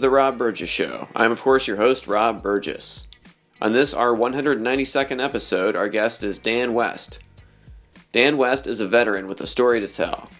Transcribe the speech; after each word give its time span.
the 0.00 0.10
Rob 0.10 0.38
Burgess 0.38 0.70
Show. 0.70 1.08
I'm, 1.14 1.32
of 1.32 1.40
course, 1.40 1.66
your 1.66 1.76
host, 1.76 2.06
Rob 2.06 2.42
Burgess. 2.42 3.06
On 3.60 3.72
this, 3.72 3.92
our 3.92 4.14
192nd 4.14 5.22
episode, 5.22 5.76
our 5.76 5.88
guest 5.88 6.24
is 6.24 6.38
Dan 6.38 6.72
West. 6.74 7.20
Dan 8.12 8.36
West 8.36 8.66
is 8.66 8.80
a 8.80 8.88
veteran 8.88 9.26
with 9.26 9.40
a 9.40 9.46
story 9.46 9.80
to 9.80 9.88
tell. 9.88 10.30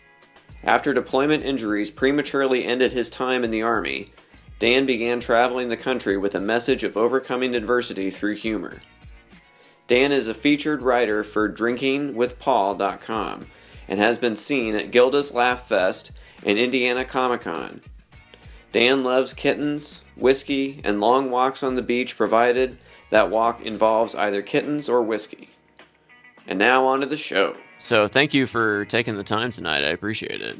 After 0.64 0.92
deployment 0.92 1.44
injuries 1.44 1.90
prematurely 1.90 2.64
ended 2.64 2.92
his 2.92 3.10
time 3.10 3.44
in 3.44 3.50
the 3.50 3.62
Army, 3.62 4.10
Dan 4.58 4.86
began 4.86 5.20
traveling 5.20 5.68
the 5.68 5.76
country 5.76 6.16
with 6.16 6.34
a 6.34 6.40
message 6.40 6.84
of 6.84 6.96
overcoming 6.96 7.54
adversity 7.54 8.10
through 8.10 8.34
humor. 8.36 8.80
Dan 9.86 10.12
is 10.12 10.28
a 10.28 10.34
featured 10.34 10.82
writer 10.82 11.24
for 11.24 11.48
DrinkingWithPaul.com 11.50 13.46
and 13.88 14.00
has 14.00 14.18
been 14.18 14.36
seen 14.36 14.74
at 14.76 14.90
Gilda's 14.90 15.34
Laugh 15.34 15.66
Fest 15.66 16.12
and 16.44 16.58
Indiana 16.58 17.04
Comic 17.04 17.40
Con. 17.42 17.82
Dan 18.72 19.02
loves 19.02 19.34
kittens, 19.34 20.02
whiskey, 20.16 20.80
and 20.84 21.00
long 21.00 21.30
walks 21.30 21.62
on 21.62 21.74
the 21.74 21.82
beach, 21.82 22.16
provided 22.16 22.78
that 23.10 23.30
walk 23.30 23.62
involves 23.62 24.14
either 24.14 24.42
kittens 24.42 24.88
or 24.88 25.02
whiskey. 25.02 25.48
And 26.46 26.58
now 26.58 26.86
on 26.86 27.00
to 27.00 27.06
the 27.06 27.16
show. 27.16 27.56
So, 27.78 28.08
thank 28.08 28.34
you 28.34 28.46
for 28.46 28.84
taking 28.86 29.16
the 29.16 29.24
time 29.24 29.50
tonight. 29.50 29.84
I 29.84 29.90
appreciate 29.90 30.42
it. 30.42 30.58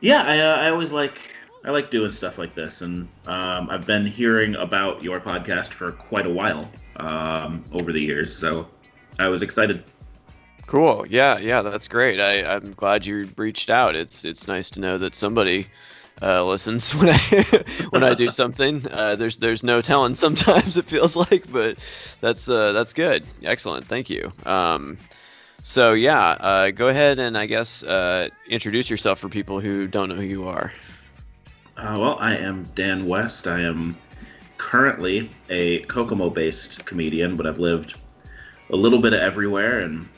Yeah, 0.00 0.22
I, 0.22 0.38
uh, 0.40 0.56
I 0.56 0.70
always 0.70 0.90
like 0.90 1.18
I 1.64 1.70
like 1.70 1.90
doing 1.90 2.10
stuff 2.10 2.38
like 2.38 2.54
this, 2.56 2.80
and 2.80 3.08
um, 3.26 3.70
I've 3.70 3.86
been 3.86 4.04
hearing 4.04 4.56
about 4.56 5.02
your 5.02 5.20
podcast 5.20 5.68
for 5.68 5.92
quite 5.92 6.26
a 6.26 6.30
while 6.30 6.68
um, 6.96 7.64
over 7.72 7.92
the 7.92 8.00
years, 8.00 8.34
so 8.36 8.68
I 9.20 9.28
was 9.28 9.42
excited. 9.42 9.84
Cool. 10.66 11.06
Yeah, 11.08 11.38
yeah, 11.38 11.62
that's 11.62 11.86
great. 11.86 12.18
I, 12.18 12.42
I'm 12.54 12.72
glad 12.72 13.06
you 13.06 13.28
reached 13.36 13.70
out. 13.70 13.94
It's 13.94 14.24
it's 14.24 14.48
nice 14.48 14.70
to 14.70 14.80
know 14.80 14.98
that 14.98 15.14
somebody 15.14 15.66
uh, 16.20 16.44
listens 16.44 16.94
when 16.94 17.10
I 17.10 17.64
when 17.90 18.02
I 18.04 18.14
do 18.14 18.30
something. 18.30 18.86
Uh, 18.90 19.16
there's 19.16 19.38
there's 19.38 19.62
no 19.62 19.80
telling. 19.80 20.14
Sometimes 20.14 20.76
it 20.76 20.86
feels 20.86 21.16
like, 21.16 21.50
but 21.50 21.78
that's 22.20 22.48
uh, 22.48 22.72
that's 22.72 22.92
good. 22.92 23.24
Excellent. 23.42 23.86
Thank 23.86 24.10
you. 24.10 24.32
Um, 24.44 24.98
so 25.62 25.92
yeah, 25.92 26.30
uh, 26.32 26.70
go 26.70 26.88
ahead 26.88 27.18
and 27.18 27.38
I 27.38 27.46
guess 27.46 27.82
uh, 27.82 28.28
introduce 28.48 28.90
yourself 28.90 29.20
for 29.20 29.28
people 29.28 29.60
who 29.60 29.86
don't 29.86 30.08
know 30.08 30.16
who 30.16 30.22
you 30.22 30.48
are. 30.48 30.72
Uh, 31.76 31.96
well, 31.98 32.18
I 32.20 32.36
am 32.36 32.64
Dan 32.74 33.06
West. 33.06 33.46
I 33.46 33.60
am 33.60 33.96
currently 34.58 35.30
a 35.48 35.80
Kokomo-based 35.80 36.84
comedian, 36.84 37.36
but 37.36 37.46
I've 37.46 37.58
lived 37.58 37.96
a 38.70 38.76
little 38.76 38.98
bit 38.98 39.14
of 39.14 39.20
everywhere 39.20 39.80
and 39.80 40.08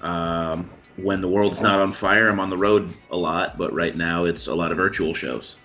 um, 0.00 0.70
when 1.02 1.20
the 1.20 1.28
world's 1.28 1.60
not 1.60 1.80
on 1.80 1.92
fire, 1.92 2.28
I'm 2.28 2.40
on 2.40 2.50
the 2.50 2.56
road 2.56 2.92
a 3.10 3.16
lot, 3.16 3.56
but 3.56 3.72
right 3.72 3.96
now 3.96 4.24
it's 4.24 4.46
a 4.46 4.54
lot 4.54 4.70
of 4.70 4.76
virtual 4.76 5.14
shows. 5.14 5.56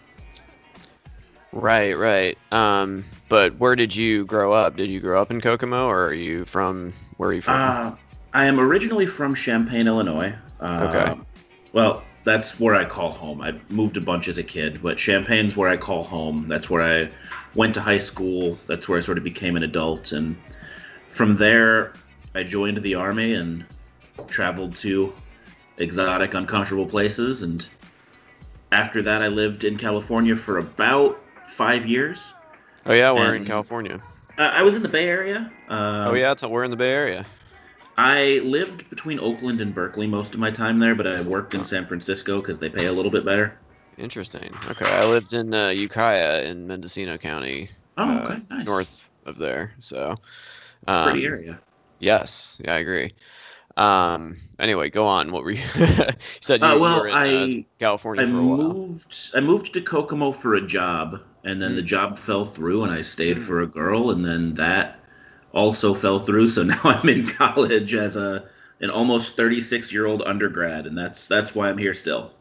Right, 1.51 1.97
right. 1.97 2.37
Um, 2.51 3.05
but 3.29 3.57
where 3.59 3.75
did 3.75 3.95
you 3.95 4.25
grow 4.25 4.53
up? 4.53 4.75
Did 4.75 4.89
you 4.89 4.99
grow 4.99 5.21
up 5.21 5.29
in 5.31 5.39
Kokomo, 5.39 5.85
or 5.87 6.05
are 6.05 6.13
you 6.13 6.45
from? 6.45 6.93
Where 7.17 7.29
are 7.29 7.33
you 7.33 7.41
from? 7.41 7.53
Uh, 7.53 7.95
I 8.33 8.45
am 8.45 8.59
originally 8.59 9.05
from 9.05 9.35
Champaign, 9.35 9.87
Illinois. 9.87 10.33
Uh, 10.59 10.87
okay. 10.89 11.21
Well, 11.71 12.03
that's 12.23 12.59
where 12.59 12.75
I 12.75 12.85
call 12.85 13.11
home. 13.11 13.41
I 13.41 13.53
moved 13.69 13.97
a 13.97 14.01
bunch 14.01 14.27
as 14.27 14.39
a 14.39 14.43
kid, 14.43 14.81
but 14.81 14.97
Champaign's 14.97 15.55
where 15.55 15.69
I 15.69 15.77
call 15.77 16.01
home. 16.01 16.47
That's 16.47 16.69
where 16.69 16.81
I 16.81 17.09
went 17.53 17.75
to 17.75 17.81
high 17.81 17.99
school. 17.99 18.57
That's 18.65 18.87
where 18.87 18.97
I 18.97 19.01
sort 19.01 19.19
of 19.19 19.23
became 19.23 19.55
an 19.55 19.63
adult, 19.63 20.11
and 20.11 20.35
from 21.09 21.35
there, 21.35 21.93
I 22.33 22.41
joined 22.41 22.77
the 22.77 22.95
army 22.95 23.33
and 23.33 23.63
traveled 24.27 24.75
to 24.77 25.13
exotic, 25.77 26.33
uncomfortable 26.33 26.85
places. 26.85 27.43
And 27.43 27.67
after 28.71 29.01
that, 29.01 29.21
I 29.21 29.27
lived 29.27 29.63
in 29.63 29.77
California 29.77 30.35
for 30.35 30.57
about 30.59 31.19
five 31.47 31.85
years. 31.85 32.33
Oh 32.85 32.93
yeah, 32.93 33.11
we're 33.11 33.35
in 33.35 33.45
California. 33.45 34.01
Uh, 34.37 34.51
I 34.53 34.63
was 34.63 34.75
in 34.75 34.83
the 34.83 34.89
Bay 34.89 35.07
Area. 35.07 35.51
Uh, 35.69 36.07
oh 36.09 36.13
yeah, 36.13 36.35
so 36.35 36.49
we're 36.49 36.63
in 36.63 36.71
the 36.71 36.77
Bay 36.77 36.91
Area. 36.91 37.25
I 37.97 38.41
lived 38.43 38.89
between 38.89 39.19
Oakland 39.19 39.61
and 39.61 39.73
Berkeley 39.73 40.07
most 40.07 40.33
of 40.33 40.39
my 40.39 40.49
time 40.49 40.79
there, 40.79 40.95
but 40.95 41.05
I 41.05 41.21
worked 41.21 41.53
in 41.53 41.63
San 41.63 41.85
Francisco 41.85 42.41
because 42.41 42.57
they 42.57 42.69
pay 42.69 42.87
a 42.87 42.91
little 42.91 43.11
bit 43.11 43.23
better. 43.23 43.59
Interesting. 43.97 44.51
Okay, 44.69 44.85
I 44.85 45.05
lived 45.05 45.33
in 45.33 45.53
uh, 45.53 45.69
Ukiah 45.69 46.43
in 46.43 46.65
Mendocino 46.65 47.17
County. 47.17 47.69
Oh, 47.97 48.17
okay, 48.19 48.33
uh, 48.33 48.55
nice. 48.55 48.65
North 48.65 49.03
of 49.27 49.37
there, 49.37 49.73
so. 49.79 50.15
Um, 50.87 51.11
pretty 51.11 51.25
area. 51.25 51.59
Yes, 51.99 52.59
yeah, 52.65 52.73
I 52.73 52.79
agree. 52.79 53.13
Um. 53.75 54.37
Anyway, 54.59 54.89
go 54.89 55.05
on. 55.07 55.31
What 55.31 55.43
were 55.43 55.51
you? 55.51 55.63
you 55.75 55.87
said 56.41 56.61
you 56.61 56.67
uh, 56.67 56.77
well, 56.77 57.01
were 57.01 57.07
in 57.07 57.13
I, 57.13 57.59
uh, 57.59 57.63
California 57.79 58.23
I 58.23 58.29
for 58.29 58.37
a 58.37 58.43
while. 58.43 58.57
moved. 58.73 59.31
I 59.33 59.39
moved 59.39 59.73
to 59.73 59.81
Kokomo 59.81 60.31
for 60.31 60.55
a 60.55 60.61
job, 60.61 61.21
and 61.43 61.61
then 61.61 61.73
mm. 61.73 61.75
the 61.77 61.81
job 61.81 62.19
fell 62.19 62.45
through, 62.45 62.83
and 62.83 62.91
I 62.91 63.01
stayed 63.01 63.37
mm. 63.37 63.45
for 63.45 63.61
a 63.61 63.67
girl, 63.67 64.11
and 64.11 64.25
then 64.25 64.53
that 64.55 64.99
also 65.53 65.93
fell 65.93 66.19
through. 66.19 66.47
So 66.47 66.63
now 66.63 66.81
I'm 66.83 67.09
in 67.09 67.27
college 67.27 67.93
as 67.93 68.15
a 68.15 68.47
an 68.81 68.89
almost 68.89 69.37
36 69.37 69.91
year 69.91 70.05
old 70.05 70.21
undergrad, 70.23 70.85
and 70.85 70.97
that's 70.97 71.27
that's 71.27 71.55
why 71.55 71.69
I'm 71.69 71.77
here 71.77 71.93
still. 71.93 72.31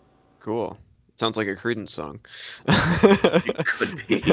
Cool. 0.40 0.76
Sounds 1.18 1.36
like 1.36 1.46
a 1.46 1.54
Creedence 1.54 1.90
song. 1.90 2.20
it 2.66 3.66
could 3.66 4.02
be. 4.08 4.24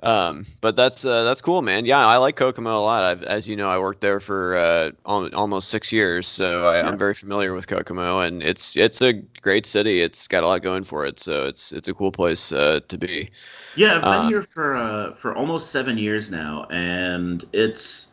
um, 0.02 0.46
but 0.60 0.76
that's 0.76 1.04
uh, 1.04 1.24
that's 1.24 1.40
cool, 1.40 1.62
man. 1.62 1.84
Yeah, 1.84 2.06
I 2.06 2.18
like 2.18 2.36
Kokomo 2.36 2.78
a 2.78 2.84
lot. 2.84 3.02
I've, 3.02 3.22
as 3.22 3.48
you 3.48 3.56
know, 3.56 3.68
I 3.68 3.78
worked 3.78 4.02
there 4.02 4.20
for 4.20 4.56
uh, 4.56 4.90
almost 5.04 5.68
six 5.68 5.90
years, 5.90 6.28
so 6.28 6.66
I, 6.66 6.86
am 6.86 6.98
very 6.98 7.14
familiar 7.14 7.54
with 7.54 7.66
Kokomo, 7.66 8.20
and 8.20 8.42
it's 8.42 8.76
it's 8.76 9.00
a 9.00 9.14
great 9.14 9.66
city. 9.66 10.00
It's 10.00 10.28
got 10.28 10.44
a 10.44 10.46
lot 10.46 10.62
going 10.62 10.84
for 10.84 11.06
it, 11.06 11.18
so 11.18 11.46
it's 11.46 11.72
it's 11.72 11.88
a 11.88 11.94
cool 11.94 12.12
place 12.12 12.52
uh, 12.52 12.80
to 12.86 12.98
be. 12.98 13.30
Yeah, 13.74 13.96
I've 13.96 14.02
been 14.02 14.12
um, 14.12 14.28
here 14.28 14.42
for 14.42 14.76
uh, 14.76 15.14
for 15.14 15.34
almost 15.34 15.70
seven 15.70 15.98
years 15.98 16.30
now, 16.30 16.66
and 16.70 17.44
it's 17.52 18.08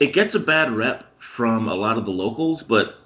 it 0.00 0.12
gets 0.12 0.34
a 0.34 0.40
bad 0.40 0.70
rep 0.72 1.04
from 1.18 1.68
a 1.68 1.74
lot 1.74 1.96
of 1.96 2.04
the 2.04 2.10
locals, 2.10 2.62
but 2.62 3.01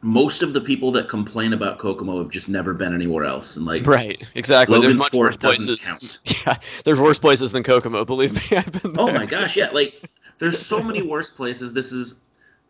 most 0.00 0.42
of 0.42 0.52
the 0.52 0.60
people 0.60 0.92
that 0.92 1.08
complain 1.08 1.52
about 1.52 1.78
Kokomo 1.78 2.18
have 2.18 2.30
just 2.30 2.48
never 2.48 2.72
been 2.72 2.94
anywhere 2.94 3.24
else. 3.24 3.56
And 3.56 3.66
like 3.66 3.86
right, 3.86 4.22
exactly. 4.34 4.80
There's 4.80 4.94
much 4.94 5.12
worse 5.12 5.36
places. 5.36 5.84
Count. 5.84 6.18
Yeah, 6.46 6.58
there's 6.84 7.00
worse 7.00 7.18
places 7.18 7.52
than 7.52 7.62
Kokomo. 7.64 8.04
Believe 8.04 8.32
me, 8.32 8.42
I've 8.56 8.70
been 8.70 8.92
there. 8.92 9.04
Oh 9.04 9.12
my 9.12 9.26
gosh, 9.26 9.56
yeah. 9.56 9.70
Like 9.70 10.08
there's 10.38 10.64
so 10.64 10.82
many 10.82 11.02
worse 11.02 11.30
places. 11.30 11.72
This 11.72 11.90
is 11.90 12.14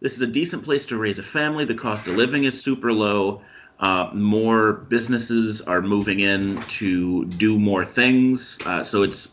this 0.00 0.14
is 0.14 0.22
a 0.22 0.26
decent 0.26 0.64
place 0.64 0.86
to 0.86 0.96
raise 0.96 1.18
a 1.18 1.22
family. 1.22 1.64
The 1.64 1.74
cost 1.74 2.08
of 2.08 2.16
living 2.16 2.44
is 2.44 2.62
super 2.62 2.92
low. 2.92 3.42
Uh, 3.80 4.10
more 4.12 4.72
businesses 4.72 5.60
are 5.62 5.80
moving 5.80 6.20
in 6.20 6.60
to 6.62 7.26
do 7.26 7.58
more 7.58 7.84
things. 7.84 8.58
Uh, 8.64 8.82
so 8.82 9.02
it's 9.02 9.28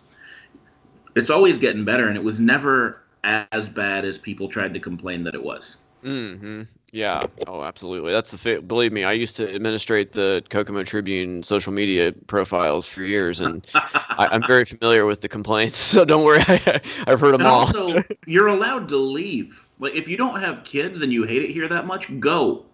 it's 1.16 1.30
always 1.30 1.58
getting 1.58 1.86
better, 1.86 2.08
and 2.10 2.18
it 2.18 2.24
was 2.24 2.40
never 2.40 3.02
as 3.24 3.70
bad 3.70 4.06
as 4.06 4.18
people 4.18 4.50
tried 4.50 4.74
to 4.74 4.80
complain 4.80 5.24
that 5.24 5.34
it 5.34 5.42
was. 5.44 5.78
Mm-hmm. 6.04 6.64
Yeah. 6.96 7.28
Oh, 7.46 7.62
absolutely. 7.62 8.14
That's 8.14 8.32
the 8.32 8.38
fa- 8.38 8.62
believe 8.62 8.94
me. 8.94 9.04
I 9.04 9.12
used 9.12 9.36
to 9.36 9.54
administrate 9.54 10.14
the 10.14 10.42
Kokomo 10.50 10.82
Tribune 10.84 11.44
social 11.44 11.74
media 11.74 12.14
profiles 12.28 12.88
for 12.88 13.04
years, 13.04 13.42
and 13.42 13.66
I, 13.74 14.30
am 14.32 14.42
very 14.48 14.64
familiar 14.64 15.06
with 15.06 15.20
the 15.20 15.28
complaints. 15.28 15.78
So 15.96 16.06
don't 16.06 16.24
worry. 16.24 16.40
I, 16.48 16.82
have 17.06 17.20
heard 17.20 17.34
them 17.34 17.42
and 17.42 17.50
all. 17.50 17.66
Also, 17.66 18.02
you're 18.26 18.48
allowed 18.48 18.88
to 18.90 18.98
leave. 18.98 19.62
Like 19.78 19.94
if 19.94 20.08
you 20.08 20.16
don't 20.16 20.40
have 20.40 20.64
kids 20.64 21.02
and 21.02 21.12
you 21.12 21.24
hate 21.24 21.42
it 21.42 21.50
here 21.50 21.68
that 21.68 21.86
much, 21.86 22.18
go. 22.22 22.66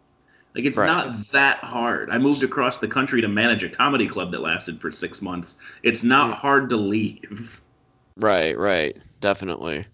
Like 0.53 0.65
it's 0.65 0.77
right. 0.77 0.85
not 0.85 1.27
that 1.31 1.57
hard. 1.63 2.11
I 2.11 2.19
moved 2.19 2.43
across 2.43 2.77
the 2.77 2.87
country 2.87 3.21
to 3.21 3.27
manage 3.27 3.63
a 3.63 3.69
comedy 3.69 4.07
club 4.07 4.31
that 4.31 4.41
lasted 4.41 4.79
for 4.79 4.91
six 4.91 5.19
months. 5.19 5.55
It's 5.81 6.03
not 6.03 6.37
hard 6.37 6.69
to 6.69 6.77
leave. 6.77 7.59
Right. 8.17 8.55
Right. 8.55 8.97
Definitely. 9.19 9.87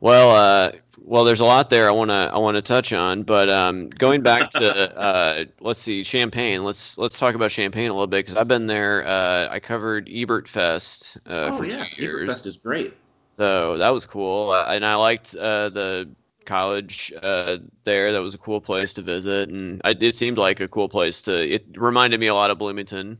Well, 0.00 0.30
uh, 0.30 0.72
well, 0.98 1.24
there's 1.24 1.40
a 1.40 1.44
lot 1.44 1.70
there 1.70 1.88
I 1.88 1.92
want 1.92 2.10
to 2.10 2.30
I 2.32 2.38
want 2.38 2.56
to 2.56 2.62
touch 2.62 2.92
on, 2.92 3.22
but 3.22 3.48
um, 3.48 3.88
going 3.90 4.22
back 4.22 4.50
to 4.52 4.98
uh, 4.98 5.44
let's 5.60 5.80
see, 5.80 6.02
Champaign. 6.04 6.64
Let's 6.64 6.96
let's 6.98 7.18
talk 7.18 7.34
about 7.34 7.50
Champaign 7.50 7.90
a 7.90 7.92
little 7.92 8.06
bit 8.06 8.26
because 8.26 8.36
I've 8.36 8.48
been 8.48 8.66
there. 8.66 9.06
Uh, 9.06 9.48
I 9.50 9.60
covered 9.60 10.08
Ebert 10.12 10.48
Fest 10.48 11.18
uh, 11.26 11.50
oh, 11.52 11.58
for 11.58 11.66
yeah. 11.66 11.84
two 11.94 12.02
years. 12.02 12.22
Ebert 12.22 12.36
Fest 12.36 12.46
is 12.46 12.56
great. 12.56 12.94
So 13.36 13.76
that 13.78 13.90
was 13.90 14.06
cool, 14.06 14.50
uh, 14.50 14.64
and 14.68 14.84
I 14.84 14.94
liked 14.94 15.34
uh, 15.36 15.68
the 15.68 16.08
college 16.46 17.12
uh, 17.22 17.58
there. 17.84 18.12
That 18.12 18.22
was 18.22 18.34
a 18.34 18.38
cool 18.38 18.60
place 18.60 18.94
to 18.94 19.02
visit, 19.02 19.50
and 19.50 19.80
I, 19.84 19.94
it 20.00 20.14
seemed 20.14 20.38
like 20.38 20.60
a 20.60 20.68
cool 20.68 20.88
place 20.88 21.20
to. 21.22 21.54
It 21.54 21.66
reminded 21.76 22.18
me 22.18 22.28
a 22.28 22.34
lot 22.34 22.50
of 22.50 22.58
Bloomington, 22.58 23.18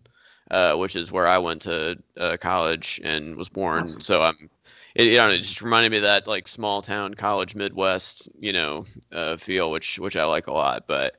which 0.75 0.97
is 0.97 1.13
where 1.13 1.27
I 1.27 1.39
went 1.39 1.63
to 1.63 1.99
college 2.41 3.01
and 3.05 3.37
was 3.37 3.51
born. 3.51 3.83
Awesome. 3.83 4.01
So 4.01 4.23
I'm 4.23 4.49
it, 4.97 5.09
you 5.09 5.17
know, 5.19 5.29
it 5.29 5.39
just 5.39 5.61
reminded 5.61 5.91
me 5.91 5.99
of 5.99 6.05
that 6.05 6.27
like 6.27 6.49
small 6.49 6.81
town 6.81 7.13
college 7.15 7.55
Midwest, 7.55 8.31
you 8.41 8.53
know, 8.53 8.87
uh, 9.13 9.37
feel, 9.37 9.71
which 9.71 9.99
which 9.99 10.17
I 10.17 10.25
like 10.25 10.47
a 10.47 10.53
lot. 10.53 10.87
But 10.87 11.17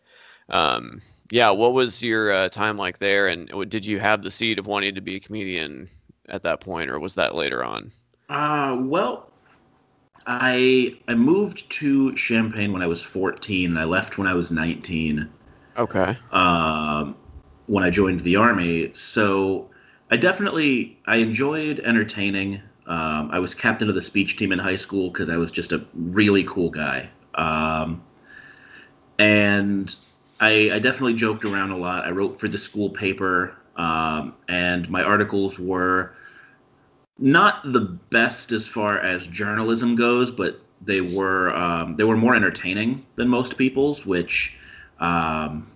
um, 0.49 1.01
yeah, 1.29 1.51
what 1.51 1.73
was 1.73 2.01
your 2.01 2.31
uh, 2.31 2.49
time 2.49 2.77
like 2.77 2.97
there, 2.97 3.27
and 3.27 3.69
did 3.69 3.85
you 3.85 3.99
have 3.99 4.23
the 4.23 4.31
seed 4.31 4.57
of 4.57 4.65
wanting 4.65 4.95
to 4.95 5.01
be 5.01 5.17
a 5.17 5.19
comedian 5.19 5.89
at 6.27 6.41
that 6.43 6.59
point, 6.59 6.89
or 6.89 6.99
was 6.99 7.13
that 7.15 7.35
later 7.35 7.63
on? 7.63 7.91
Uh, 8.29 8.77
well, 8.79 9.29
I 10.25 10.97
I 11.07 11.13
moved 11.13 11.69
to 11.69 12.15
Champaign 12.15 12.73
when 12.73 12.81
I 12.81 12.87
was 12.87 13.03
14. 13.03 13.69
and 13.69 13.79
I 13.79 13.83
left 13.83 14.17
when 14.17 14.27
I 14.27 14.33
was 14.33 14.49
19. 14.49 15.29
Okay. 15.77 16.17
Um, 16.31 17.15
when 17.67 17.83
I 17.83 17.91
joined 17.91 18.21
the 18.21 18.37
army, 18.37 18.91
so 18.93 19.69
I 20.09 20.17
definitely 20.17 20.97
I 21.05 21.17
enjoyed 21.17 21.79
entertaining. 21.81 22.61
Um, 22.87 23.29
I 23.31 23.39
was 23.39 23.53
captain 23.53 23.89
of 23.89 23.95
the 23.95 24.01
speech 24.01 24.37
team 24.37 24.53
in 24.53 24.59
high 24.59 24.77
school 24.77 25.09
because 25.09 25.29
I 25.29 25.35
was 25.35 25.51
just 25.51 25.73
a 25.73 25.85
really 25.93 26.45
cool 26.45 26.69
guy. 26.69 27.09
Um, 27.35 28.01
and 29.19 29.93
I, 30.39 30.71
I, 30.71 30.79
definitely 30.79 31.15
joked 31.15 31.43
around 31.43 31.71
a 31.71 31.77
lot. 31.77 32.05
I 32.05 32.11
wrote 32.11 32.39
for 32.39 32.47
the 32.47 32.57
school 32.57 32.89
paper, 32.89 33.55
um, 33.75 34.33
and 34.47 34.89
my 34.89 35.03
articles 35.03 35.59
were 35.59 36.15
not 37.19 37.73
the 37.73 37.81
best 37.81 38.51
as 38.51 38.67
far 38.67 38.99
as 38.99 39.27
journalism 39.27 39.95
goes, 39.95 40.31
but 40.31 40.61
they 40.81 41.01
were 41.01 41.55
um, 41.55 41.95
they 41.95 42.03
were 42.03 42.17
more 42.17 42.35
entertaining 42.35 43.05
than 43.15 43.27
most 43.27 43.57
people's. 43.57 44.05
Which, 44.05 44.57
um, 44.99 45.69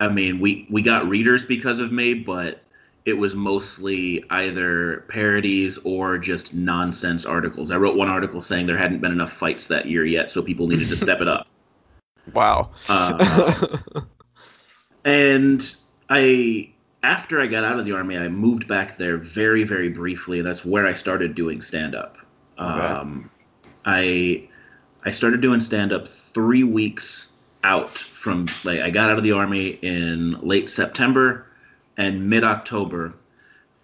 I 0.00 0.08
mean, 0.08 0.40
we 0.40 0.66
we 0.70 0.82
got 0.82 1.08
readers 1.08 1.44
because 1.44 1.80
of 1.80 1.92
me, 1.92 2.14
but 2.14 2.63
it 3.04 3.12
was 3.12 3.34
mostly 3.34 4.24
either 4.30 5.04
parodies 5.08 5.78
or 5.84 6.16
just 6.16 6.54
nonsense 6.54 7.26
articles. 7.26 7.70
I 7.70 7.76
wrote 7.76 7.96
one 7.96 8.08
article 8.08 8.40
saying 8.40 8.66
there 8.66 8.78
hadn't 8.78 9.00
been 9.00 9.12
enough 9.12 9.32
fights 9.32 9.66
that 9.66 9.86
year 9.86 10.06
yet, 10.06 10.32
so 10.32 10.42
people 10.42 10.66
needed 10.66 10.88
to 10.88 10.96
step 10.96 11.20
it 11.20 11.28
up. 11.28 11.46
Wow. 12.32 12.70
Uh, 12.88 13.76
and 15.04 15.76
I 16.08 16.70
after 17.02 17.38
I 17.38 17.46
got 17.46 17.64
out 17.64 17.78
of 17.78 17.84
the 17.84 17.92
army, 17.92 18.16
I 18.16 18.28
moved 18.28 18.66
back 18.66 18.96
there 18.96 19.18
very, 19.18 19.62
very 19.62 19.90
briefly. 19.90 20.40
That's 20.40 20.64
where 20.64 20.86
I 20.86 20.94
started 20.94 21.34
doing 21.34 21.60
stand 21.60 21.94
up. 21.94 22.16
Okay. 22.58 22.80
Um, 22.80 23.30
I 23.84 24.48
I 25.04 25.10
started 25.10 25.42
doing 25.42 25.60
stand 25.60 25.92
up 25.92 26.08
three 26.08 26.64
weeks 26.64 27.32
out 27.62 27.98
from 27.98 28.48
like 28.64 28.80
I 28.80 28.88
got 28.88 29.10
out 29.10 29.18
of 29.18 29.24
the 29.24 29.32
army 29.32 29.78
in 29.82 30.40
late 30.40 30.70
September 30.70 31.46
and 31.96 32.28
mid 32.28 32.44
October. 32.44 33.14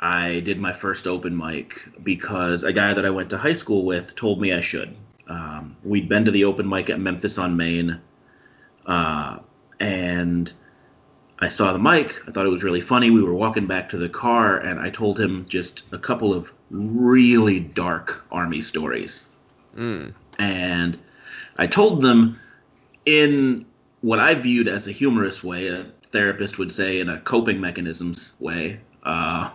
I 0.01 0.41
did 0.41 0.59
my 0.59 0.73
first 0.73 1.07
open 1.07 1.37
mic 1.37 1.79
because 2.03 2.65
a 2.65 2.73
guy 2.73 2.95
that 2.95 3.05
I 3.05 3.11
went 3.11 3.31
to 3.31 3.39
high 3.39 3.53
school 3.53 3.85
with 3.85 4.15
told 4.17 4.41
me 4.41 4.53
I 4.53 4.63
should. 4.63 4.97
Um, 5.29 5.77
we'd 5.85 6.09
been 6.09 6.25
to 6.25 6.31
the 6.31 6.45
open 6.45 6.69
mic 6.69 6.91
at 6.91 6.99
Memphis 6.99 7.39
on 7.39 7.57
Main, 7.57 8.01
uh, 8.87 9.39
and 9.79 10.53
I 11.39 11.49
saw 11.49 11.73
the 11.73 11.79
mic. 11.79 12.21
I 12.27 12.33
thought 12.33 12.47
it 12.47 12.51
was 12.51 12.65
really 12.65 12.81
funny. 12.81 13.11
We 13.11 13.23
were 13.23 13.35
walking 13.35 13.67
back 13.67 13.89
to 13.91 13.99
the 13.99 14.09
car, 14.09 14.59
and 14.59 14.81
I 14.81 14.91
told 14.91 15.21
him 15.21 15.47
just 15.47 15.85
a 15.93 15.99
couple 15.99 16.35
of 16.35 16.53
really 16.71 17.61
dark 17.61 18.25
army 18.31 18.61
stories. 18.61 19.27
Mm. 19.77 20.15
And 20.39 20.99
I 21.59 21.67
told 21.67 22.03
them 22.03 22.39
in 23.07 23.67
what 24.01 24.19
I 24.19 24.35
viewed 24.35 24.69
as 24.69 24.89
a 24.89 24.93
humorous 24.93 25.45
way, 25.45 25.69
a 25.69 25.87
therapist 26.13 26.59
would 26.59 26.73
say 26.73 27.01
in 27.01 27.09
a 27.09 27.21
coping 27.21 27.61
mechanisms 27.61 28.33
way. 28.41 28.81
Uh, 29.03 29.51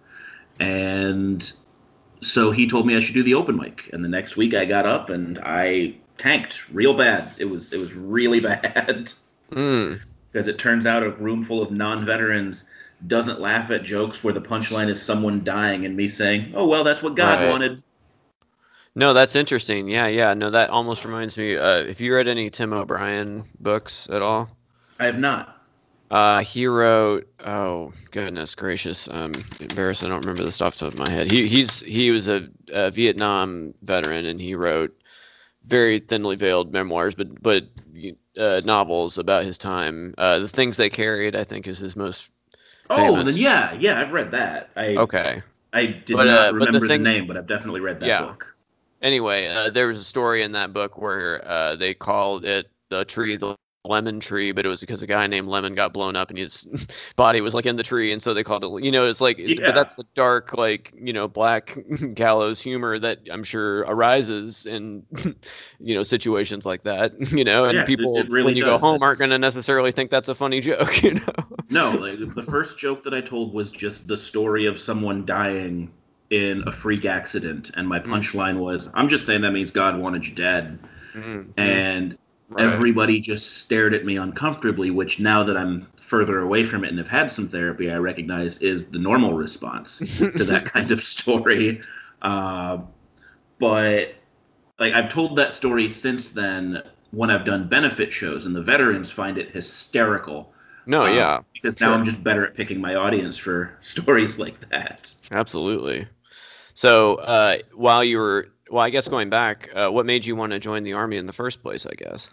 and 0.60 1.52
so 2.20 2.50
he 2.50 2.68
told 2.68 2.86
me 2.86 2.96
I 2.96 3.00
should 3.00 3.14
do 3.14 3.22
the 3.22 3.34
open 3.34 3.56
mic. 3.56 3.90
And 3.92 4.04
the 4.04 4.08
next 4.08 4.36
week 4.36 4.54
I 4.54 4.64
got 4.64 4.86
up 4.86 5.10
and 5.10 5.38
I 5.42 5.96
tanked 6.16 6.68
real 6.70 6.94
bad. 6.94 7.32
It 7.38 7.46
was 7.46 7.72
it 7.72 7.78
was 7.78 7.92
really 7.92 8.40
bad. 8.40 9.12
Mm 9.50 10.00
because 10.32 10.48
it 10.48 10.58
turns 10.58 10.86
out 10.86 11.02
a 11.02 11.10
room 11.10 11.42
full 11.42 11.62
of 11.62 11.70
non-veterans 11.70 12.64
doesn't 13.06 13.40
laugh 13.40 13.70
at 13.70 13.84
jokes 13.84 14.22
where 14.22 14.34
the 14.34 14.40
punchline 14.40 14.88
is 14.88 15.00
someone 15.00 15.44
dying 15.44 15.84
and 15.84 15.96
me 15.96 16.08
saying, 16.08 16.52
"Oh 16.54 16.66
well, 16.66 16.84
that's 16.84 17.02
what 17.02 17.14
God 17.14 17.40
right. 17.40 17.50
wanted." 17.50 17.82
No, 18.94 19.14
that's 19.14 19.36
interesting. 19.36 19.88
Yeah, 19.88 20.08
yeah. 20.08 20.34
No, 20.34 20.50
that 20.50 20.70
almost 20.70 21.04
reminds 21.04 21.36
me. 21.36 21.56
Uh, 21.56 21.78
if 21.78 22.00
you 22.00 22.14
read 22.14 22.26
any 22.26 22.50
Tim 22.50 22.72
O'Brien 22.72 23.44
books 23.60 24.08
at 24.10 24.22
all? 24.22 24.48
I 24.98 25.06
have 25.06 25.18
not. 25.18 25.57
Uh, 26.10 26.40
he 26.40 26.66
wrote. 26.66 27.28
Oh 27.44 27.92
goodness 28.10 28.54
gracious! 28.54 29.08
Um, 29.10 29.32
embarrassed. 29.60 30.02
I 30.02 30.08
don't 30.08 30.20
remember 30.20 30.44
the 30.44 30.52
stuff 30.52 30.76
top 30.76 30.92
of 30.92 30.98
my 30.98 31.10
head. 31.10 31.30
He 31.30 31.46
he's 31.46 31.80
he 31.80 32.10
was 32.10 32.28
a, 32.28 32.48
a 32.72 32.90
Vietnam 32.90 33.74
veteran, 33.82 34.24
and 34.24 34.40
he 34.40 34.54
wrote 34.54 34.94
very 35.66 36.00
thinly 36.00 36.36
veiled 36.36 36.72
memoirs, 36.72 37.14
but 37.14 37.42
but 37.42 37.64
uh, 38.38 38.62
novels 38.64 39.18
about 39.18 39.44
his 39.44 39.58
time. 39.58 40.14
Uh, 40.16 40.38
the 40.38 40.48
things 40.48 40.76
they 40.76 40.90
carried, 40.90 41.36
I 41.36 41.44
think, 41.44 41.66
is 41.66 41.78
his 41.78 41.94
most. 41.94 42.30
Oh, 42.90 43.22
then 43.22 43.36
yeah, 43.36 43.74
yeah, 43.74 44.00
I've 44.00 44.12
read 44.12 44.30
that. 44.30 44.70
I 44.76 44.96
okay. 44.96 45.42
I 45.74 45.86
did 45.86 46.16
but, 46.16 46.24
not 46.24 46.48
uh, 46.48 46.54
remember 46.54 46.80
the, 46.80 46.88
thing, 46.88 47.02
the, 47.02 47.10
name, 47.10 47.26
but 47.26 47.36
I've 47.36 47.46
definitely 47.46 47.80
read 47.80 48.00
that 48.00 48.06
yeah. 48.06 48.22
book. 48.22 48.54
Anyway, 49.02 49.46
uh, 49.46 49.68
there 49.68 49.88
was 49.88 49.98
a 49.98 50.04
story 50.04 50.42
in 50.42 50.52
that 50.52 50.72
book 50.72 50.96
where 50.96 51.46
uh, 51.46 51.76
they 51.76 51.92
called 51.92 52.46
it 52.46 52.70
the 52.88 53.04
tree 53.04 53.36
the 53.36 53.54
lemon 53.84 54.20
tree, 54.20 54.52
but 54.52 54.66
it 54.66 54.68
was 54.68 54.80
because 54.80 55.02
a 55.02 55.06
guy 55.06 55.26
named 55.26 55.48
Lemon 55.48 55.74
got 55.74 55.92
blown 55.92 56.16
up 56.16 56.30
and 56.30 56.38
his 56.38 56.66
body 57.16 57.40
was 57.40 57.54
like 57.54 57.66
in 57.66 57.76
the 57.76 57.82
tree, 57.82 58.12
and 58.12 58.22
so 58.22 58.34
they 58.34 58.44
called 58.44 58.64
it. 58.64 58.84
You 58.84 58.90
know, 58.90 59.06
it's 59.06 59.20
like, 59.20 59.38
yeah. 59.38 59.56
but 59.64 59.74
that's 59.74 59.94
the 59.94 60.04
dark, 60.14 60.56
like 60.56 60.92
you 61.00 61.12
know, 61.12 61.28
black 61.28 61.78
gallows 62.14 62.60
humor 62.60 62.98
that 62.98 63.18
I'm 63.30 63.44
sure 63.44 63.80
arises 63.80 64.66
in 64.66 65.04
you 65.80 65.94
know 65.94 66.02
situations 66.02 66.66
like 66.66 66.82
that. 66.84 67.12
You 67.38 67.44
know, 67.44 67.66
and 67.66 67.78
yeah, 67.78 67.84
people 67.84 68.16
it, 68.16 68.26
it 68.26 68.30
really 68.30 68.46
when 68.46 68.56
you 68.56 68.64
does. 68.64 68.80
go 68.80 68.86
home 68.86 68.96
it's... 68.96 69.02
aren't 69.04 69.18
going 69.18 69.30
to 69.30 69.38
necessarily 69.38 69.92
think 69.92 70.10
that's 70.10 70.28
a 70.28 70.34
funny 70.34 70.60
joke. 70.60 71.02
You 71.02 71.14
know. 71.14 71.32
no, 71.68 71.90
like 71.92 72.34
the 72.34 72.42
first 72.42 72.78
joke 72.78 73.04
that 73.04 73.14
I 73.14 73.20
told 73.20 73.54
was 73.54 73.70
just 73.70 74.08
the 74.08 74.16
story 74.16 74.66
of 74.66 74.78
someone 74.78 75.24
dying 75.24 75.90
in 76.30 76.62
a 76.66 76.72
freak 76.72 77.04
accident, 77.04 77.70
and 77.74 77.88
my 77.88 78.00
mm. 78.00 78.06
punchline 78.06 78.56
mm. 78.56 78.60
was, 78.60 78.88
"I'm 78.94 79.08
just 79.08 79.26
saying 79.26 79.42
that 79.42 79.52
means 79.52 79.70
God 79.70 79.98
wanted 79.98 80.26
you 80.26 80.34
dead." 80.34 80.78
Mm-hmm. 81.14 81.50
And 81.56 82.18
Right. 82.48 82.64
Everybody 82.64 83.20
just 83.20 83.58
stared 83.58 83.94
at 83.94 84.06
me 84.06 84.16
uncomfortably, 84.16 84.90
which 84.90 85.20
now 85.20 85.44
that 85.44 85.56
I'm 85.56 85.86
further 86.00 86.40
away 86.40 86.64
from 86.64 86.84
it 86.84 86.88
and 86.88 86.98
have 86.98 87.08
had 87.08 87.30
some 87.30 87.48
therapy, 87.48 87.90
I 87.90 87.96
recognize 87.96 88.58
is 88.58 88.86
the 88.86 88.98
normal 88.98 89.34
response 89.34 89.98
to 89.98 90.44
that 90.44 90.64
kind 90.72 90.90
of 90.90 91.02
story. 91.02 91.82
Uh, 92.22 92.78
but 93.58 94.14
like 94.78 94.94
I've 94.94 95.12
told 95.12 95.36
that 95.36 95.52
story 95.52 95.90
since 95.90 96.30
then 96.30 96.82
when 97.10 97.30
I've 97.30 97.44
done 97.44 97.68
benefit 97.68 98.12
shows, 98.12 98.46
and 98.46 98.56
the 98.56 98.62
veterans 98.62 99.10
find 99.10 99.38
it 99.38 99.50
hysterical. 99.50 100.52
No, 100.86 101.02
uh, 101.02 101.12
yeah, 101.12 101.40
because 101.52 101.76
sure. 101.76 101.88
now 101.88 101.94
I'm 101.94 102.04
just 102.04 102.22
better 102.22 102.46
at 102.46 102.54
picking 102.54 102.80
my 102.80 102.94
audience 102.94 103.36
for 103.36 103.76
stories 103.82 104.38
like 104.38 104.68
that. 104.70 105.14
Absolutely. 105.30 106.06
So 106.74 107.16
uh, 107.16 107.58
while 107.74 108.04
you 108.04 108.18
were 108.18 108.48
well, 108.70 108.84
I 108.84 108.90
guess 108.90 109.08
going 109.08 109.30
back, 109.30 109.70
uh, 109.74 109.88
what 109.88 110.06
made 110.06 110.26
you 110.26 110.36
want 110.36 110.52
to 110.52 110.58
join 110.58 110.82
the 110.82 110.92
army 110.92 111.16
in 111.16 111.26
the 111.26 111.32
first 111.32 111.62
place? 111.62 111.86
I 111.86 111.94
guess. 111.94 112.28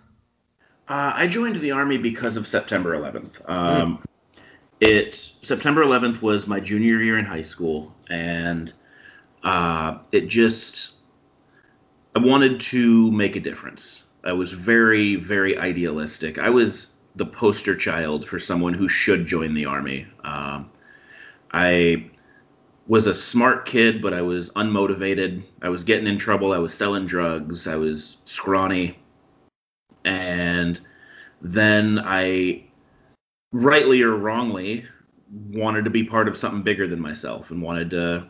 Uh, 0.88 1.12
I 1.16 1.28
joined 1.28 1.56
the 1.58 1.72
army 1.72 1.98
because 1.98 2.38
of 2.38 2.46
September 2.46 2.96
11th. 2.96 3.50
Um, 3.50 3.98
mm. 3.98 4.42
It 4.82 5.32
September 5.42 5.84
11th 5.84 6.22
was 6.22 6.48
my 6.48 6.60
junior 6.60 7.00
year 7.00 7.18
in 7.18 7.26
high 7.26 7.42
school, 7.42 7.94
and 8.10 8.72
uh, 9.44 10.00
it 10.12 10.28
just 10.28 10.98
I 12.16 12.20
wanted 12.20 12.60
to 12.62 13.12
make 13.12 13.36
a 13.36 13.40
difference. 13.40 14.04
I 14.24 14.34
was 14.34 14.52
very, 14.52 15.16
very 15.16 15.58
idealistic. 15.58 16.40
I 16.40 16.50
was 16.50 16.88
the 17.16 17.26
poster 17.26 17.76
child 17.76 18.28
for 18.28 18.40
someone 18.40 18.74
who 18.74 18.90
should 18.90 19.26
join 19.26 19.54
the 19.54 19.66
army. 19.66 20.08
Um, 20.24 20.70
I 21.52 22.10
was 22.88 23.08
a 23.08 23.14
smart 23.14 23.66
kid, 23.66 24.02
but 24.02 24.14
I 24.14 24.22
was 24.22 24.50
unmotivated. 24.52 25.44
I 25.62 25.70
was 25.70 25.84
getting 25.84 26.08
in 26.08 26.18
trouble. 26.18 26.54
I 26.54 26.60
was 26.60 26.74
selling 26.74 27.06
drugs. 27.06 27.68
I 27.68 27.76
was 27.76 28.18
scrawny. 28.26 29.00
And 30.04 30.80
then 31.42 32.00
I, 32.04 32.64
rightly 33.52 34.04
or 34.04 34.16
wrongly, 34.16 34.86
wanted 35.50 35.84
to 35.86 35.90
be 35.90 36.04
part 36.04 36.28
of 36.28 36.38
something 36.38 36.62
bigger 36.62 36.88
than 36.88 37.00
myself 37.00 37.50
and 37.50 37.62
wanted 37.62 37.90
to 37.90 38.30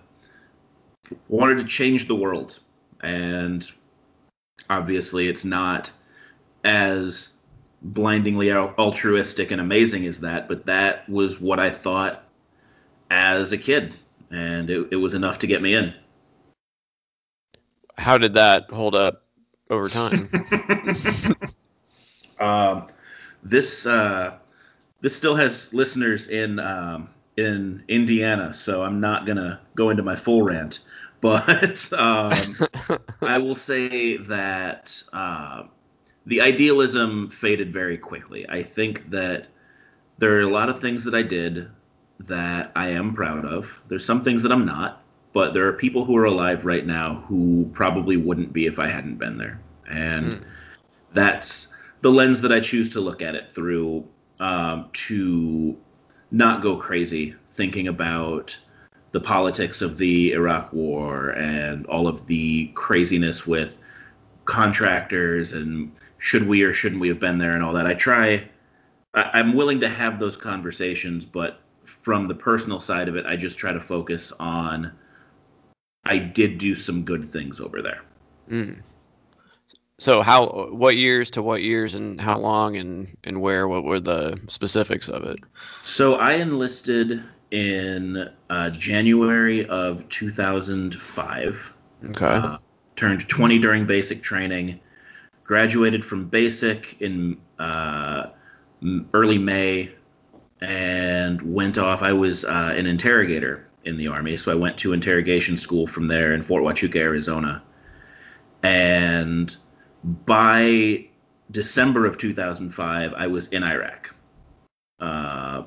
wanted 1.28 1.58
to 1.58 1.66
change 1.66 2.08
the 2.08 2.16
world. 2.16 2.60
And 3.02 3.70
obviously, 4.70 5.28
it's 5.28 5.44
not 5.44 5.92
as 6.64 7.34
blindingly 7.82 8.52
altruistic 8.52 9.52
and 9.52 9.60
amazing 9.60 10.08
as 10.08 10.22
that, 10.22 10.48
but 10.48 10.66
that 10.66 11.08
was 11.10 11.40
what 11.42 11.60
I 11.60 11.70
thought 11.70 12.24
as 13.12 13.52
a 13.52 13.58
kid 13.58 13.94
and 14.36 14.70
it, 14.70 14.88
it 14.92 14.96
was 14.98 15.13
enough 15.13 15.39
to 15.39 15.48
get 15.48 15.62
me 15.62 15.74
in. 15.75 15.94
How 17.98 18.18
did 18.18 18.34
that 18.34 18.70
hold 18.70 18.96
up 18.96 19.24
over 19.70 19.88
time? 19.89 20.30
um, 22.39 22.88
this 23.44 23.86
uh, 23.86 24.38
this 25.01 25.15
still 25.15 25.36
has 25.36 25.72
listeners 25.74 26.27
in 26.27 26.60
um, 26.60 27.10
in 27.38 27.84
Indiana, 27.88 28.54
so 28.54 28.84
I'm 28.84 29.00
not 29.00 29.25
gonna 29.25 29.62
go 29.75 29.89
into 29.89 30.04
my 30.04 30.15
full 30.15 30.44
rant. 30.44 30.80
But 31.22 31.92
um, 31.94 32.56
I 33.22 33.39
will 33.39 33.56
say 33.56 34.18
that 34.18 35.01
uh, 35.12 35.63
the 36.27 36.39
idealism 36.39 37.32
faded 37.32 37.74
very 37.74 37.98
quickly. 37.98 38.48
I 38.48 38.62
think 38.62 39.10
that 39.10 39.48
there 40.20 40.36
are 40.38 40.42
a 40.42 40.50
lot 40.50 40.70
of 40.70 40.80
things 40.80 41.04
that 41.06 41.15
I 41.15 41.24
did 41.24 41.68
that 42.20 42.72
I 42.76 42.90
am 42.90 43.14
proud 43.14 43.46
of. 43.46 43.82
There's 43.88 44.06
some 44.06 44.24
things 44.24 44.44
that 44.44 44.52
I'm 44.52 44.66
not, 44.66 45.04
but 45.34 45.54
there 45.54 45.68
are 45.68 45.74
people 45.74 46.06
who 46.06 46.16
are 46.18 46.26
alive 46.26 46.66
right 46.66 46.86
now 46.86 47.24
who 47.28 47.70
probably 47.74 48.18
wouldn't 48.18 48.54
be 48.54 48.66
if 48.66 48.80
I 48.80 48.88
hadn't 48.88 49.18
been 49.18 49.38
there. 49.38 49.60
And 49.90 50.26
mm. 50.26 50.44
that's 51.14 51.68
the 52.02 52.12
lens 52.12 52.42
that 52.42 52.52
I 52.52 52.60
choose 52.60 52.92
to 52.92 53.02
look 53.02 53.22
at 53.22 53.36
it 53.36 53.52
through 53.52 54.08
um, 54.40 54.90
to 54.94 55.78
not 56.32 56.62
go 56.62 56.78
crazy 56.78 57.36
thinking 57.52 57.88
about 57.88 58.58
the 59.12 59.20
politics 59.20 59.82
of 59.82 59.98
the 59.98 60.34
Iraq 60.34 60.74
War 60.74 61.30
and 61.30 61.86
all 61.86 62.08
of 62.08 62.28
the 62.28 62.68
craziness 62.74 63.48
with 63.48 63.78
contractors 64.44 65.54
and 65.54 65.92
should 66.18 66.48
we 66.48 66.64
or 66.64 66.74
shouldn't 66.74 67.02
we 67.02 67.08
have 67.08 67.20
been 67.20 67.38
there 67.38 67.54
and 67.54 67.64
all 67.64 67.74
that. 67.74 67.88
I 67.88 67.94
try. 67.94 68.48
I, 69.14 69.30
I'm 69.34 69.54
willing 69.54 69.80
to 69.82 69.90
have 69.90 70.20
those 70.20 70.36
conversations, 70.36 71.26
but 71.26 71.62
from 72.02 72.28
the 72.28 72.36
personal 72.36 72.80
side 72.80 73.08
of 73.08 73.16
it, 73.16 73.25
I 73.25 73.36
just 73.36 73.58
try 73.58 73.74
to 73.74 73.80
focus 73.80 74.32
on. 74.40 74.92
I 76.06 76.18
did 76.20 76.60
do 76.60 76.75
some 76.75 77.04
good 77.04 77.25
things 77.25 77.60
over 77.60 77.82
there. 77.82 78.02
Mm. 78.50 78.82
So 79.98 80.22
how 80.22 80.70
what 80.72 80.98
years 80.98 81.32
to 81.32 81.42
what 81.42 81.62
years 81.64 81.96
and 81.96 82.20
how 82.20 82.38
long 82.38 82.75
and 82.78 83.18
and 83.24 83.42
where 83.42 83.68
what 83.68 83.84
were 83.86 84.00
the 84.00 84.40
specifics 84.48 85.08
of 85.08 85.24
it? 85.24 85.40
So 85.84 86.16
I 86.16 86.34
enlisted 86.34 87.24
in 87.52 88.30
uh, 88.50 88.70
January 88.72 89.66
of 89.68 90.08
2005. 90.10 91.74
Okay. 92.10 92.25
Uh, 92.25 92.58
turned 92.96 93.28
20 93.28 93.60
during 93.60 93.86
basic 93.86 94.22
training. 94.22 94.80
Graduated 95.44 96.04
from 96.04 96.28
basic 96.28 97.02
in 97.02 97.38
uh, 97.60 98.28
early 99.14 99.38
May 99.38 99.92
and 100.66 101.42
went 101.42 101.78
off. 101.78 102.02
I 102.02 102.12
was 102.12 102.44
uh, 102.44 102.74
an 102.76 102.88
interrogator 102.88 103.68
in 103.84 103.98
the 103.98 104.08
army, 104.08 104.36
so 104.36 104.52
I 104.52 104.56
went 104.56 104.78
to 104.80 104.94
interrogation 104.94 105.58
school 105.58 105.86
from 105.86 106.08
there 106.08 106.34
in 106.34 106.42
Fort 106.42 106.64
Huachuca, 106.64 106.96
Arizona. 106.96 107.62
And 108.64 109.56
by 110.04 111.08
December 111.52 112.08
of 112.08 112.18
2005, 112.18 113.14
I 113.14 113.28
was 113.28 113.48
in 113.50 113.64
Iraq. 113.64 114.16
Uh, 115.00 115.64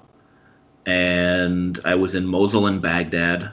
and 0.84 1.78
I 1.84 1.94
was 1.94 2.16
in 2.16 2.26
Mosul 2.26 2.66
and 2.66 2.82
Baghdad. 2.82 3.52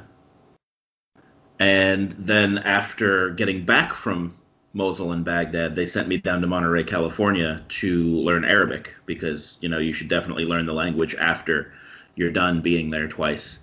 And 1.60 2.12
then 2.14 2.58
after 2.58 3.30
getting 3.30 3.66
back 3.66 3.94
from 3.94 4.36
Mosul 4.76 5.14
and 5.14 5.24
Baghdad, 5.24 5.74
they 5.74 5.86
sent 5.86 6.10
me 6.10 6.18
down 6.18 6.42
to 6.42 6.48
Monterey, 6.48 6.84
California 6.84 7.64
to 7.70 8.04
learn 8.18 8.44
Arabic 8.44 8.94
because, 9.06 9.58
you 9.62 9.70
know, 9.70 9.80
you 9.80 9.94
should 9.94 10.10
definitely 10.10 10.44
learn 10.44 10.66
the 10.66 10.74
language 10.74 11.16
after 11.16 11.72
you're 12.16 12.30
done 12.30 12.62
being 12.62 12.90
there 12.90 13.08
twice. 13.08 13.60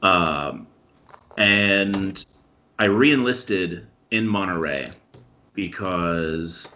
Um, 0.00 0.66
and 1.36 2.24
I 2.78 2.86
reenlisted 2.86 3.84
in 4.12 4.26
Monterey 4.26 4.92
because 5.52 6.68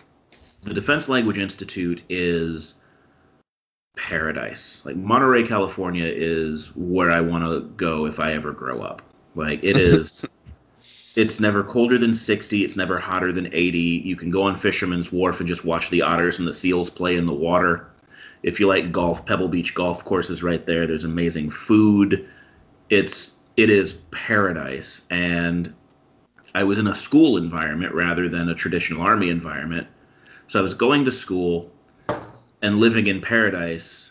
the 0.62 0.74
Defense 0.74 1.08
Language 1.08 1.38
Institute 1.38 2.02
is 2.10 2.74
paradise. 3.96 4.82
Like 4.84 4.96
Monterey, 4.96 5.46
California 5.46 6.06
is 6.06 6.76
where 6.76 7.10
I 7.10 7.22
want 7.22 7.44
to 7.44 7.60
go 7.76 8.04
if 8.04 8.20
I 8.20 8.34
ever 8.34 8.52
grow 8.52 8.82
up. 8.82 9.00
Like 9.34 9.64
it 9.64 9.76
is 9.78 10.26
it's 11.18 11.40
never 11.40 11.64
colder 11.64 11.98
than 11.98 12.14
60, 12.14 12.64
it's 12.64 12.76
never 12.76 12.96
hotter 12.96 13.32
than 13.32 13.52
80. 13.52 13.76
You 13.76 14.14
can 14.14 14.30
go 14.30 14.42
on 14.42 14.56
Fisherman's 14.56 15.10
Wharf 15.10 15.40
and 15.40 15.48
just 15.48 15.64
watch 15.64 15.90
the 15.90 16.00
otters 16.00 16.38
and 16.38 16.46
the 16.46 16.52
seals 16.52 16.88
play 16.88 17.16
in 17.16 17.26
the 17.26 17.34
water. 17.34 17.88
If 18.44 18.60
you 18.60 18.68
like 18.68 18.92
golf, 18.92 19.26
Pebble 19.26 19.48
Beach 19.48 19.74
golf 19.74 20.04
course 20.04 20.30
is 20.30 20.44
right 20.44 20.64
there. 20.64 20.86
There's 20.86 21.02
amazing 21.02 21.50
food. 21.50 22.28
It's 22.88 23.32
it 23.56 23.68
is 23.68 23.94
paradise 24.12 25.02
and 25.10 25.74
I 26.54 26.62
was 26.62 26.78
in 26.78 26.86
a 26.86 26.94
school 26.94 27.36
environment 27.36 27.94
rather 27.94 28.28
than 28.28 28.48
a 28.48 28.54
traditional 28.54 29.02
army 29.02 29.28
environment. 29.28 29.88
So 30.46 30.60
I 30.60 30.62
was 30.62 30.72
going 30.72 31.04
to 31.04 31.10
school 31.10 31.72
and 32.62 32.78
living 32.78 33.08
in 33.08 33.20
paradise. 33.20 34.07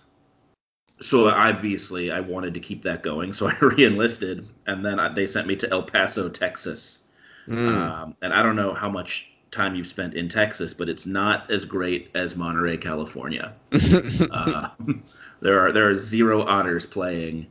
So 0.99 1.29
obviously 1.29 2.11
I 2.11 2.19
wanted 2.19 2.53
to 2.55 2.59
keep 2.59 2.83
that 2.83 3.03
going. 3.03 3.33
So 3.33 3.47
I 3.49 3.53
reenlisted, 3.53 4.47
and 4.65 4.85
then 4.85 4.99
they 5.15 5.27
sent 5.27 5.47
me 5.47 5.55
to 5.57 5.71
El 5.71 5.83
Paso, 5.83 6.29
Texas. 6.29 6.99
Mm. 7.47 7.67
Um, 7.69 8.15
and 8.21 8.33
I 8.33 8.43
don't 8.43 8.55
know 8.55 8.73
how 8.73 8.89
much 8.89 9.31
time 9.51 9.75
you've 9.75 9.87
spent 9.87 10.13
in 10.13 10.27
Texas, 10.27 10.73
but 10.73 10.89
it's 10.89 11.05
not 11.05 11.49
as 11.49 11.65
great 11.65 12.09
as 12.13 12.35
Monterey, 12.35 12.77
California. 12.77 13.53
uh, 14.31 14.69
there 15.41 15.59
are 15.59 15.71
there 15.71 15.89
are 15.89 15.97
zero 15.97 16.43
otters 16.43 16.85
playing 16.85 17.47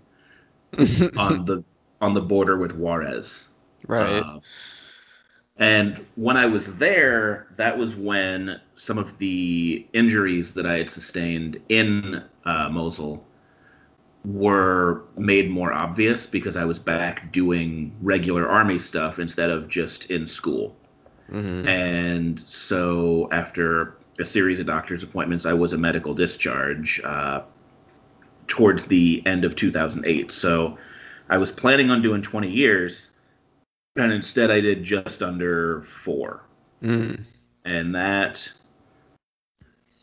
on 1.16 1.44
the 1.44 1.64
on 2.00 2.12
the 2.12 2.20
border 2.20 2.58
with 2.58 2.72
Juarez. 2.76 3.48
Right. 3.86 4.20
Uh, 4.20 4.40
and 5.58 6.04
when 6.16 6.36
I 6.36 6.44
was 6.44 6.76
there, 6.76 7.46
that 7.56 7.78
was 7.78 7.94
when 7.94 8.60
some 8.74 8.98
of 8.98 9.16
the 9.16 9.86
injuries 9.94 10.52
that 10.52 10.66
I 10.66 10.76
had 10.76 10.90
sustained 10.90 11.58
in 11.70 12.22
uh, 12.44 12.68
Mosul 12.68 13.24
were 14.26 15.04
made 15.16 15.48
more 15.48 15.72
obvious 15.72 16.26
because 16.26 16.56
I 16.56 16.64
was 16.64 16.78
back 16.78 17.32
doing 17.32 17.94
regular 18.02 18.48
army 18.48 18.78
stuff 18.78 19.20
instead 19.20 19.50
of 19.50 19.68
just 19.68 20.10
in 20.10 20.26
school. 20.26 20.76
Mm-hmm. 21.30 21.68
And 21.68 22.40
so 22.40 23.28
after 23.30 23.98
a 24.18 24.24
series 24.24 24.58
of 24.58 24.66
doctor's 24.66 25.04
appointments, 25.04 25.46
I 25.46 25.52
was 25.52 25.72
a 25.72 25.78
medical 25.78 26.12
discharge 26.12 27.00
uh, 27.04 27.42
towards 28.48 28.84
the 28.86 29.22
end 29.26 29.44
of 29.44 29.54
2008. 29.54 30.32
So 30.32 30.76
I 31.28 31.38
was 31.38 31.52
planning 31.52 31.90
on 31.90 32.02
doing 32.02 32.20
20 32.20 32.50
years 32.50 33.10
and 33.94 34.12
instead 34.12 34.50
I 34.50 34.60
did 34.60 34.82
just 34.82 35.22
under 35.22 35.82
four. 35.82 36.42
Mm. 36.82 37.24
And 37.64 37.94
that 37.94 38.50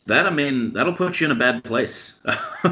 that 0.06 0.26
I 0.26 0.30
mean 0.30 0.74
that'll 0.74 0.94
put 0.94 1.20
you 1.20 1.26
in 1.26 1.32
a 1.32 1.36
bad 1.36 1.64
place. 1.64 2.14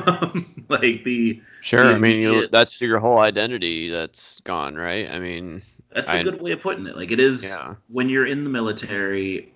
like 0.69 1.03
the 1.03 1.41
sure. 1.61 1.83
The 1.83 1.95
I 1.95 1.97
mean 1.97 2.21
you, 2.21 2.47
that's 2.47 2.81
your 2.81 2.99
whole 2.99 3.19
identity 3.19 3.89
that's 3.89 4.41
gone, 4.41 4.75
right? 4.75 5.09
I 5.09 5.19
mean 5.19 5.61
that's 5.93 6.09
a 6.09 6.19
I, 6.19 6.23
good 6.23 6.41
way 6.41 6.51
of 6.51 6.61
putting 6.61 6.87
it. 6.87 6.95
Like 6.95 7.11
it 7.11 7.19
is 7.19 7.43
yeah. 7.43 7.75
when 7.87 8.09
you're 8.09 8.27
in 8.27 8.43
the 8.43 8.49
military, 8.49 9.53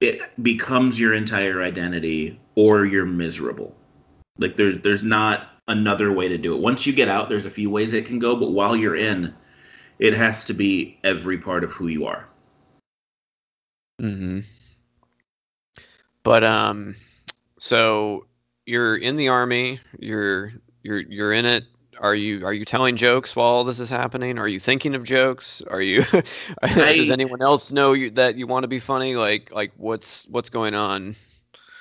it 0.00 0.20
becomes 0.42 0.98
your 0.98 1.14
entire 1.14 1.62
identity, 1.62 2.40
or 2.54 2.86
you're 2.86 3.06
miserable. 3.06 3.74
Like 4.38 4.56
there's 4.56 4.78
there's 4.78 5.02
not 5.02 5.48
another 5.68 6.12
way 6.12 6.28
to 6.28 6.38
do 6.38 6.54
it. 6.54 6.60
Once 6.60 6.86
you 6.86 6.92
get 6.92 7.08
out, 7.08 7.28
there's 7.28 7.46
a 7.46 7.50
few 7.50 7.70
ways 7.70 7.92
it 7.92 8.06
can 8.06 8.18
go, 8.18 8.36
but 8.36 8.50
while 8.50 8.76
you're 8.76 8.96
in, 8.96 9.34
it 9.98 10.14
has 10.14 10.44
to 10.44 10.54
be 10.54 10.98
every 11.04 11.38
part 11.38 11.64
of 11.64 11.72
who 11.72 11.88
you 11.88 12.06
are. 12.06 12.28
Hmm. 14.00 14.40
But 16.22 16.44
um, 16.44 16.96
so 17.58 18.26
you're 18.66 18.96
in 18.96 19.16
the 19.16 19.28
army. 19.28 19.80
You're 19.98 20.52
you're 20.82 21.00
you're 21.00 21.32
in 21.32 21.44
it. 21.44 21.64
Are 22.00 22.14
you 22.14 22.44
are 22.46 22.52
you 22.52 22.64
telling 22.64 22.96
jokes 22.96 23.36
while 23.36 23.46
all 23.46 23.64
this 23.64 23.80
is 23.80 23.88
happening? 23.88 24.38
Are 24.38 24.48
you 24.48 24.60
thinking 24.60 24.94
of 24.94 25.04
jokes? 25.04 25.62
Are 25.70 25.82
you? 25.82 26.04
I, 26.62 26.96
does 26.96 27.10
anyone 27.10 27.42
else 27.42 27.70
know 27.72 27.92
you, 27.92 28.10
that 28.12 28.36
you 28.36 28.46
want 28.46 28.64
to 28.64 28.68
be 28.68 28.80
funny? 28.80 29.14
Like 29.14 29.50
like 29.52 29.72
what's 29.76 30.26
what's 30.28 30.50
going 30.50 30.74
on? 30.74 31.16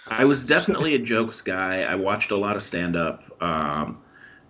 I 0.07 0.25
was 0.25 0.43
definitely 0.43 0.95
a 0.95 0.99
jokes 0.99 1.41
guy. 1.41 1.83
I 1.83 1.95
watched 1.95 2.31
a 2.31 2.37
lot 2.37 2.55
of 2.55 2.63
stand 2.63 2.95
up. 2.95 3.23
Um, 3.41 4.01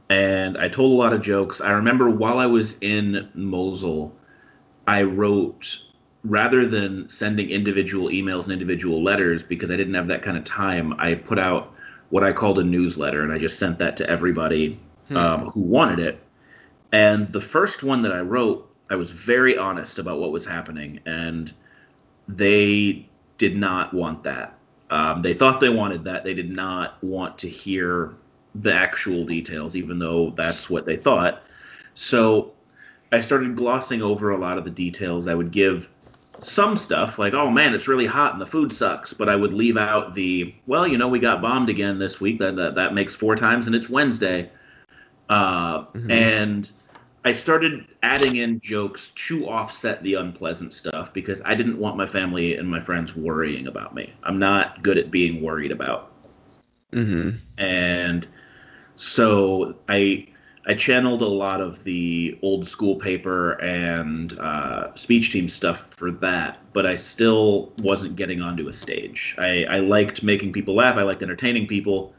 and 0.09 0.57
I 0.57 0.67
told 0.67 0.91
a 0.91 0.95
lot 0.95 1.13
of 1.13 1.21
jokes. 1.21 1.61
I 1.61 1.71
remember 1.71 2.09
while 2.09 2.37
I 2.37 2.45
was 2.45 2.77
in 2.81 3.29
Mosul, 3.33 4.13
I 4.87 5.03
wrote 5.03 5.79
rather 6.23 6.67
than 6.67 7.09
sending 7.09 7.49
individual 7.49 8.09
emails 8.09 8.43
and 8.43 8.53
individual 8.53 9.01
letters 9.01 9.43
because 9.43 9.71
I 9.71 9.77
didn't 9.77 9.95
have 9.95 10.07
that 10.07 10.21
kind 10.21 10.37
of 10.37 10.43
time. 10.43 10.93
I 10.99 11.15
put 11.15 11.39
out 11.39 11.73
what 12.09 12.23
I 12.23 12.31
called 12.33 12.59
a 12.59 12.63
newsletter, 12.63 13.23
and 13.23 13.31
I 13.31 13.37
just 13.37 13.57
sent 13.57 13.79
that 13.79 13.97
to 13.97 14.09
everybody 14.09 14.79
hmm. 15.07 15.17
um, 15.17 15.49
who 15.49 15.61
wanted 15.61 15.99
it. 15.99 16.19
And 16.91 17.31
the 17.31 17.41
first 17.41 17.83
one 17.83 18.01
that 18.03 18.11
I 18.11 18.19
wrote, 18.19 18.69
I 18.89 18.95
was 18.95 19.11
very 19.11 19.57
honest 19.57 19.97
about 19.97 20.19
what 20.19 20.31
was 20.31 20.45
happening, 20.45 20.99
and 21.05 21.53
they 22.27 23.07
did 23.37 23.55
not 23.55 23.93
want 23.93 24.23
that. 24.23 24.57
Um, 24.89 25.21
they 25.21 25.33
thought 25.33 25.61
they 25.61 25.69
wanted 25.69 26.03
that. 26.03 26.25
They 26.25 26.33
did 26.33 26.51
not 26.51 27.01
want 27.01 27.39
to 27.39 27.49
hear 27.49 28.13
the 28.55 28.73
actual 28.73 29.23
details, 29.25 29.77
even 29.77 29.97
though 29.97 30.31
that's 30.31 30.69
what 30.69 30.85
they 30.85 30.97
thought. 30.97 31.43
So 31.95 32.51
I 33.13 33.21
started 33.21 33.55
glossing 33.55 34.01
over 34.01 34.31
a 34.31 34.37
lot 34.37 34.57
of 34.57 34.65
the 34.65 34.69
details. 34.69 35.27
I 35.27 35.33
would 35.33 35.51
give 35.51 35.87
some 36.41 36.75
stuff 36.75 37.19
like, 37.19 37.33
oh 37.33 37.49
man, 37.49 37.73
it's 37.73 37.87
really 37.87 38.05
hot 38.05 38.33
and 38.33 38.41
the 38.41 38.45
food 38.45 38.73
sucks, 38.73 39.13
but 39.13 39.29
I 39.29 39.35
would 39.35 39.53
leave 39.53 39.77
out 39.77 40.13
the, 40.13 40.53
well, 40.65 40.87
you 40.87 40.97
know, 40.97 41.07
we 41.07 41.19
got 41.19 41.41
bombed 41.41 41.69
again 41.69 41.99
this 41.99 42.19
week. 42.19 42.39
That 42.39 42.55
that, 42.55 42.75
that 42.75 42.93
makes 42.93 43.15
four 43.15 43.35
times 43.35 43.67
and 43.67 43.75
it's 43.75 43.89
Wednesday. 43.89 44.49
Uh, 45.29 45.85
mm-hmm. 45.85 46.11
And 46.11 46.71
I 47.23 47.33
started 47.33 47.85
adding 48.01 48.37
in 48.37 48.59
jokes 48.59 49.11
to 49.11 49.47
offset 49.47 50.01
the 50.03 50.15
unpleasant 50.15 50.73
stuff 50.73 51.13
because 51.13 51.41
I 51.45 51.53
didn't 51.53 51.77
want 51.77 51.95
my 51.95 52.07
family 52.07 52.57
and 52.57 52.67
my 52.67 52.79
friends 52.79 53.15
worrying 53.15 53.67
about 53.67 53.93
me. 53.93 54.13
I'm 54.23 54.39
not 54.39 54.81
good 54.81 54.97
at 54.97 55.11
being 55.11 55.41
worried 55.41 55.71
about. 55.71 56.11
Mm-hmm. 56.91 57.37
And 57.57 58.27
so 58.95 59.75
I 59.87 60.27
I 60.65 60.75
channeled 60.75 61.21
a 61.21 61.27
lot 61.27 61.59
of 61.59 61.83
the 61.83 62.37
old 62.43 62.67
school 62.67 62.95
paper 62.95 63.53
and 63.53 64.37
uh, 64.39 64.93
speech 64.95 65.31
team 65.31 65.49
stuff 65.49 65.93
for 65.95 66.11
that, 66.11 66.59
but 66.71 66.85
I 66.85 66.95
still 66.95 67.73
wasn't 67.79 68.15
getting 68.15 68.41
onto 68.41 68.67
a 68.67 68.73
stage. 68.73 69.35
I, 69.39 69.65
I 69.65 69.79
liked 69.79 70.21
making 70.21 70.53
people 70.53 70.75
laugh, 70.75 70.97
I 70.97 71.01
liked 71.01 71.23
entertaining 71.23 71.67
people, 71.67 72.13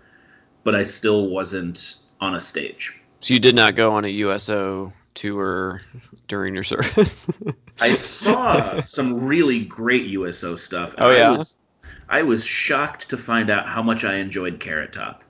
but 0.65 0.75
I 0.75 0.83
still 0.83 1.29
wasn't 1.29 1.97
on 2.21 2.35
a 2.35 2.41
stage. 2.41 2.99
So 3.21 3.35
you 3.35 3.41
did 3.41 3.55
not 3.55 3.77
go 3.77 3.93
on 3.93 4.05
a 4.05 4.09
USO 4.09 4.93
tour 5.15 5.83
during 6.27 6.55
your 6.55 6.65
service? 6.65 7.27
I 7.81 7.93
saw 7.93 8.85
some 8.85 9.25
really 9.25 9.65
great 9.65 10.07
USO 10.07 10.57
stuff. 10.57 10.95
Oh 10.99 11.11
yeah. 11.11 11.31
I 11.31 11.39
was, 11.39 11.57
I 12.09 12.23
was 12.23 12.45
shocked 12.45 13.11
to 13.11 13.17
find 13.17 13.51
out 13.51 13.67
how 13.67 13.83
much 13.83 14.05
I 14.05 14.17
enjoyed 14.17 14.59
Carrot 14.59 14.93
Top. 14.93 15.23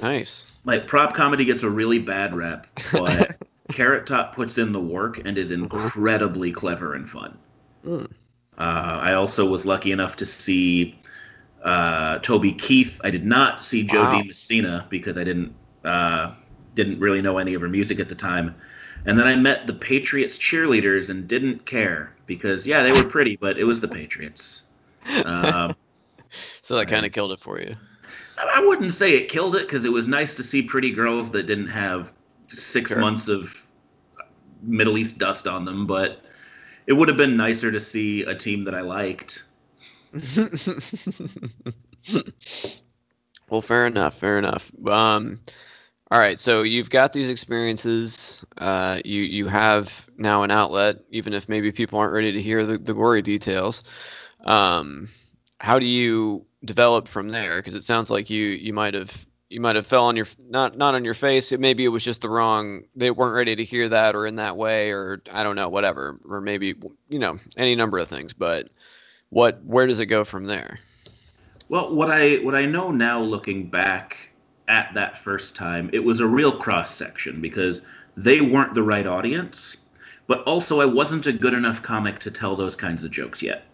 Nice. 0.00 0.46
Like 0.64 0.86
prop 0.86 1.14
comedy 1.14 1.44
gets 1.44 1.62
a 1.62 1.70
really 1.70 1.98
bad 1.98 2.34
rep, 2.34 2.66
but 2.92 3.36
Carrot 3.72 4.06
Top 4.06 4.34
puts 4.34 4.58
in 4.58 4.72
the 4.72 4.80
work 4.80 5.24
and 5.24 5.38
is 5.38 5.50
mm-hmm. 5.50 5.64
incredibly 5.64 6.52
clever 6.52 6.94
and 6.94 7.08
fun. 7.08 7.38
Mm. 7.86 8.10
Uh, 8.56 8.98
I 9.02 9.14
also 9.14 9.46
was 9.46 9.64
lucky 9.64 9.92
enough 9.92 10.16
to 10.16 10.26
see 10.26 10.98
uh, 11.62 12.18
Toby 12.18 12.52
Keith. 12.52 13.00
I 13.04 13.10
did 13.10 13.24
not 13.24 13.64
see 13.64 13.84
Joe 13.84 14.02
wow. 14.02 14.22
Messina 14.22 14.86
because 14.90 15.18
I 15.18 15.24
didn't 15.24 15.54
uh, 15.84 16.34
didn't 16.74 17.00
really 17.00 17.22
know 17.22 17.38
any 17.38 17.54
of 17.54 17.62
her 17.62 17.68
music 17.68 18.00
at 18.00 18.08
the 18.08 18.14
time. 18.14 18.54
And 19.06 19.18
then 19.18 19.26
I 19.26 19.36
met 19.36 19.66
the 19.66 19.74
Patriots 19.74 20.38
cheerleaders 20.38 21.10
and 21.10 21.28
didn't 21.28 21.66
care 21.66 22.14
because 22.26 22.66
yeah, 22.66 22.82
they 22.82 22.92
were 22.92 23.04
pretty, 23.04 23.36
but 23.36 23.58
it 23.58 23.64
was 23.64 23.80
the 23.80 23.88
Patriots. 23.88 24.62
Um, 25.06 25.76
so 26.62 26.76
that 26.76 26.88
kind 26.88 27.04
of 27.04 27.12
killed 27.12 27.30
it 27.32 27.40
for 27.40 27.60
you. 27.60 27.76
I 28.38 28.60
wouldn't 28.60 28.92
say 28.92 29.12
it 29.16 29.28
killed 29.28 29.56
it 29.56 29.66
because 29.66 29.84
it 29.84 29.92
was 29.92 30.08
nice 30.08 30.34
to 30.36 30.44
see 30.44 30.62
pretty 30.62 30.90
girls 30.90 31.30
that 31.30 31.44
didn't 31.44 31.68
have 31.68 32.12
six 32.50 32.90
sure. 32.90 33.00
months 33.00 33.28
of 33.28 33.54
Middle 34.62 34.98
East 34.98 35.18
dust 35.18 35.46
on 35.46 35.64
them, 35.64 35.86
but 35.86 36.20
it 36.86 36.92
would 36.92 37.08
have 37.08 37.16
been 37.16 37.36
nicer 37.36 37.70
to 37.70 37.80
see 37.80 38.22
a 38.22 38.34
team 38.34 38.64
that 38.64 38.74
I 38.74 38.80
liked. 38.80 39.44
well, 43.48 43.62
fair 43.62 43.86
enough. 43.86 44.18
Fair 44.18 44.38
enough. 44.38 44.70
Um, 44.86 45.40
all 46.10 46.18
right, 46.18 46.38
so 46.38 46.62
you've 46.62 46.90
got 46.90 47.12
these 47.12 47.28
experiences. 47.28 48.44
Uh, 48.58 49.00
you 49.04 49.22
you 49.22 49.48
have 49.48 49.90
now 50.16 50.42
an 50.42 50.50
outlet, 50.50 50.98
even 51.10 51.32
if 51.32 51.48
maybe 51.48 51.72
people 51.72 51.98
aren't 51.98 52.12
ready 52.12 52.30
to 52.32 52.42
hear 52.42 52.64
the, 52.64 52.78
the 52.78 52.94
gory 52.94 53.22
details. 53.22 53.84
Um, 54.44 55.08
how 55.58 55.78
do 55.78 55.86
you 55.86 56.44
develop 56.64 57.08
from 57.08 57.28
there? 57.28 57.56
Because 57.56 57.74
it 57.74 57.84
sounds 57.84 58.10
like 58.10 58.30
you 58.30 58.46
you 58.46 58.72
might 58.72 58.94
have 58.94 59.10
you 59.48 59.60
might 59.60 59.76
have 59.76 59.86
fell 59.86 60.04
on 60.04 60.16
your 60.16 60.26
not 60.48 60.76
not 60.76 60.94
on 60.94 61.04
your 61.04 61.14
face. 61.14 61.52
It, 61.52 61.60
maybe 61.60 61.84
it 61.84 61.88
was 61.88 62.02
just 62.02 62.22
the 62.22 62.28
wrong. 62.28 62.84
They 62.96 63.10
weren't 63.10 63.34
ready 63.34 63.56
to 63.56 63.64
hear 63.64 63.88
that, 63.88 64.14
or 64.14 64.26
in 64.26 64.36
that 64.36 64.56
way, 64.56 64.90
or 64.90 65.22
I 65.32 65.42
don't 65.42 65.56
know, 65.56 65.68
whatever, 65.68 66.18
or 66.28 66.40
maybe 66.40 66.74
you 67.08 67.18
know 67.18 67.38
any 67.56 67.76
number 67.76 67.98
of 67.98 68.08
things. 68.08 68.32
But 68.32 68.68
what 69.30 69.64
where 69.64 69.86
does 69.86 70.00
it 70.00 70.06
go 70.06 70.24
from 70.24 70.44
there? 70.44 70.80
Well, 71.68 71.94
what 71.94 72.10
I 72.10 72.36
what 72.36 72.54
I 72.54 72.66
know 72.66 72.90
now, 72.90 73.20
looking 73.20 73.66
back 73.66 74.30
at 74.68 74.92
that 74.94 75.18
first 75.18 75.54
time, 75.54 75.90
it 75.92 76.00
was 76.00 76.20
a 76.20 76.26
real 76.26 76.56
cross 76.56 76.94
section 76.94 77.40
because 77.40 77.82
they 78.16 78.40
weren't 78.40 78.74
the 78.74 78.82
right 78.82 79.06
audience, 79.06 79.76
but 80.26 80.42
also 80.44 80.80
I 80.80 80.86
wasn't 80.86 81.26
a 81.26 81.32
good 81.32 81.54
enough 81.54 81.82
comic 81.82 82.18
to 82.20 82.30
tell 82.30 82.56
those 82.56 82.76
kinds 82.76 83.04
of 83.04 83.10
jokes 83.10 83.42
yet. 83.42 83.64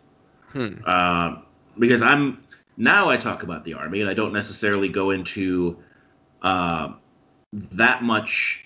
Hmm. 0.53 0.75
Uh, 0.85 1.37
because 1.79 2.03
I'm 2.03 2.43
now 2.81 3.11
I 3.11 3.19
talk 3.19 3.43
about 3.43 3.63
the 3.65 3.75
army, 3.75 4.01
and 4.01 4.09
I 4.09 4.15
don't 4.15 4.33
necessarily 4.33 4.89
go 4.89 5.11
into 5.11 5.77
uh, 6.41 6.95
that 7.53 8.03
much 8.03 8.65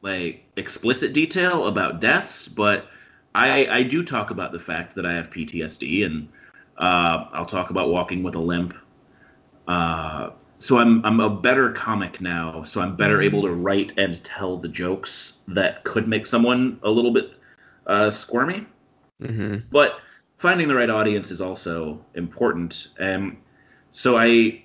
like 0.00 0.46
explicit 0.56 1.12
detail 1.12 1.66
about 1.66 2.00
deaths, 2.00 2.48
but 2.48 2.86
I, 3.34 3.66
I 3.66 3.82
do 3.82 4.02
talk 4.02 4.30
about 4.30 4.52
the 4.52 4.58
fact 4.58 4.94
that 4.94 5.04
I 5.04 5.12
have 5.12 5.28
PTSD, 5.28 6.06
and 6.06 6.28
uh, 6.78 7.26
I'll 7.32 7.44
talk 7.44 7.68
about 7.68 7.90
walking 7.90 8.22
with 8.22 8.34
a 8.34 8.38
limp. 8.38 8.74
Uh, 9.68 10.30
so 10.58 10.78
I'm 10.78 11.04
I'm 11.04 11.20
a 11.20 11.28
better 11.28 11.70
comic 11.72 12.18
now, 12.18 12.64
so 12.64 12.80
I'm 12.80 12.96
better 12.96 13.16
mm-hmm. 13.16 13.36
able 13.36 13.42
to 13.42 13.52
write 13.52 13.92
and 13.98 14.24
tell 14.24 14.56
the 14.56 14.68
jokes 14.68 15.34
that 15.48 15.84
could 15.84 16.08
make 16.08 16.26
someone 16.26 16.80
a 16.82 16.90
little 16.90 17.12
bit 17.12 17.32
uh, 17.86 18.10
squirmy. 18.10 18.66
Mm-hmm. 19.20 19.68
But 19.70 20.00
finding 20.38 20.66
the 20.66 20.74
right 20.74 20.88
audience 20.88 21.30
is 21.30 21.42
also 21.42 22.02
important. 22.14 22.88
And 22.98 23.36
so 23.92 24.16
I 24.16 24.62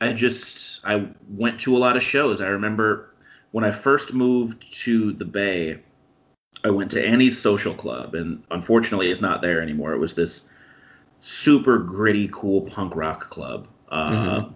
I 0.00 0.12
just 0.12 0.80
I 0.84 1.08
went 1.28 1.60
to 1.60 1.76
a 1.76 1.78
lot 1.78 1.96
of 1.96 2.02
shows. 2.02 2.40
I 2.40 2.48
remember 2.48 3.14
when 3.52 3.64
I 3.64 3.70
first 3.70 4.12
moved 4.12 4.70
to 4.82 5.12
the 5.12 5.24
Bay, 5.24 5.78
I 6.64 6.70
went 6.70 6.90
to 6.92 7.06
Annie's 7.06 7.40
Social 7.40 7.74
Club, 7.74 8.14
and 8.14 8.42
unfortunately, 8.50 9.10
it's 9.10 9.20
not 9.20 9.42
there 9.42 9.62
anymore. 9.62 9.92
It 9.92 9.98
was 9.98 10.14
this 10.14 10.42
super 11.20 11.78
gritty, 11.78 12.28
cool 12.32 12.62
punk 12.62 12.96
rock 12.96 13.30
club. 13.30 13.68
Uh, 13.90 14.10
mm-hmm. 14.10 14.52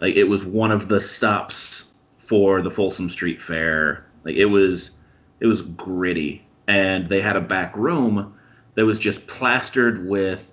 Like 0.00 0.16
it 0.16 0.24
was 0.24 0.44
one 0.44 0.70
of 0.70 0.88
the 0.88 1.00
stops 1.00 1.92
for 2.18 2.62
the 2.62 2.70
Folsom 2.70 3.08
Street 3.08 3.40
Fair. 3.40 4.06
Like 4.24 4.36
it 4.36 4.46
was, 4.46 4.92
it 5.40 5.46
was 5.46 5.62
gritty, 5.62 6.46
and 6.66 7.08
they 7.08 7.20
had 7.20 7.36
a 7.36 7.40
back 7.40 7.76
room 7.76 8.34
that 8.74 8.84
was 8.84 8.98
just 8.98 9.26
plastered 9.26 10.06
with 10.06 10.50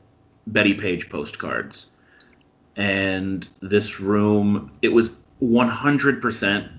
Bettie 0.47 0.73
Page 0.73 1.09
postcards. 1.09 1.90
And 2.75 3.47
this 3.61 3.99
room, 3.99 4.71
it 4.81 4.89
was 4.89 5.11
100%. 5.41 6.71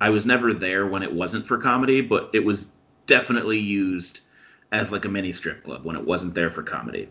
I 0.00 0.10
was 0.10 0.26
never 0.26 0.52
there 0.52 0.86
when 0.86 1.02
it 1.02 1.12
wasn't 1.12 1.46
for 1.46 1.58
comedy, 1.58 2.00
but 2.00 2.30
it 2.32 2.44
was 2.44 2.66
definitely 3.06 3.58
used 3.58 4.20
as 4.72 4.90
like 4.90 5.04
a 5.04 5.08
mini 5.08 5.32
strip 5.32 5.62
club 5.64 5.84
when 5.84 5.96
it 5.96 6.04
wasn't 6.04 6.34
there 6.34 6.50
for 6.50 6.62
comedy. 6.62 7.08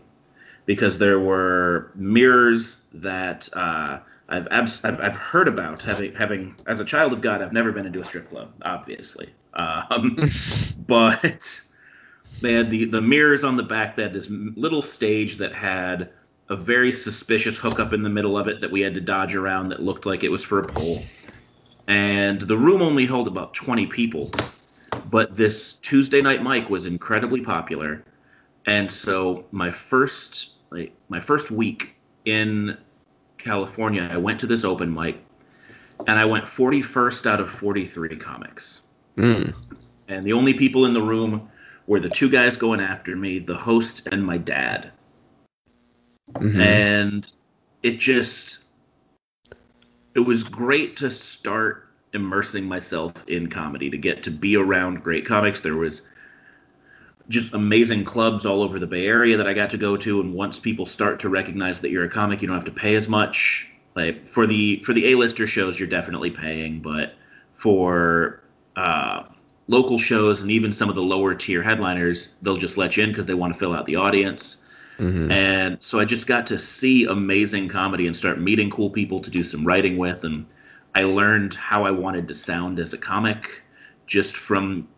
Because 0.66 0.98
there 0.98 1.20
were 1.20 1.92
mirrors 1.94 2.76
that 2.92 3.48
uh, 3.54 4.00
I've, 4.28 4.48
abs- 4.48 4.80
I've, 4.84 5.00
I've 5.00 5.14
heard 5.14 5.48
about 5.48 5.82
having 5.82 6.14
having 6.14 6.56
as 6.66 6.80
a 6.80 6.84
child 6.84 7.12
of 7.12 7.20
God. 7.20 7.40
I've 7.40 7.52
never 7.52 7.70
been 7.70 7.86
into 7.86 8.00
a 8.00 8.04
strip 8.04 8.28
club, 8.28 8.52
obviously, 8.62 9.32
um, 9.54 10.18
but 10.86 11.60
they 12.42 12.54
had 12.54 12.70
the 12.70 12.86
the 12.86 13.00
mirrors 13.00 13.44
on 13.44 13.56
the 13.56 13.62
back. 13.62 13.94
They 13.94 14.02
had 14.02 14.12
this 14.12 14.28
little 14.28 14.82
stage 14.82 15.36
that 15.36 15.52
had 15.54 16.10
a 16.48 16.56
very 16.56 16.92
suspicious 16.92 17.56
hookup 17.56 17.92
in 17.92 18.02
the 18.02 18.08
middle 18.08 18.38
of 18.38 18.48
it 18.48 18.60
that 18.60 18.70
we 18.70 18.80
had 18.80 18.94
to 18.94 19.00
dodge 19.00 19.34
around 19.34 19.68
that 19.68 19.82
looked 19.82 20.06
like 20.06 20.22
it 20.22 20.30
was 20.30 20.42
for 20.42 20.60
a 20.60 20.66
pole. 20.66 21.02
And 21.88 22.42
the 22.42 22.56
room 22.56 22.82
only 22.82 23.06
held 23.06 23.28
about 23.28 23.54
20 23.54 23.86
people, 23.86 24.30
but 25.10 25.36
this 25.36 25.74
Tuesday 25.74 26.20
night 26.20 26.42
mic 26.42 26.68
was 26.68 26.86
incredibly 26.86 27.40
popular. 27.40 28.04
And 28.66 28.90
so 28.90 29.44
my 29.52 29.70
first 29.70 30.56
like 30.70 30.92
my 31.08 31.20
first 31.20 31.50
week 31.50 31.94
in 32.24 32.76
California, 33.38 34.08
I 34.10 34.16
went 34.16 34.40
to 34.40 34.46
this 34.46 34.64
open 34.64 34.92
mic 34.92 35.18
and 36.06 36.18
I 36.18 36.24
went 36.24 36.44
41st 36.44 37.26
out 37.26 37.40
of 37.40 37.48
43 37.50 38.16
comics. 38.16 38.82
Mm. 39.16 39.54
And 40.08 40.26
the 40.26 40.32
only 40.32 40.54
people 40.54 40.86
in 40.86 40.92
the 40.92 41.02
room 41.02 41.48
were 41.86 42.00
the 42.00 42.08
two 42.08 42.28
guys 42.28 42.56
going 42.56 42.80
after 42.80 43.16
me, 43.16 43.38
the 43.38 43.56
host 43.56 44.02
and 44.10 44.24
my 44.24 44.38
dad. 44.38 44.90
Mm-hmm. 46.34 46.60
And 46.60 47.32
it 47.82 47.98
just 47.98 48.58
it 50.14 50.20
was 50.20 50.42
great 50.44 50.96
to 50.96 51.10
start 51.10 51.88
immersing 52.12 52.64
myself 52.64 53.12
in 53.28 53.48
comedy 53.48 53.90
to 53.90 53.98
get 53.98 54.22
to 54.24 54.30
be 54.30 54.56
around 54.56 55.02
great 55.02 55.26
comics. 55.26 55.60
There 55.60 55.76
was 55.76 56.02
just 57.28 57.52
amazing 57.54 58.04
clubs 58.04 58.46
all 58.46 58.62
over 58.62 58.78
the 58.78 58.86
Bay 58.86 59.06
Area 59.06 59.36
that 59.36 59.46
I 59.46 59.52
got 59.52 59.70
to 59.70 59.78
go 59.78 59.96
to. 59.96 60.20
And 60.20 60.32
once 60.32 60.58
people 60.58 60.86
start 60.86 61.20
to 61.20 61.28
recognize 61.28 61.80
that 61.80 61.90
you're 61.90 62.04
a 62.04 62.08
comic, 62.08 62.40
you 62.40 62.48
don't 62.48 62.56
have 62.56 62.64
to 62.64 62.70
pay 62.70 62.94
as 62.94 63.08
much. 63.08 63.68
Like 63.94 64.26
for 64.26 64.46
the 64.46 64.82
for 64.84 64.92
the 64.92 65.06
A-lister 65.12 65.46
shows, 65.46 65.78
you're 65.78 65.88
definitely 65.88 66.30
paying, 66.30 66.80
but 66.80 67.14
for 67.54 68.42
uh, 68.76 69.24
local 69.68 69.98
shows 69.98 70.42
and 70.42 70.50
even 70.50 70.72
some 70.72 70.88
of 70.88 70.94
the 70.94 71.02
lower 71.02 71.34
tier 71.34 71.62
headliners, 71.62 72.28
they'll 72.42 72.58
just 72.58 72.76
let 72.76 72.96
you 72.96 73.04
in 73.04 73.10
because 73.10 73.26
they 73.26 73.34
want 73.34 73.52
to 73.52 73.58
fill 73.58 73.74
out 73.74 73.86
the 73.86 73.96
audience. 73.96 74.58
Mm-hmm. 74.98 75.30
And 75.30 75.78
so 75.80 75.98
I 75.98 76.04
just 76.04 76.26
got 76.26 76.46
to 76.48 76.58
see 76.58 77.04
amazing 77.04 77.68
comedy 77.68 78.06
and 78.06 78.16
start 78.16 78.40
meeting 78.40 78.70
cool 78.70 78.90
people 78.90 79.20
to 79.20 79.30
do 79.30 79.44
some 79.44 79.66
writing 79.66 79.98
with. 79.98 80.24
And 80.24 80.46
I 80.94 81.02
learned 81.02 81.54
how 81.54 81.84
I 81.84 81.90
wanted 81.90 82.28
to 82.28 82.34
sound 82.34 82.78
as 82.78 82.92
a 82.92 82.98
comic 82.98 83.62
just 84.06 84.36
from 84.36 84.88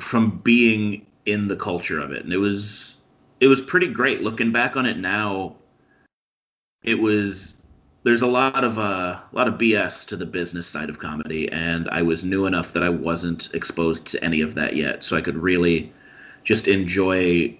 from 0.00 0.38
being 0.38 1.06
in 1.26 1.46
the 1.46 1.56
culture 1.56 2.00
of 2.00 2.10
it. 2.10 2.24
And 2.24 2.32
it 2.32 2.38
was 2.38 2.96
it 3.38 3.46
was 3.46 3.60
pretty 3.60 3.88
great. 3.88 4.22
Looking 4.22 4.52
back 4.52 4.76
on 4.76 4.86
it 4.86 4.98
now, 4.98 5.56
it 6.82 6.98
was 6.98 7.54
there's 8.02 8.22
a 8.22 8.26
lot 8.26 8.64
of 8.64 8.78
uh, 8.78 9.20
a 9.20 9.28
lot 9.32 9.48
of 9.48 9.54
BS 9.54 10.06
to 10.06 10.16
the 10.16 10.26
business 10.26 10.66
side 10.66 10.88
of 10.88 10.98
comedy, 10.98 11.50
and 11.52 11.88
I 11.90 12.02
was 12.02 12.24
new 12.24 12.46
enough 12.46 12.72
that 12.72 12.82
I 12.82 12.88
wasn't 12.88 13.52
exposed 13.54 14.06
to 14.08 14.24
any 14.24 14.40
of 14.40 14.54
that 14.54 14.76
yet, 14.76 15.04
so 15.04 15.16
I 15.16 15.20
could 15.20 15.36
really 15.36 15.92
just 16.42 16.66
enjoy 16.66 17.56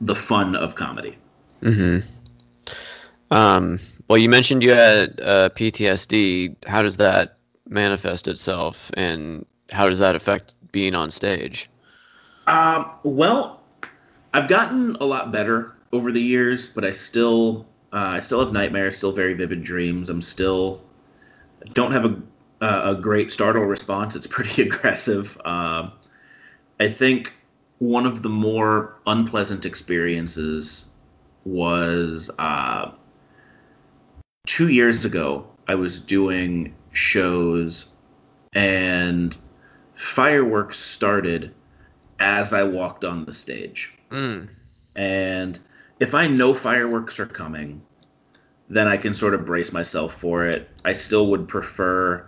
the 0.00 0.14
fun 0.14 0.56
of 0.56 0.74
comedy. 0.74 1.16
Hmm. 1.62 1.98
Um. 3.30 3.80
Well, 4.08 4.18
you 4.18 4.28
mentioned 4.28 4.62
you 4.62 4.72
had 4.72 5.20
uh, 5.20 5.50
PTSD. 5.50 6.56
How 6.66 6.82
does 6.82 6.96
that 6.96 7.38
manifest 7.68 8.26
itself, 8.26 8.76
and 8.94 9.46
how 9.70 9.88
does 9.88 10.00
that 10.00 10.16
affect 10.16 10.54
being 10.72 10.94
on 10.94 11.10
stage? 11.10 11.70
Um. 12.46 12.90
Well, 13.04 13.60
I've 14.32 14.48
gotten 14.48 14.96
a 14.96 15.04
lot 15.04 15.32
better 15.32 15.74
over 15.92 16.12
the 16.12 16.20
years, 16.20 16.66
but 16.66 16.84
I 16.84 16.90
still 16.90 17.66
uh, 17.92 18.14
I 18.14 18.20
still 18.20 18.40
have 18.40 18.52
nightmares, 18.52 18.96
still 18.96 19.12
very 19.12 19.34
vivid 19.34 19.62
dreams. 19.62 20.08
I'm 20.08 20.22
still 20.22 20.82
don't 21.72 21.92
have 21.92 22.04
a 22.04 22.22
uh, 22.60 22.94
a 22.96 23.00
great 23.00 23.32
startle 23.32 23.64
response. 23.64 24.16
It's 24.16 24.26
pretty 24.26 24.62
aggressive. 24.68 25.40
Uh, 25.44 25.90
I 26.78 26.88
think 26.88 27.32
one 27.80 28.04
of 28.04 28.22
the 28.22 28.28
more 28.28 28.94
unpleasant 29.06 29.64
experiences 29.64 30.86
was 31.44 32.30
uh, 32.38 32.92
two 34.46 34.68
years 34.68 35.04
ago. 35.04 35.46
I 35.66 35.74
was 35.74 35.98
doing 36.00 36.74
shows 36.92 37.88
and 38.52 39.36
fireworks 39.94 40.78
started 40.78 41.54
as 42.18 42.52
I 42.52 42.64
walked 42.64 43.04
on 43.04 43.24
the 43.24 43.32
stage. 43.32 43.94
Mm. 44.10 44.48
And 44.94 45.58
if 46.00 46.14
I 46.14 46.26
know 46.26 46.52
fireworks 46.52 47.18
are 47.18 47.26
coming, 47.26 47.80
then 48.68 48.88
I 48.88 48.98
can 48.98 49.14
sort 49.14 49.32
of 49.32 49.46
brace 49.46 49.72
myself 49.72 50.14
for 50.20 50.44
it. 50.44 50.68
I 50.84 50.92
still 50.92 51.28
would 51.28 51.48
prefer 51.48 52.26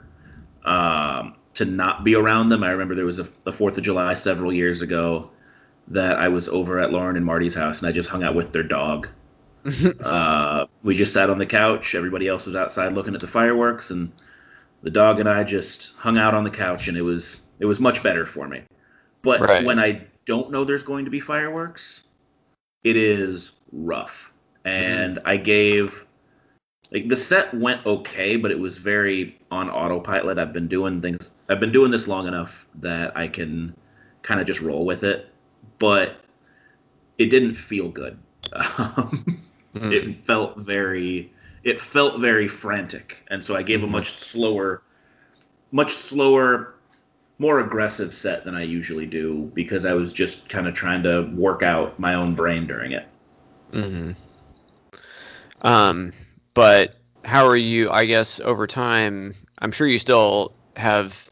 um, 0.64 1.34
to 1.54 1.66
not 1.66 2.04
be 2.04 2.14
around 2.14 2.48
them. 2.48 2.62
I 2.62 2.70
remember 2.70 2.94
there 2.94 3.04
was 3.04 3.18
a, 3.18 3.28
a 3.44 3.52
Fourth 3.52 3.76
of 3.76 3.84
July 3.84 4.14
several 4.14 4.50
years 4.50 4.80
ago 4.80 5.30
that 5.88 6.18
I 6.18 6.28
was 6.28 6.48
over 6.48 6.78
at 6.78 6.92
Lauren 6.92 7.16
and 7.16 7.26
Marty's 7.26 7.54
house, 7.54 7.78
and 7.78 7.88
I 7.88 7.92
just 7.92 8.08
hung 8.08 8.22
out 8.22 8.34
with 8.34 8.52
their 8.52 8.62
dog. 8.62 9.08
uh, 10.00 10.66
we 10.82 10.96
just 10.96 11.12
sat 11.12 11.30
on 11.30 11.38
the 11.38 11.46
couch. 11.46 11.94
Everybody 11.94 12.28
else 12.28 12.46
was 12.46 12.56
outside 12.56 12.94
looking 12.94 13.14
at 13.14 13.20
the 13.20 13.26
fireworks, 13.26 13.90
and 13.90 14.12
the 14.82 14.90
dog 14.90 15.20
and 15.20 15.28
I 15.28 15.44
just 15.44 15.94
hung 15.96 16.18
out 16.18 16.34
on 16.34 16.44
the 16.44 16.50
couch, 16.50 16.88
and 16.88 16.96
it 16.96 17.02
was 17.02 17.38
it 17.60 17.66
was 17.66 17.80
much 17.80 18.02
better 18.02 18.26
for 18.26 18.48
me. 18.48 18.62
But 19.22 19.40
right. 19.40 19.64
when 19.64 19.78
I 19.78 20.04
don't 20.26 20.50
know 20.50 20.64
there's 20.64 20.82
going 20.82 21.04
to 21.04 21.10
be 21.10 21.20
fireworks, 21.20 22.02
it 22.84 22.96
is 22.96 23.52
rough. 23.72 24.32
And 24.64 25.16
mm-hmm. 25.16 25.28
I 25.28 25.36
gave 25.36 26.06
like 26.92 27.08
the 27.08 27.16
set 27.16 27.52
went 27.54 27.84
okay, 27.86 28.36
but 28.36 28.50
it 28.50 28.58
was 28.58 28.78
very 28.78 29.38
on 29.50 29.70
autopilot. 29.70 30.38
I've 30.38 30.52
been 30.52 30.68
doing 30.68 31.00
things. 31.00 31.30
I've 31.48 31.60
been 31.60 31.72
doing 31.72 31.90
this 31.90 32.06
long 32.06 32.28
enough 32.28 32.66
that 32.76 33.16
I 33.16 33.28
can 33.28 33.74
kind 34.20 34.40
of 34.40 34.46
just 34.46 34.60
roll 34.60 34.84
with 34.84 35.02
it. 35.02 35.31
But 35.78 36.16
it 37.18 37.26
didn't 37.26 37.54
feel 37.54 37.88
good. 37.88 38.18
Um, 38.52 39.42
mm. 39.74 39.92
It 39.92 40.24
felt 40.24 40.58
very. 40.58 41.32
It 41.64 41.80
felt 41.80 42.20
very 42.20 42.48
frantic, 42.48 43.24
and 43.30 43.44
so 43.44 43.54
I 43.54 43.62
gave 43.62 43.78
mm-hmm. 43.78 43.88
a 43.88 43.92
much 43.92 44.12
slower, 44.14 44.82
much 45.70 45.92
slower, 45.92 46.74
more 47.38 47.60
aggressive 47.60 48.14
set 48.14 48.44
than 48.44 48.54
I 48.54 48.62
usually 48.62 49.06
do 49.06 49.50
because 49.54 49.84
I 49.84 49.94
was 49.94 50.12
just 50.12 50.48
kind 50.48 50.66
of 50.66 50.74
trying 50.74 51.02
to 51.04 51.30
work 51.34 51.62
out 51.62 51.98
my 51.98 52.14
own 52.14 52.34
brain 52.34 52.66
during 52.66 52.92
it. 52.92 53.06
Hmm. 53.72 54.12
Um 55.62 56.12
but 56.54 56.96
how 57.24 57.46
are 57.46 57.56
you? 57.56 57.90
I 57.90 58.04
guess 58.04 58.40
over 58.40 58.66
time, 58.66 59.34
I'm 59.58 59.72
sure 59.72 59.86
you 59.86 59.98
still 59.98 60.54
have 60.76 61.30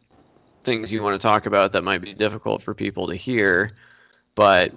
things 0.64 0.92
you 0.92 1.02
want 1.02 1.20
to 1.20 1.26
talk 1.26 1.46
about 1.46 1.72
that 1.72 1.82
might 1.82 2.00
be 2.00 2.14
difficult 2.14 2.62
for 2.62 2.74
people 2.74 3.08
to 3.08 3.14
hear, 3.14 3.72
but 4.34 4.72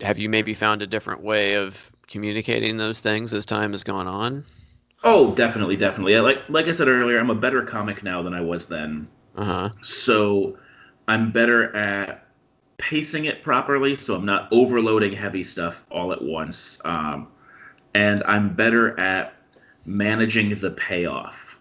have 0.00 0.18
you 0.18 0.28
maybe 0.28 0.54
found 0.54 0.82
a 0.82 0.86
different 0.86 1.22
way 1.22 1.54
of 1.54 1.74
communicating 2.08 2.76
those 2.76 3.00
things 3.00 3.32
as 3.32 3.46
time 3.46 3.72
has 3.72 3.82
gone 3.82 4.06
on? 4.06 4.44
Oh, 5.04 5.34
definitely, 5.34 5.76
definitely. 5.76 6.18
Like 6.18 6.38
like 6.48 6.68
I 6.68 6.72
said 6.72 6.88
earlier, 6.88 7.18
I'm 7.18 7.30
a 7.30 7.34
better 7.34 7.62
comic 7.62 8.02
now 8.02 8.22
than 8.22 8.34
I 8.34 8.40
was 8.40 8.66
then. 8.66 9.08
Uh-huh. 9.36 9.70
So 9.82 10.58
I'm 11.08 11.30
better 11.30 11.74
at 11.76 12.26
pacing 12.78 13.26
it 13.26 13.42
properly, 13.42 13.96
so 13.96 14.14
I'm 14.14 14.26
not 14.26 14.48
overloading 14.50 15.12
heavy 15.12 15.44
stuff 15.44 15.84
all 15.90 16.12
at 16.12 16.22
once. 16.22 16.78
Um, 16.84 17.28
and 17.94 18.22
I'm 18.24 18.54
better 18.54 18.98
at 19.00 19.34
managing 19.84 20.54
the 20.56 20.72
payoff 20.72 21.56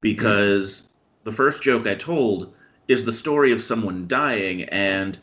because 0.00 0.88
the 1.24 1.32
first 1.32 1.62
joke 1.62 1.86
I 1.86 1.94
told 1.94 2.54
is 2.90 3.04
the 3.04 3.12
story 3.12 3.52
of 3.52 3.62
someone 3.62 4.06
dying, 4.08 4.64
and 4.64 5.18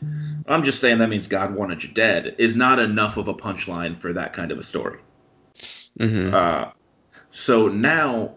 I'm 0.46 0.64
just 0.64 0.80
saying 0.80 0.98
that 0.98 1.08
means 1.08 1.28
God 1.28 1.54
wanted 1.54 1.82
you 1.82 1.90
dead 1.90 2.34
is 2.38 2.56
not 2.56 2.78
enough 2.78 3.16
of 3.16 3.28
a 3.28 3.34
punchline 3.34 4.00
for 4.00 4.12
that 4.12 4.32
kind 4.32 4.50
of 4.50 4.58
a 4.58 4.62
story. 4.62 4.98
Mm-hmm. 6.00 6.34
Uh, 6.34 6.70
so 7.30 7.68
now, 7.68 8.34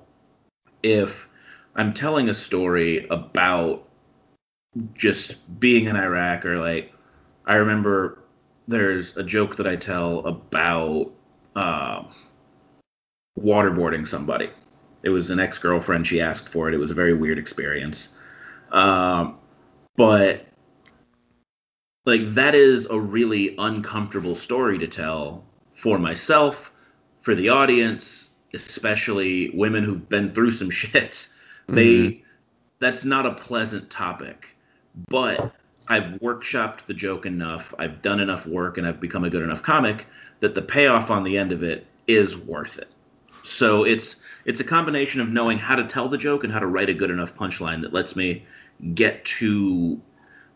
if 0.84 1.28
I'm 1.76 1.94
telling 1.94 2.30
a 2.30 2.34
story 2.34 3.08
about 3.10 3.88
just 4.94 5.38
being 5.60 5.86
in 5.86 5.96
Iraq, 5.96 6.46
or 6.46 6.60
like, 6.60 6.94
I 7.46 7.56
remember 7.56 8.20
there's 8.67 9.15
a 9.17 9.24
joke 9.24 9.56
that 9.58 9.67
I 9.67 9.76
tell 9.76 10.20
about. 10.26 11.12
Uh, 11.56 12.04
waterboarding 13.39 14.08
somebody. 14.08 14.50
It 15.04 15.10
was 15.10 15.30
an 15.30 15.39
ex 15.39 15.58
girlfriend. 15.58 16.06
She 16.06 16.22
asked 16.22 16.50
for 16.50 16.67
it. 16.67 16.74
It 16.74 16.78
was 16.78 16.91
a 16.91 16.96
very 16.96 17.13
weird 17.13 17.38
experience. 17.38 18.10
Um, 18.71 19.38
but 19.95 20.45
like 22.05 22.29
that 22.29 22.55
is 22.55 22.88
a 22.88 22.99
really 22.99 23.55
uncomfortable 23.57 24.36
story 24.36 24.77
to 24.79 24.88
tell 24.88 25.43
for 25.73 25.99
myself, 25.99 26.71
for 27.21 27.36
the 27.36 27.49
audience, 27.49 28.29
especially 28.53 29.51
women 29.51 29.84
who've 29.84 30.07
been 30.10 30.34
through 30.34 30.51
some 30.51 30.69
shit. 30.71 31.27
They 31.67 31.86
mm-hmm. 31.86 32.23
that's 32.79 33.03
not 33.03 33.25
a 33.25 33.34
pleasant 33.34 33.89
topic. 33.89 34.55
But 35.07 35.53
I've 35.88 36.19
workshopped 36.19 36.86
the 36.86 36.93
joke 36.93 37.25
enough, 37.25 37.73
I've 37.79 38.01
done 38.01 38.19
enough 38.19 38.45
work, 38.45 38.77
and 38.77 38.86
I've 38.86 38.99
become 38.99 39.23
a 39.23 39.29
good 39.29 39.43
enough 39.43 39.63
comic 39.63 40.07
that 40.41 40.55
the 40.55 40.62
payoff 40.62 41.12
on 41.12 41.23
the 41.23 41.38
end 41.38 41.51
of 41.51 41.63
it 41.63 41.86
is 42.07 42.38
worth 42.38 42.77
it. 42.77 42.89
So 43.43 43.84
it's 43.84 44.17
it's 44.45 44.60
a 44.60 44.63
combination 44.63 45.21
of 45.21 45.29
knowing 45.29 45.57
how 45.57 45.75
to 45.75 45.84
tell 45.86 46.10
the 46.10 46.17
joke 46.17 46.43
and 46.43 46.51
how 46.51 46.60
to 46.60 46.67
write 46.67 46.89
a 46.89 46.93
good 46.93 47.10
enough 47.12 47.36
punchline 47.36 47.81
that 47.81 47.93
lets 47.93 48.15
me 48.15 48.45
get 48.94 49.24
to 49.26 50.02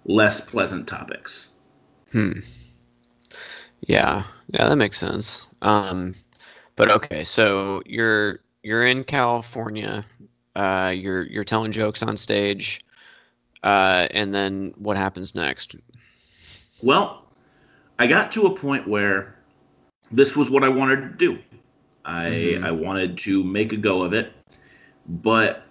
less 0.06 0.42
pleasant 0.42 0.88
topics. 0.88 1.50
Hmm. 2.12 2.40
Yeah, 3.82 4.24
yeah, 4.48 4.70
that 4.70 4.76
makes 4.76 4.98
sense. 4.98 5.46
Um, 5.62 6.16
but 6.76 6.92
okay, 6.92 7.24
so 7.24 7.82
you're 7.86 8.40
you're 8.64 8.86
in 8.86 9.04
California. 9.04 10.06
Uh, 10.56 10.94
you're 10.96 11.24
you're 11.24 11.44
telling 11.44 11.72
jokes 11.72 12.02
on 12.02 12.18
stage, 12.18 12.84
uh, 13.64 14.08
and 14.12 14.34
then 14.34 14.74
what 14.78 14.98
happens 14.98 15.36
next? 15.36 15.76
Well, 16.82 17.26
I 18.00 18.08
got 18.08 18.32
to 18.34 18.48
a 18.48 18.56
point 18.56 18.88
where 18.88 19.36
this 20.12 20.36
was 20.36 20.50
what 20.50 20.64
I 20.64 20.70
wanted 20.70 21.02
to 21.02 21.10
do. 21.10 21.40
I 22.06 22.30
mm-hmm. 22.30 22.66
I 22.66 22.72
wanted 22.72 23.18
to 23.20 23.44
make 23.44 23.74
a 23.74 23.78
go 23.78 24.04
of 24.04 24.14
it, 24.14 24.32
but 25.08 25.64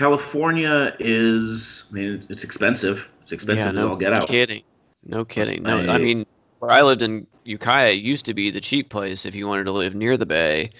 California 0.00 0.96
is 0.98 1.84
I 1.90 1.94
mean 1.94 2.26
it's 2.30 2.42
expensive. 2.42 3.06
It's 3.20 3.32
expensive 3.32 3.66
yeah, 3.66 3.82
no, 3.82 3.90
all 3.90 3.96
get 3.96 4.14
out. 4.14 4.28
Kidding. 4.28 4.62
No 5.04 5.26
kidding. 5.26 5.62
No, 5.62 5.76
I, 5.76 5.96
I 5.96 5.98
mean 5.98 6.24
where 6.58 6.70
I 6.70 6.80
lived 6.80 7.02
in 7.02 7.26
Ukiah 7.44 7.92
used 7.92 8.24
to 8.24 8.32
be 8.32 8.50
the 8.50 8.62
cheap 8.62 8.88
place 8.88 9.26
if 9.26 9.34
you 9.34 9.46
wanted 9.46 9.64
to 9.64 9.72
live 9.72 9.94
near 9.94 10.16
the 10.16 10.24
bay, 10.24 10.70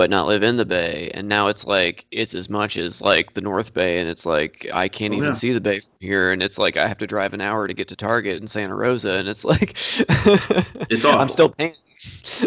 but 0.00 0.08
not 0.08 0.26
live 0.26 0.42
in 0.42 0.56
the 0.56 0.64
bay. 0.64 1.10
And 1.12 1.28
now 1.28 1.48
it's 1.48 1.66
like 1.66 2.06
it's 2.10 2.34
as 2.34 2.48
much 2.48 2.78
as 2.78 3.02
like 3.02 3.34
the 3.34 3.42
North 3.42 3.74
Bay, 3.74 3.98
and 3.98 4.08
it's 4.08 4.24
like 4.24 4.66
I 4.72 4.88
can't 4.88 5.12
oh, 5.12 5.16
even 5.18 5.28
yeah. 5.28 5.32
see 5.34 5.52
the 5.52 5.60
bay 5.60 5.80
from 5.80 5.90
here, 6.00 6.32
and 6.32 6.42
it's 6.42 6.56
like 6.56 6.78
I 6.78 6.88
have 6.88 6.96
to 6.98 7.06
drive 7.06 7.34
an 7.34 7.42
hour 7.42 7.68
to 7.68 7.74
get 7.74 7.88
to 7.88 7.96
Target 7.96 8.40
in 8.40 8.48
Santa 8.48 8.74
Rosa, 8.74 9.16
and 9.16 9.28
it's 9.28 9.44
like 9.44 9.76
it's 9.98 11.04
awful. 11.04 11.20
I'm 11.20 11.28
still 11.28 11.50
paying 11.50 11.74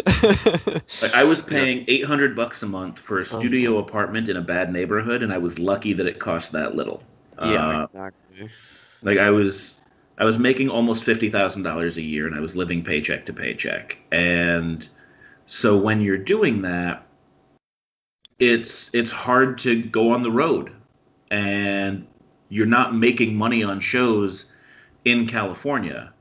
like 1.00 1.14
I 1.14 1.22
was 1.22 1.42
paying 1.42 1.84
eight 1.86 2.04
hundred 2.04 2.34
bucks 2.34 2.64
a 2.64 2.66
month 2.66 2.98
for 2.98 3.20
a 3.20 3.24
studio 3.24 3.78
apartment 3.78 4.28
in 4.28 4.36
a 4.36 4.42
bad 4.42 4.72
neighborhood, 4.72 5.22
and 5.22 5.32
I 5.32 5.38
was 5.38 5.56
lucky 5.60 5.92
that 5.92 6.06
it 6.06 6.18
cost 6.18 6.50
that 6.50 6.74
little. 6.74 7.04
Yeah, 7.38 7.82
uh, 7.82 7.84
exactly. 7.84 8.50
Like 9.02 9.18
I 9.18 9.30
was, 9.30 9.76
I 10.18 10.24
was 10.24 10.40
making 10.40 10.70
almost 10.70 11.04
fifty 11.04 11.30
thousand 11.30 11.62
dollars 11.62 11.98
a 11.98 12.02
year, 12.02 12.26
and 12.26 12.34
I 12.34 12.40
was 12.40 12.56
living 12.56 12.82
paycheck 12.82 13.24
to 13.26 13.32
paycheck. 13.32 13.96
And 14.10 14.88
so 15.46 15.78
when 15.78 16.00
you're 16.00 16.18
doing 16.18 16.62
that, 16.62 17.06
it's 18.38 18.90
it's 18.92 19.10
hard 19.10 19.58
to 19.58 19.82
go 19.82 20.10
on 20.10 20.22
the 20.22 20.30
road, 20.30 20.72
and 21.30 22.06
you're 22.48 22.66
not 22.66 22.94
making 22.94 23.34
money 23.34 23.62
on 23.62 23.80
shows 23.80 24.46
in 25.04 25.26
California 25.26 26.12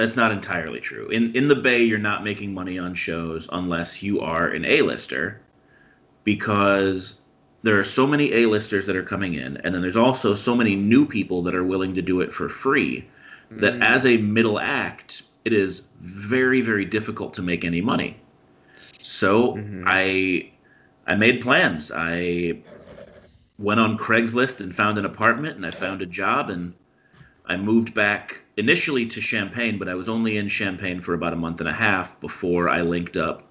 that's 0.00 0.16
not 0.16 0.32
entirely 0.32 0.80
true. 0.80 1.08
In 1.08 1.36
in 1.36 1.46
the 1.46 1.54
Bay, 1.54 1.82
you're 1.82 1.98
not 1.98 2.24
making 2.24 2.54
money 2.54 2.78
on 2.78 2.94
shows 2.94 3.46
unless 3.52 4.02
you 4.02 4.20
are 4.20 4.48
an 4.48 4.64
A-lister, 4.64 5.42
because 6.24 7.16
there 7.62 7.78
are 7.78 7.84
so 7.84 8.06
many 8.06 8.32
A-listers 8.32 8.86
that 8.86 8.96
are 8.96 9.02
coming 9.02 9.34
in, 9.34 9.58
and 9.58 9.74
then 9.74 9.82
there's 9.82 9.98
also 9.98 10.34
so 10.34 10.56
many 10.56 10.74
new 10.74 11.04
people 11.04 11.42
that 11.42 11.54
are 11.54 11.64
willing 11.64 11.94
to 11.96 12.00
do 12.00 12.22
it 12.22 12.32
for 12.32 12.48
free. 12.48 13.06
Mm. 13.52 13.60
That 13.60 13.82
as 13.82 14.06
a 14.06 14.16
middle 14.16 14.58
act, 14.58 15.24
it 15.44 15.52
is 15.52 15.82
very 16.00 16.62
very 16.62 16.86
difficult 16.86 17.34
to 17.34 17.42
make 17.42 17.66
any 17.66 17.82
money. 17.82 18.16
So 19.02 19.56
mm-hmm. 19.56 19.84
I 19.86 20.50
I 21.06 21.14
made 21.14 21.40
plans. 21.40 21.90
I 21.94 22.62
went 23.58 23.80
on 23.80 23.98
Craigslist 23.98 24.60
and 24.60 24.74
found 24.74 24.98
an 24.98 25.04
apartment, 25.04 25.56
and 25.56 25.66
I 25.66 25.70
found 25.70 26.02
a 26.02 26.06
job, 26.06 26.50
and 26.50 26.74
I 27.46 27.56
moved 27.56 27.94
back 27.94 28.40
initially 28.56 29.06
to 29.06 29.20
Champaign, 29.20 29.78
but 29.78 29.88
I 29.88 29.94
was 29.94 30.08
only 30.08 30.36
in 30.36 30.48
Champaign 30.48 31.00
for 31.00 31.14
about 31.14 31.32
a 31.32 31.36
month 31.36 31.60
and 31.60 31.68
a 31.68 31.72
half 31.72 32.20
before 32.20 32.68
I 32.68 32.82
linked 32.82 33.16
up 33.16 33.50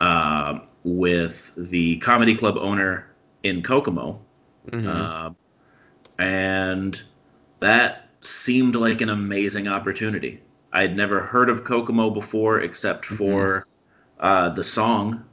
uh, 0.00 0.60
with 0.84 1.52
the 1.56 1.98
comedy 1.98 2.34
club 2.34 2.56
owner 2.56 3.06
in 3.42 3.62
Kokomo, 3.62 4.20
Mm-hmm. 4.68 4.88
Uh, 4.88 5.30
and 6.18 7.02
that 7.60 8.08
seemed 8.22 8.76
like 8.76 9.00
an 9.00 9.08
amazing 9.08 9.68
opportunity. 9.68 10.42
I 10.72 10.82
had 10.82 10.96
never 10.96 11.20
heard 11.20 11.48
of 11.48 11.64
Kokomo 11.64 12.10
before 12.10 12.60
except 12.60 13.06
mm-hmm. 13.06 13.16
for 13.16 13.66
mm-hmm. 14.18 14.26
uh, 14.26 14.48
the 14.50 14.64
song, 14.64 15.24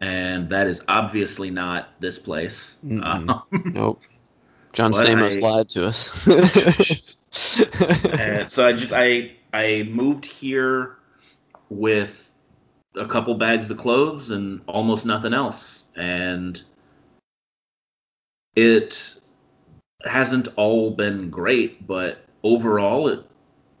and 0.00 0.48
that 0.50 0.66
is 0.66 0.82
obviously 0.88 1.50
not 1.50 1.88
this 2.00 2.18
place. 2.18 2.76
Um, 3.02 3.42
nope. 3.64 4.00
John 4.72 4.92
Stamos 4.92 5.36
I, 5.36 5.40
lied 5.40 5.68
to 5.70 5.86
us. 5.86 6.10
and 8.20 8.50
so 8.50 8.66
I 8.66 8.72
just 8.72 8.92
I 8.92 9.32
I 9.52 9.88
moved 9.90 10.26
here 10.26 10.96
with 11.70 12.30
a 12.94 13.06
couple 13.06 13.34
bags 13.34 13.70
of 13.70 13.78
clothes 13.78 14.30
and 14.30 14.60
almost 14.66 15.06
nothing 15.06 15.32
else, 15.32 15.84
and 15.96 16.60
it 18.54 19.18
hasn't 20.04 20.48
all 20.56 20.90
been 20.90 21.30
great, 21.30 21.86
but 21.86 22.18
overall 22.42 23.08
it 23.08 23.20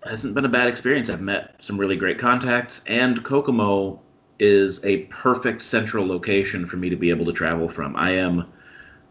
hasn't 0.02 0.34
been 0.34 0.44
a 0.44 0.48
bad 0.50 0.68
experience. 0.68 1.10
I've 1.10 1.20
met 1.20 1.56
some 1.60 1.78
really 1.78 1.96
great 1.96 2.18
contacts, 2.18 2.80
and 2.86 3.22
Kokomo 3.22 4.00
is 4.38 4.84
a 4.84 4.98
perfect 5.04 5.62
central 5.62 6.06
location 6.06 6.66
for 6.66 6.76
me 6.76 6.90
to 6.90 6.96
be 6.96 7.10
able 7.10 7.24
to 7.26 7.32
travel 7.32 7.68
from. 7.68 7.96
I 7.96 8.12
am 8.12 8.46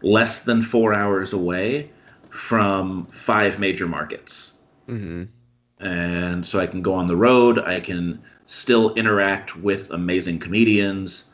less 0.02 0.40
than 0.40 0.62
four 0.62 0.94
hours 0.94 1.32
away 1.32 1.90
from 2.30 3.06
five 3.06 3.58
major 3.58 3.86
markets. 3.86 4.52
Mm-hmm. 4.88 5.24
And 5.84 6.46
so 6.46 6.58
I 6.60 6.66
can 6.66 6.82
go 6.82 6.94
on 6.94 7.06
the 7.06 7.16
road, 7.16 7.58
I 7.58 7.80
can 7.80 8.22
still 8.46 8.94
interact 8.94 9.56
with 9.56 9.90
amazing 9.90 10.38
comedians, 10.38 11.24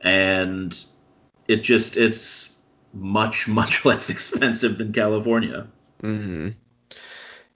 and 0.00 0.84
it 1.48 1.56
just, 1.62 1.96
it's 1.96 2.50
much, 2.92 3.48
much 3.60 3.84
less 3.84 4.10
expensive 4.10 4.78
than 4.78 4.92
California. 4.92 5.66
Mm-hmm. 6.02 6.50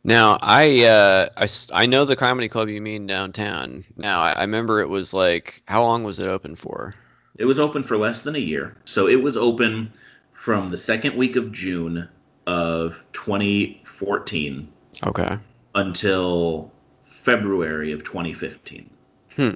Now, 0.08 0.38
I, 0.40 0.86
uh, 0.86 1.28
I, 1.36 1.48
I 1.70 1.84
know 1.84 2.06
the 2.06 2.16
comedy 2.16 2.48
club 2.48 2.70
you 2.70 2.80
mean 2.80 3.06
downtown. 3.06 3.84
Now, 3.98 4.22
I, 4.22 4.32
I 4.32 4.40
remember 4.40 4.80
it 4.80 4.88
was 4.88 5.12
like, 5.12 5.62
how 5.66 5.82
long 5.82 6.02
was 6.02 6.18
it 6.18 6.26
open 6.26 6.56
for? 6.56 6.94
It 7.36 7.44
was 7.44 7.60
open 7.60 7.82
for 7.82 7.98
less 7.98 8.22
than 8.22 8.34
a 8.34 8.38
year. 8.38 8.74
So 8.86 9.06
it 9.06 9.22
was 9.22 9.36
open 9.36 9.92
from 10.32 10.70
the 10.70 10.78
second 10.78 11.14
week 11.14 11.36
of 11.36 11.52
June 11.52 12.08
of 12.46 13.04
2014. 13.12 14.72
Okay. 15.04 15.38
Until 15.74 16.72
February 17.04 17.92
of 17.92 18.02
2015. 18.02 18.88
Hmm. 19.36 19.50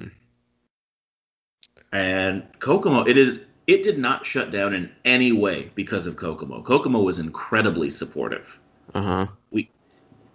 And 1.91 2.43
Kokomo, 2.59 3.03
it 3.05 3.17
is 3.17 3.39
it 3.65 3.81
did 3.81 3.97
not 3.97 4.23
shut 4.23 4.51
down 4.51 4.75
in 4.75 4.91
any 5.03 5.31
way 5.31 5.71
because 5.73 6.05
of 6.05 6.15
Kokomo. 6.15 6.61
Kokomo 6.61 7.01
was 7.01 7.17
incredibly 7.17 7.89
supportive. 7.89 8.59
Uh-huh. 8.93 9.25
We 9.49 9.71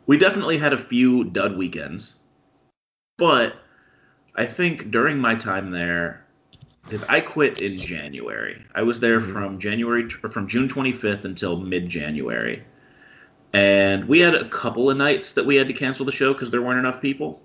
we 0.08 0.16
definitely 0.16 0.58
had 0.58 0.72
a 0.72 0.78
few 0.78 1.22
dud 1.22 1.56
weekends, 1.56 2.16
but 3.18 3.56
I 4.34 4.46
think 4.46 4.90
during 4.90 5.18
my 5.18 5.34
time 5.34 5.70
there, 5.70 6.26
because 6.82 7.04
I 7.04 7.20
quit 7.20 7.60
in 7.60 7.76
January, 7.76 8.64
I 8.74 8.82
was 8.82 8.98
there 8.98 9.20
mm-hmm. 9.20 9.32
from 9.32 9.58
January 9.58 10.08
or 10.24 10.30
from 10.30 10.48
June 10.48 10.66
25th 10.66 11.26
until 11.26 11.60
mid 11.60 11.88
January, 11.88 12.64
and 13.52 14.08
we 14.08 14.18
had 14.18 14.34
a 14.34 14.48
couple 14.48 14.90
of 14.90 14.96
nights 14.96 15.34
that 15.34 15.44
we 15.44 15.56
had 15.56 15.68
to 15.68 15.74
cancel 15.74 16.06
the 16.06 16.12
show 16.12 16.32
because 16.32 16.50
there 16.50 16.62
weren't 16.62 16.78
enough 16.80 17.02
people. 17.02 17.40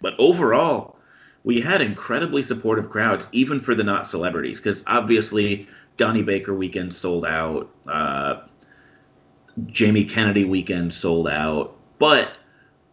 But 0.00 0.14
overall, 0.18 0.96
we 1.44 1.60
had 1.60 1.80
incredibly 1.80 2.42
supportive 2.42 2.90
crowds, 2.90 3.28
even 3.30 3.60
for 3.60 3.76
the 3.76 3.84
not 3.84 4.08
celebrities, 4.08 4.58
because 4.58 4.82
obviously 4.88 5.68
Donnie 5.96 6.24
Baker 6.24 6.54
weekend 6.54 6.92
sold 6.92 7.24
out. 7.24 7.70
Uh, 7.86 8.42
Jamie 9.66 10.04
Kennedy 10.04 10.44
weekend 10.44 10.92
sold 10.92 11.28
out. 11.28 11.75
But 11.98 12.32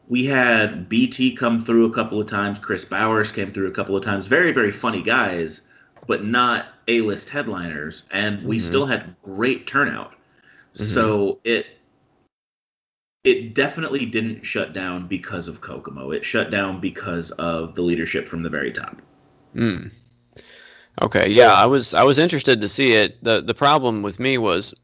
we 0.08 0.26
had 0.26 0.90
BT 0.90 1.36
come 1.36 1.62
through 1.62 1.86
a 1.86 1.94
couple 1.94 2.20
of 2.20 2.28
times. 2.28 2.60
Chris 2.60 2.86
Bowers 2.86 3.32
came 3.32 3.52
through 3.52 3.68
a 3.68 3.72
couple 3.72 3.96
of 3.96 4.04
times. 4.04 4.28
Very, 4.28 4.52
very 4.52 4.72
funny 4.72 5.02
guys, 5.02 5.62
but 6.08 6.26
not 6.26 6.68
A-list 6.88 7.30
headliners. 7.30 8.04
And 8.12 8.44
we 8.44 8.58
mm-hmm. 8.58 8.68
still 8.68 8.86
had 8.86 9.16
great 9.24 9.68
turnout. 9.68 10.14
Mm-hmm. 10.76 10.86
So 10.86 11.40
it 11.44 11.68
it 13.24 13.54
definitely 13.54 14.06
didn't 14.06 14.44
shut 14.44 14.74
down 14.74 15.08
because 15.08 15.48
of 15.48 15.62
Kokomo. 15.62 16.12
It 16.12 16.26
shut 16.26 16.52
down 16.52 16.82
because 16.82 17.32
of 17.32 17.74
the 17.74 17.82
leadership 17.82 18.28
from 18.28 18.42
the 18.42 18.50
very 18.50 18.72
top. 18.72 19.02
Mm. 19.56 19.92
Okay, 21.02 21.30
yeah, 21.30 21.54
I 21.54 21.66
was 21.66 21.94
I 21.94 22.04
was 22.04 22.20
interested 22.20 22.62
to 22.62 22.70
see 22.70 22.94
it. 22.94 23.24
the 23.24 23.42
The 23.42 23.54
problem 23.54 24.04
with 24.04 24.20
me 24.20 24.38
was 24.38 24.76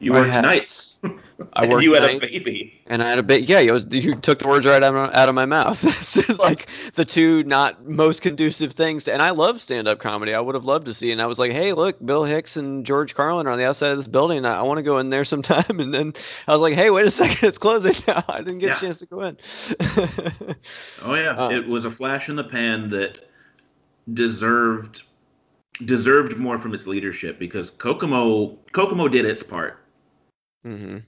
you 0.00 0.12
worked 0.14 0.30
had, 0.30 0.42
nights. 0.42 0.98
I 1.52 1.66
worked. 1.68 1.84
you 1.84 1.92
had 1.92 2.02
nights, 2.02 2.16
a 2.16 2.20
baby. 2.20 2.82
And 2.86 3.02
I 3.02 3.10
had 3.10 3.18
a 3.18 3.22
baby. 3.22 3.44
Yeah, 3.44 3.60
you, 3.60 3.74
was, 3.74 3.86
you 3.90 4.14
took 4.14 4.38
the 4.38 4.48
words 4.48 4.64
right 4.64 4.82
out 4.82 4.94
of, 4.94 5.14
out 5.14 5.28
of 5.28 5.34
my 5.34 5.44
mouth. 5.44 5.80
this 5.82 6.16
is 6.16 6.38
like 6.38 6.68
the 6.94 7.04
two 7.04 7.44
not 7.44 7.86
most 7.86 8.22
conducive 8.22 8.72
things. 8.72 9.04
To, 9.04 9.12
and 9.12 9.20
I 9.20 9.30
love 9.30 9.60
stand 9.60 9.86
up 9.86 10.00
comedy. 10.00 10.32
I 10.32 10.40
would 10.40 10.54
have 10.54 10.64
loved 10.64 10.86
to 10.86 10.94
see. 10.94 11.12
And 11.12 11.20
I 11.20 11.26
was 11.26 11.38
like, 11.38 11.52
hey, 11.52 11.74
look, 11.74 12.04
Bill 12.04 12.24
Hicks 12.24 12.56
and 12.56 12.86
George 12.86 13.14
Carlin 13.14 13.46
are 13.46 13.50
on 13.50 13.58
the 13.58 13.66
outside 13.66 13.92
of 13.92 13.98
this 13.98 14.08
building. 14.08 14.46
I, 14.46 14.60
I 14.60 14.62
want 14.62 14.78
to 14.78 14.82
go 14.82 14.98
in 14.98 15.10
there 15.10 15.24
sometime. 15.24 15.80
And 15.80 15.92
then 15.92 16.14
I 16.48 16.52
was 16.52 16.62
like, 16.62 16.74
hey, 16.74 16.90
wait 16.90 17.06
a 17.06 17.10
second, 17.10 17.46
it's 17.46 17.58
closing 17.58 17.94
now. 18.08 18.24
I 18.26 18.38
didn't 18.38 18.58
get 18.58 18.68
yeah. 18.68 18.76
a 18.76 18.80
chance 18.80 18.98
to 19.00 19.06
go 19.06 19.20
in. 19.22 19.36
oh 21.02 21.14
yeah, 21.14 21.36
uh, 21.36 21.50
it 21.50 21.68
was 21.68 21.84
a 21.84 21.90
flash 21.90 22.28
in 22.28 22.36
the 22.36 22.44
pan 22.44 22.88
that 22.90 23.28
deserved 24.12 25.02
deserved 25.84 26.36
more 26.36 26.58
from 26.58 26.74
its 26.74 26.86
leadership 26.86 27.38
because 27.38 27.70
Kokomo 27.70 28.58
Kokomo 28.72 29.08
did 29.08 29.24
its 29.24 29.42
part 29.42 29.79
Mm-hmm. 30.64 30.98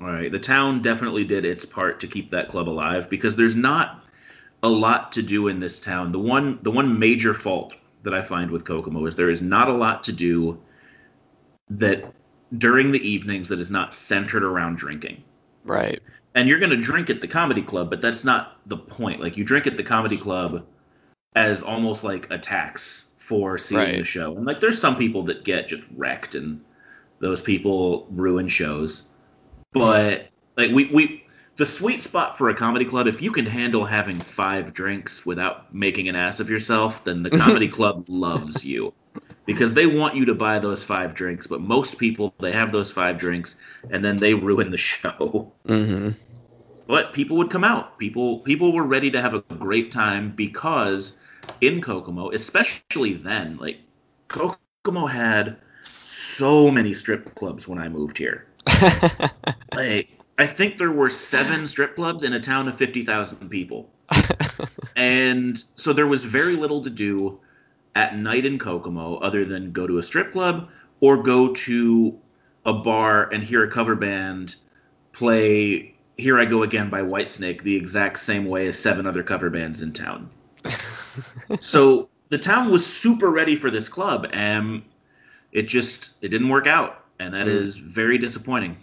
All 0.00 0.10
right, 0.10 0.32
the 0.32 0.38
town 0.38 0.82
definitely 0.82 1.24
did 1.24 1.44
its 1.44 1.64
part 1.64 2.00
to 2.00 2.06
keep 2.06 2.30
that 2.30 2.48
club 2.48 2.68
alive 2.68 3.08
because 3.08 3.36
there's 3.36 3.54
not 3.54 4.04
a 4.62 4.68
lot 4.68 5.12
to 5.12 5.22
do 5.22 5.48
in 5.48 5.60
this 5.60 5.78
town. 5.78 6.12
The 6.12 6.18
one 6.18 6.58
the 6.62 6.70
one 6.70 6.98
major 6.98 7.34
fault 7.34 7.74
that 8.02 8.14
I 8.14 8.22
find 8.22 8.50
with 8.50 8.64
Kokomo 8.64 9.06
is 9.06 9.14
there 9.14 9.30
is 9.30 9.42
not 9.42 9.68
a 9.68 9.72
lot 9.72 10.02
to 10.04 10.12
do 10.12 10.60
that 11.70 12.12
during 12.58 12.90
the 12.90 13.08
evenings 13.08 13.48
that 13.48 13.60
is 13.60 13.70
not 13.70 13.94
centered 13.94 14.42
around 14.42 14.76
drinking. 14.76 15.22
Right. 15.64 16.00
And 16.34 16.48
you're 16.48 16.58
going 16.58 16.70
to 16.70 16.76
drink 16.76 17.10
at 17.10 17.20
the 17.20 17.28
comedy 17.28 17.62
club, 17.62 17.90
but 17.90 18.00
that's 18.00 18.24
not 18.24 18.58
the 18.66 18.76
point. 18.76 19.20
Like 19.20 19.36
you 19.36 19.44
drink 19.44 19.66
at 19.66 19.76
the 19.76 19.82
comedy 19.82 20.16
club 20.16 20.64
as 21.34 21.62
almost 21.62 22.04
like 22.04 22.30
a 22.30 22.38
tax 22.38 23.06
for 23.16 23.58
seeing 23.58 23.80
right. 23.80 23.98
the 23.98 24.04
show. 24.04 24.36
And 24.36 24.46
like 24.46 24.60
there's 24.60 24.80
some 24.80 24.96
people 24.96 25.22
that 25.24 25.44
get 25.44 25.68
just 25.68 25.82
wrecked 25.96 26.34
and 26.34 26.60
those 27.22 27.40
people 27.40 28.06
ruin 28.10 28.48
shows. 28.48 29.04
But 29.72 30.28
like 30.56 30.72
we 30.72 30.86
we 30.86 31.24
the 31.56 31.64
sweet 31.64 32.02
spot 32.02 32.36
for 32.36 32.50
a 32.50 32.54
comedy 32.54 32.84
club, 32.84 33.06
if 33.06 33.22
you 33.22 33.30
can 33.30 33.46
handle 33.46 33.86
having 33.86 34.20
five 34.20 34.74
drinks 34.74 35.24
without 35.24 35.72
making 35.74 36.08
an 36.08 36.16
ass 36.16 36.40
of 36.40 36.50
yourself, 36.50 37.04
then 37.04 37.22
the 37.22 37.30
comedy 37.30 37.68
club 37.78 38.04
loves 38.08 38.64
you. 38.64 38.92
Because 39.46 39.74
they 39.74 39.86
want 39.86 40.14
you 40.14 40.24
to 40.26 40.34
buy 40.34 40.58
those 40.58 40.82
five 40.82 41.14
drinks, 41.14 41.46
but 41.46 41.60
most 41.60 41.98
people 41.98 42.34
they 42.40 42.52
have 42.52 42.72
those 42.72 42.90
five 42.90 43.18
drinks 43.18 43.56
and 43.90 44.04
then 44.04 44.18
they 44.18 44.34
ruin 44.34 44.70
the 44.70 44.76
show. 44.92 45.52
Mm-hmm. 45.66 46.10
But 46.88 47.12
people 47.12 47.36
would 47.38 47.50
come 47.50 47.64
out. 47.64 47.98
People 47.98 48.40
people 48.40 48.72
were 48.72 48.84
ready 48.84 49.10
to 49.12 49.22
have 49.22 49.34
a 49.34 49.40
great 49.40 49.92
time 49.92 50.32
because 50.34 51.14
in 51.60 51.80
Kokomo, 51.80 52.30
especially 52.30 53.14
then, 53.14 53.56
like 53.58 53.78
Kokomo 54.28 55.06
had 55.06 55.58
so 56.04 56.70
many 56.70 56.94
strip 56.94 57.34
clubs 57.34 57.68
when 57.68 57.78
I 57.78 57.88
moved 57.88 58.18
here. 58.18 58.46
like, 59.74 60.08
I 60.38 60.46
think 60.46 60.78
there 60.78 60.92
were 60.92 61.10
seven 61.10 61.66
strip 61.68 61.96
clubs 61.96 62.22
in 62.22 62.32
a 62.32 62.40
town 62.40 62.68
of 62.68 62.76
50,000 62.76 63.48
people. 63.48 63.90
and 64.96 65.62
so 65.76 65.92
there 65.92 66.06
was 66.06 66.24
very 66.24 66.56
little 66.56 66.82
to 66.82 66.90
do 66.90 67.40
at 67.94 68.16
night 68.16 68.44
in 68.44 68.58
Kokomo 68.58 69.16
other 69.16 69.44
than 69.44 69.72
go 69.72 69.86
to 69.86 69.98
a 69.98 70.02
strip 70.02 70.32
club 70.32 70.68
or 71.00 71.22
go 71.22 71.52
to 71.52 72.18
a 72.64 72.72
bar 72.72 73.28
and 73.30 73.42
hear 73.42 73.64
a 73.64 73.70
cover 73.70 73.94
band 73.94 74.56
play 75.12 75.94
Here 76.16 76.38
I 76.38 76.44
Go 76.44 76.62
Again 76.62 76.88
by 76.88 77.02
Whitesnake 77.02 77.62
the 77.62 77.76
exact 77.76 78.20
same 78.20 78.46
way 78.46 78.66
as 78.66 78.78
seven 78.78 79.06
other 79.06 79.22
cover 79.22 79.50
bands 79.50 79.82
in 79.82 79.92
town. 79.92 80.30
so 81.60 82.08
the 82.28 82.38
town 82.38 82.70
was 82.70 82.86
super 82.86 83.30
ready 83.30 83.56
for 83.56 83.70
this 83.70 83.88
club 83.88 84.28
and 84.32 84.82
it 85.52 85.68
just 85.68 86.12
it 86.22 86.28
didn't 86.28 86.48
work 86.48 86.66
out, 86.66 87.04
and 87.18 87.32
that 87.34 87.46
mm. 87.46 87.50
is 87.50 87.76
very 87.76 88.18
disappointing. 88.18 88.76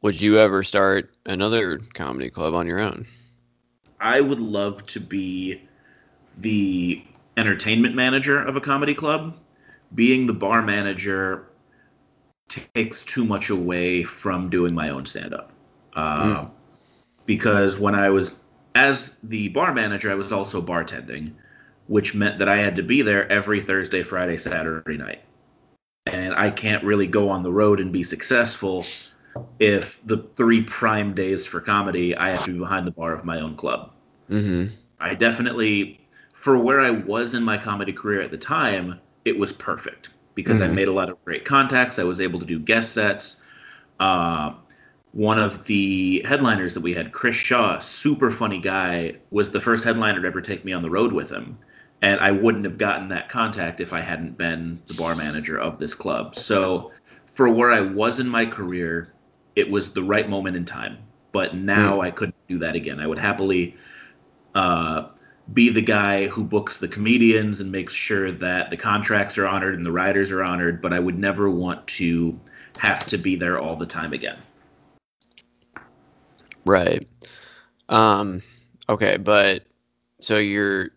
Would 0.00 0.20
you 0.20 0.38
ever 0.38 0.62
start 0.62 1.10
another 1.26 1.80
comedy 1.94 2.30
club 2.30 2.54
on 2.54 2.66
your 2.66 2.80
own? 2.80 3.06
I 4.00 4.20
would 4.20 4.40
love 4.40 4.84
to 4.86 5.00
be 5.00 5.62
the 6.38 7.04
entertainment 7.36 7.94
manager 7.94 8.42
of 8.42 8.56
a 8.56 8.60
comedy 8.60 8.94
club. 8.94 9.36
Being 9.94 10.26
the 10.26 10.32
bar 10.32 10.62
manager 10.62 11.46
takes 12.48 13.04
too 13.04 13.24
much 13.24 13.50
away 13.50 14.02
from 14.02 14.50
doing 14.50 14.74
my 14.74 14.88
own 14.88 15.06
stand 15.06 15.34
up. 15.34 15.52
Uh, 15.94 16.24
mm. 16.24 16.50
Because 17.26 17.78
when 17.78 17.94
I 17.94 18.08
was, 18.08 18.32
as 18.74 19.14
the 19.22 19.48
bar 19.48 19.72
manager, 19.72 20.10
I 20.10 20.14
was 20.14 20.32
also 20.32 20.60
bartending, 20.60 21.32
which 21.86 22.14
meant 22.14 22.38
that 22.40 22.48
I 22.48 22.56
had 22.56 22.74
to 22.76 22.82
be 22.82 23.02
there 23.02 23.30
every 23.30 23.60
Thursday, 23.60 24.02
Friday, 24.02 24.38
Saturday 24.38 24.96
night 24.96 25.20
and 26.12 26.34
I 26.34 26.50
can't 26.50 26.84
really 26.84 27.06
go 27.06 27.28
on 27.28 27.42
the 27.42 27.52
road 27.52 27.80
and 27.80 27.92
be 27.92 28.04
successful 28.04 28.84
if 29.58 29.98
the 30.04 30.18
three 30.34 30.62
prime 30.62 31.14
days 31.14 31.46
for 31.46 31.60
comedy 31.60 32.14
I 32.14 32.30
have 32.30 32.44
to 32.44 32.52
be 32.52 32.58
behind 32.58 32.86
the 32.86 32.90
bar 32.90 33.14
of 33.14 33.24
my 33.24 33.40
own 33.40 33.56
club. 33.56 33.92
Mm-hmm. 34.30 34.74
I 35.00 35.14
definitely, 35.14 36.00
for 36.34 36.58
where 36.58 36.80
I 36.80 36.90
was 36.90 37.34
in 37.34 37.42
my 37.42 37.56
comedy 37.56 37.92
career 37.92 38.20
at 38.20 38.30
the 38.30 38.38
time, 38.38 39.00
it 39.24 39.36
was 39.36 39.52
perfect 39.52 40.10
because 40.34 40.60
mm-hmm. 40.60 40.70
I 40.70 40.74
made 40.74 40.88
a 40.88 40.92
lot 40.92 41.08
of 41.08 41.22
great 41.24 41.44
contacts. 41.44 41.98
I 41.98 42.04
was 42.04 42.20
able 42.20 42.38
to 42.40 42.46
do 42.46 42.58
guest 42.58 42.92
sets. 42.92 43.36
Uh, 43.98 44.54
one 45.12 45.38
of 45.38 45.64
the 45.64 46.22
headliners 46.26 46.74
that 46.74 46.80
we 46.80 46.94
had, 46.94 47.12
Chris 47.12 47.36
Shaw, 47.36 47.78
super 47.78 48.30
funny 48.30 48.58
guy, 48.58 49.16
was 49.30 49.50
the 49.50 49.60
first 49.60 49.84
headliner 49.84 50.22
to 50.22 50.26
ever 50.26 50.40
take 50.40 50.64
me 50.64 50.72
on 50.72 50.82
the 50.82 50.90
road 50.90 51.12
with 51.12 51.30
him. 51.30 51.58
And 52.02 52.20
I 52.20 52.32
wouldn't 52.32 52.64
have 52.64 52.78
gotten 52.78 53.08
that 53.08 53.28
contact 53.28 53.80
if 53.80 53.92
I 53.92 54.00
hadn't 54.00 54.36
been 54.36 54.82
the 54.88 54.94
bar 54.94 55.14
manager 55.14 55.60
of 55.60 55.78
this 55.78 55.94
club. 55.94 56.36
So, 56.36 56.90
for 57.26 57.48
where 57.48 57.70
I 57.70 57.80
was 57.80 58.20
in 58.20 58.28
my 58.28 58.44
career, 58.44 59.14
it 59.56 59.70
was 59.70 59.92
the 59.92 60.02
right 60.02 60.28
moment 60.28 60.56
in 60.56 60.64
time. 60.64 60.98
But 61.30 61.54
now 61.54 61.96
mm. 61.96 62.04
I 62.04 62.10
couldn't 62.10 62.34
do 62.48 62.58
that 62.58 62.74
again. 62.74 63.00
I 63.00 63.06
would 63.06 63.18
happily 63.18 63.76
uh, 64.54 65.08
be 65.52 65.68
the 65.68 65.82
guy 65.82 66.26
who 66.26 66.44
books 66.44 66.78
the 66.78 66.88
comedians 66.88 67.60
and 67.60 67.70
makes 67.70 67.92
sure 67.92 68.30
that 68.32 68.70
the 68.70 68.76
contracts 68.76 69.38
are 69.38 69.46
honored 69.46 69.74
and 69.74 69.84
the 69.84 69.92
riders 69.92 70.30
are 70.30 70.42
honored, 70.42 70.80
but 70.82 70.92
I 70.92 70.98
would 70.98 71.18
never 71.18 71.50
want 71.50 71.86
to 71.88 72.38
have 72.78 73.06
to 73.06 73.18
be 73.18 73.36
there 73.36 73.58
all 73.58 73.76
the 73.76 73.86
time 73.86 74.12
again. 74.12 74.38
Right. 76.64 77.08
Um, 77.88 78.42
okay, 78.88 79.16
but 79.16 79.64
so 80.20 80.38
you're 80.38 80.90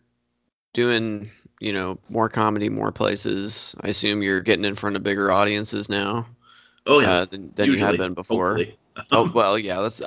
doing, 0.76 1.32
you 1.60 1.74
know, 1.74 1.98
more 2.10 2.30
comedy, 2.30 2.70
more 2.70 2.92
places. 2.92 3.74
I 3.82 3.88
assume 3.88 4.22
you're 4.22 4.42
getting 4.42 4.66
in 4.66 4.76
front 4.76 4.96
of 4.96 5.02
bigger 5.02 5.32
audiences 5.32 5.90
now. 5.90 6.28
Oh 6.86 7.00
yeah, 7.00 7.12
uh, 7.12 7.26
than, 7.26 7.52
than 7.56 7.72
you 7.72 7.78
have 7.78 7.98
been 7.98 8.14
before. 8.14 8.60
oh 9.12 9.32
well, 9.34 9.58
yeah. 9.58 9.80
Let's 9.80 10.00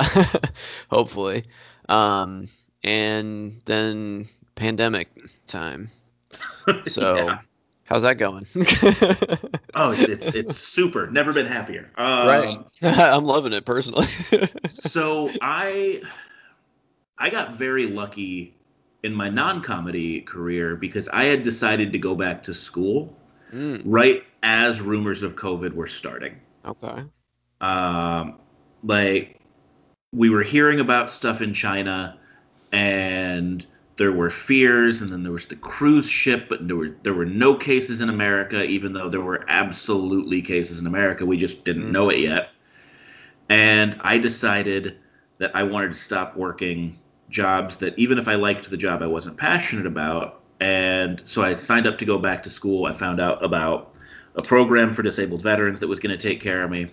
hopefully. 0.91 1.45
Um, 1.89 2.49
and 2.85 3.61
then 3.65 4.29
pandemic 4.55 5.09
time. 5.49 5.91
So, 6.87 7.17
yeah. 7.17 7.39
how's 7.85 8.03
that 8.03 8.19
going? 8.19 8.47
oh, 9.75 9.93
it's, 9.93 10.27
it's, 10.27 10.27
it's 10.35 10.57
super. 10.59 11.07
Never 11.11 11.33
been 11.33 11.47
happier. 11.47 11.91
Um, 11.97 12.29
right. 12.29 12.59
I'm 12.83 13.25
loving 13.25 13.55
it 13.55 13.65
personally. 13.65 14.07
so 14.69 15.31
I 15.41 16.03
I 17.17 17.31
got 17.31 17.55
very 17.55 17.87
lucky 17.87 18.55
in 19.03 19.15
my 19.15 19.29
non-comedy 19.29 20.21
career 20.23 20.77
because 20.77 21.09
I 21.09 21.25
had 21.25 21.43
decided 21.43 21.93
to 21.93 21.99
go 21.99 22.15
back 22.15 22.43
to 22.45 22.55
school 22.55 23.17
mm. 23.53 23.83
right 23.85 24.25
as 24.43 24.81
rumors 24.81 25.23
of 25.23 25.37
COVID 25.37 25.73
were 25.73 25.87
starting. 25.87 26.37
Okay. 26.65 27.05
Um, 27.61 28.39
like 28.83 29.41
we 30.13 30.31
were 30.31 30.43
hearing 30.43 30.81
about 30.81 31.11
stuff 31.11 31.41
in 31.41 31.55
China 31.55 32.19
and 32.73 33.67
there 33.97 34.13
were 34.13 34.31
fears 34.31 35.01
and 35.03 35.11
then 35.11 35.23
there 35.23 35.33
was 35.33 35.49
the 35.49 35.57
cruise 35.57 36.09
ship 36.09 36.47
but 36.49 36.67
there 36.69 36.77
were 36.77 36.97
there 37.03 37.15
were 37.15 37.27
no 37.27 37.55
cases 37.55 38.01
in 38.01 38.09
America 38.09 38.65
even 38.65 38.93
though 38.93 39.09
there 39.09 39.21
were 39.21 39.45
absolutely 39.49 40.41
cases 40.41 40.79
in 40.79 40.87
America 40.87 41.27
we 41.27 41.37
just 41.37 41.65
didn't 41.65 41.89
mm. 41.89 41.91
know 41.91 42.09
it 42.09 42.21
yet 42.21 42.51
and 43.49 43.97
I 44.01 44.19
decided 44.19 44.99
that 45.39 45.55
I 45.55 45.63
wanted 45.65 45.89
to 45.89 46.01
stop 46.01 46.37
working 46.37 46.99
jobs 47.31 47.77
that 47.77 47.99
even 47.99 48.19
if 48.19 48.29
I 48.29 48.35
liked 48.35 48.71
the 48.71 48.77
job 48.77 49.03
I 49.03 49.07
wasn't 49.07 49.37
passionate 49.37 49.87
about 49.87 50.41
and 50.61 51.23
so 51.25 51.43
I 51.43 51.55
signed 51.55 51.87
up 51.87 51.99
to 51.99 52.05
go 52.05 52.19
back 52.19 52.43
to 52.45 52.51
school 52.51 52.87
I 52.87 52.93
found 52.93 53.21
out 53.21 53.45
about 53.45 53.95
a 54.35 54.43
program 54.43 54.93
for 54.93 55.03
disabled 55.03 55.43
veterans 55.43 55.81
that 55.81 55.89
was 55.89 56.01
going 56.01 56.17
to 56.17 56.23
take 56.23 56.41
care 56.41 56.63
of 56.63 56.71
me 56.71 56.91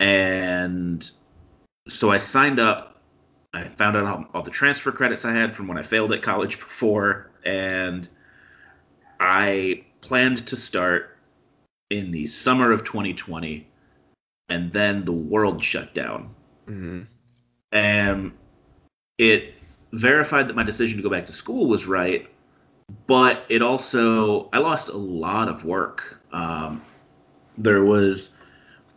and 0.00 1.08
so 1.88 2.10
I 2.10 2.18
signed 2.18 2.58
up 2.58 2.94
I 3.54 3.68
found 3.68 3.96
out 3.96 4.04
all, 4.04 4.24
all 4.34 4.42
the 4.42 4.50
transfer 4.50 4.90
credits 4.90 5.24
I 5.24 5.32
had 5.32 5.54
from 5.54 5.68
when 5.68 5.78
I 5.78 5.82
failed 5.82 6.12
at 6.12 6.22
college 6.22 6.58
before, 6.58 7.30
and 7.44 8.08
I 9.20 9.84
planned 10.00 10.46
to 10.48 10.56
start 10.56 11.16
in 11.88 12.10
the 12.10 12.26
summer 12.26 12.72
of 12.72 12.82
2020, 12.82 13.66
and 14.48 14.72
then 14.72 15.04
the 15.04 15.12
world 15.12 15.62
shut 15.62 15.94
down. 15.94 16.34
Mm-hmm. 16.66 17.02
And 17.70 18.32
it 19.18 19.54
verified 19.92 20.48
that 20.48 20.56
my 20.56 20.62
decision 20.62 20.96
to 20.96 21.02
go 21.02 21.10
back 21.10 21.26
to 21.26 21.32
school 21.32 21.66
was 21.66 21.86
right, 21.86 22.26
but 23.06 23.44
it 23.48 23.62
also, 23.62 24.48
I 24.52 24.58
lost 24.58 24.88
a 24.88 24.96
lot 24.96 25.48
of 25.48 25.64
work. 25.64 26.20
Um, 26.32 26.82
there 27.56 27.84
was 27.84 28.30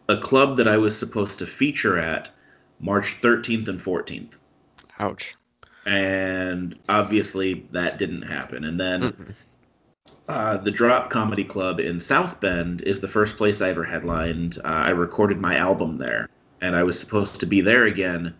a 0.10 0.18
club 0.18 0.58
that 0.58 0.68
I 0.68 0.78
was 0.78 0.98
supposed 0.98 1.40
to 1.40 1.46
feature 1.46 1.98
at 1.98 2.30
March 2.80 3.22
13th 3.22 3.68
and 3.68 3.80
14th. 3.80 4.34
Ouch. 5.00 5.36
And 5.86 6.78
obviously 6.90 7.68
that 7.72 7.98
didn't 7.98 8.24
happen. 8.24 8.66
And 8.66 8.80
then 8.80 9.36
uh, 10.28 10.58
the 10.58 10.72
Drop 10.72 11.10
Comedy 11.10 11.44
Club 11.44 11.80
in 11.80 12.00
South 12.00 12.40
Bend 12.42 12.82
is 12.82 13.00
the 13.00 13.08
first 13.08 13.38
place 13.38 13.62
I 13.62 13.70
ever 13.70 13.84
headlined. 13.84 14.58
Uh, 14.60 14.68
I 14.68 14.90
recorded 14.90 15.40
my 15.40 15.58
album 15.58 15.98
there, 15.98 16.28
and 16.62 16.76
I 16.76 16.84
was 16.84 17.00
supposed 17.00 17.40
to 17.40 17.46
be 17.46 17.62
there 17.62 17.86
again 17.86 18.34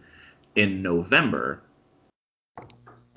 in 0.56 0.82
November. 0.82 1.62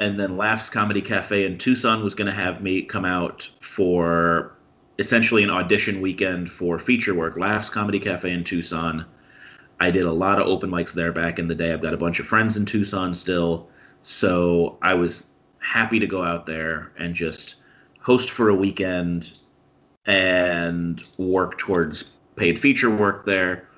And 0.01 0.19
then 0.19 0.37
Laughs 0.37 0.69
Comedy 0.69 1.03
Cafe 1.03 1.45
in 1.45 1.59
Tucson 1.59 2.03
was 2.03 2.15
going 2.15 2.27
to 2.27 2.33
have 2.33 2.63
me 2.63 2.83
come 2.83 3.05
out 3.05 3.49
for 3.61 4.57
essentially 4.99 5.45
an 5.45 5.51
audition 5.51 6.01
weekend 6.01 6.51
for 6.51 6.79
feature 6.79 7.15
work. 7.15 7.39
Laughs 7.39 7.71
Comedy 7.71 8.01
Cafe 8.01 8.33
in 8.33 8.43
Tucson 8.43 9.07
I 9.81 9.91
did 9.91 10.05
a 10.05 10.13
lot 10.13 10.39
of 10.39 10.47
open 10.47 10.71
mics 10.71 10.93
there 10.93 11.11
back 11.11 11.39
in 11.39 11.49
the 11.49 11.55
day. 11.55 11.73
I've 11.73 11.81
got 11.81 11.95
a 11.95 11.97
bunch 11.97 12.21
of 12.21 12.27
friends 12.27 12.59
in 12.59 12.67
Tucson 12.67 13.15
still. 13.15 13.71
So 14.03 14.79
I 14.83 14.93
was 14.93 15.27
happy 15.59 15.99
to 15.99 16.07
go 16.07 16.23
out 16.23 16.45
there 16.45 16.93
and 16.99 17.15
just 17.15 17.57
host 17.99 18.31
for 18.31 18.51
a 18.51 18.55
weekend 18.55 19.41
and 20.05 21.03
work 21.17 21.57
towards 21.57 22.05
paid 22.37 22.59
feature 22.59 22.95
work 22.95 23.25
there. 23.25 23.69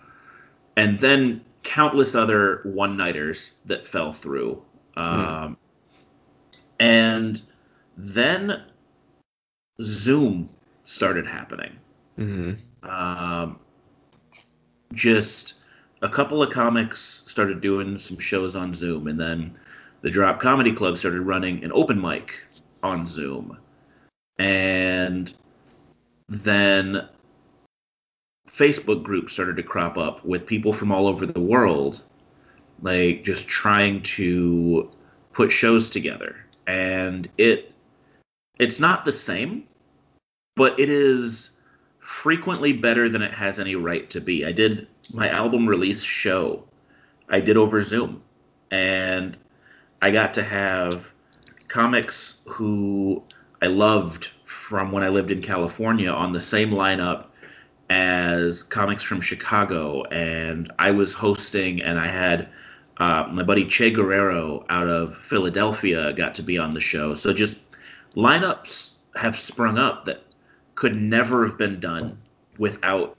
And 0.76 0.98
then 0.98 1.42
countless 1.62 2.16
other 2.16 2.62
one 2.64 2.96
nighters 2.96 3.52
that 3.66 3.86
fell 3.86 4.12
through. 4.12 4.60
Um, 4.96 5.56
And 6.78 7.40
then 7.96 8.62
Zoom 9.80 10.48
started 10.84 11.26
happening. 11.26 11.72
Mm-hmm. 12.18 12.88
Um, 12.88 13.58
just 14.92 15.54
a 16.02 16.08
couple 16.08 16.42
of 16.42 16.50
comics 16.50 17.22
started 17.26 17.60
doing 17.60 17.98
some 17.98 18.18
shows 18.18 18.56
on 18.56 18.74
Zoom, 18.74 19.06
and 19.06 19.18
then 19.18 19.58
the 20.02 20.10
Drop 20.10 20.40
Comedy 20.40 20.72
Club 20.72 20.98
started 20.98 21.22
running 21.22 21.62
an 21.64 21.72
open 21.72 22.00
mic 22.00 22.34
on 22.82 23.06
Zoom. 23.06 23.56
And 24.38 25.32
then 26.28 27.08
Facebook 28.48 29.02
groups 29.02 29.32
started 29.32 29.56
to 29.56 29.62
crop 29.62 29.96
up 29.96 30.24
with 30.24 30.46
people 30.46 30.72
from 30.72 30.90
all 30.90 31.06
over 31.06 31.24
the 31.24 31.40
world, 31.40 32.02
like 32.82 33.24
just 33.24 33.46
trying 33.46 34.02
to 34.02 34.90
put 35.32 35.52
shows 35.52 35.88
together. 35.88 36.36
And 36.66 37.28
it 37.38 37.72
it's 38.58 38.78
not 38.78 39.04
the 39.04 39.12
same, 39.12 39.64
but 40.56 40.78
it 40.78 40.88
is 40.88 41.50
frequently 41.98 42.72
better 42.72 43.08
than 43.08 43.22
it 43.22 43.32
has 43.32 43.58
any 43.58 43.74
right 43.76 44.08
to 44.10 44.20
be. 44.20 44.44
I 44.44 44.52
did 44.52 44.86
my 45.14 45.28
album 45.28 45.66
release 45.66 46.02
show. 46.02 46.64
I 47.28 47.40
did 47.40 47.56
over 47.56 47.80
Zoom, 47.80 48.22
and 48.70 49.38
I 50.02 50.10
got 50.10 50.34
to 50.34 50.42
have 50.42 51.12
comics 51.68 52.40
who 52.46 53.22
I 53.62 53.66
loved 53.66 54.28
from 54.44 54.92
when 54.92 55.02
I 55.02 55.08
lived 55.08 55.30
in 55.30 55.40
California 55.40 56.10
on 56.10 56.32
the 56.32 56.40
same 56.40 56.70
lineup 56.70 57.26
as 57.88 58.62
comics 58.62 59.02
from 59.02 59.20
Chicago, 59.20 60.04
and 60.04 60.72
I 60.78 60.90
was 60.90 61.12
hosting, 61.12 61.82
and 61.82 61.98
I 61.98 62.08
had 62.08 62.48
uh, 62.98 63.28
my 63.30 63.42
buddy 63.42 63.64
Che 63.64 63.90
Guerrero 63.90 64.64
out 64.68 64.88
of 64.88 65.16
Philadelphia 65.16 66.12
got 66.12 66.34
to 66.36 66.42
be 66.42 66.58
on 66.58 66.70
the 66.70 66.80
show. 66.80 67.14
So 67.14 67.32
just 67.32 67.56
lineups 68.14 68.92
have 69.14 69.38
sprung 69.38 69.78
up 69.78 70.04
that 70.06 70.22
could 70.74 70.96
never 70.96 71.46
have 71.46 71.58
been 71.58 71.80
done 71.80 72.18
without 72.58 73.16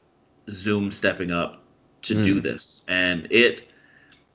Zoom 0.49 0.91
stepping 0.91 1.31
up 1.31 1.63
to 2.03 2.15
mm. 2.15 2.23
do 2.23 2.33
hmm. 2.35 2.41
this. 2.41 2.83
And 2.87 3.27
it, 3.31 3.69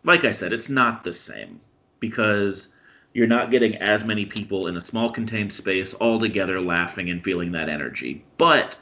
like 0.04 0.24
I 0.24 0.32
said, 0.32 0.52
it's 0.52 0.68
not 0.68 1.04
the 1.04 1.12
same 1.12 1.60
because 2.00 2.68
you're 3.12 3.26
not 3.26 3.50
getting 3.50 3.76
as 3.76 4.04
many 4.04 4.24
people 4.24 4.66
in 4.66 4.76
a 4.76 4.80
small 4.80 5.10
contained 5.10 5.52
space 5.52 5.94
all 5.94 6.18
together 6.18 6.60
laughing 6.60 7.10
and 7.10 7.22
feeling 7.22 7.52
that 7.52 7.68
energy. 7.68 8.24
But 8.36 8.76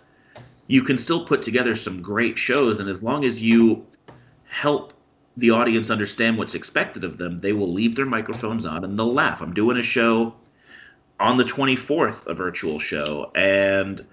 you 0.67 0.83
can 0.83 0.99
still 0.99 1.27
put 1.27 1.43
together 1.43 1.77
some 1.77 2.03
great 2.03 2.37
shows, 2.37 2.81
and 2.81 2.89
as 2.89 3.03
long 3.03 3.25
as 3.25 3.41
you 3.41 3.87
help 4.49 4.93
the 5.37 5.51
audience 5.51 5.91
understand 5.91 6.39
what's 6.39 6.55
expected 6.55 7.05
of 7.05 7.19
them, 7.19 7.39
they 7.39 7.53
will 7.53 7.73
leave 7.73 7.95
their 7.95 8.07
microphones 8.07 8.65
on 8.65 8.85
and 8.85 8.99
they'll 8.99 9.13
laugh. 9.13 9.43
I'm 9.43 9.53
doing 9.53 9.77
a 9.77 9.83
show 9.83 10.35
on 11.21 11.37
the 11.37 11.45
24th, 11.45 12.27
a 12.27 12.35
virtual 12.35 12.79
show, 12.79 13.31
and 13.35 14.05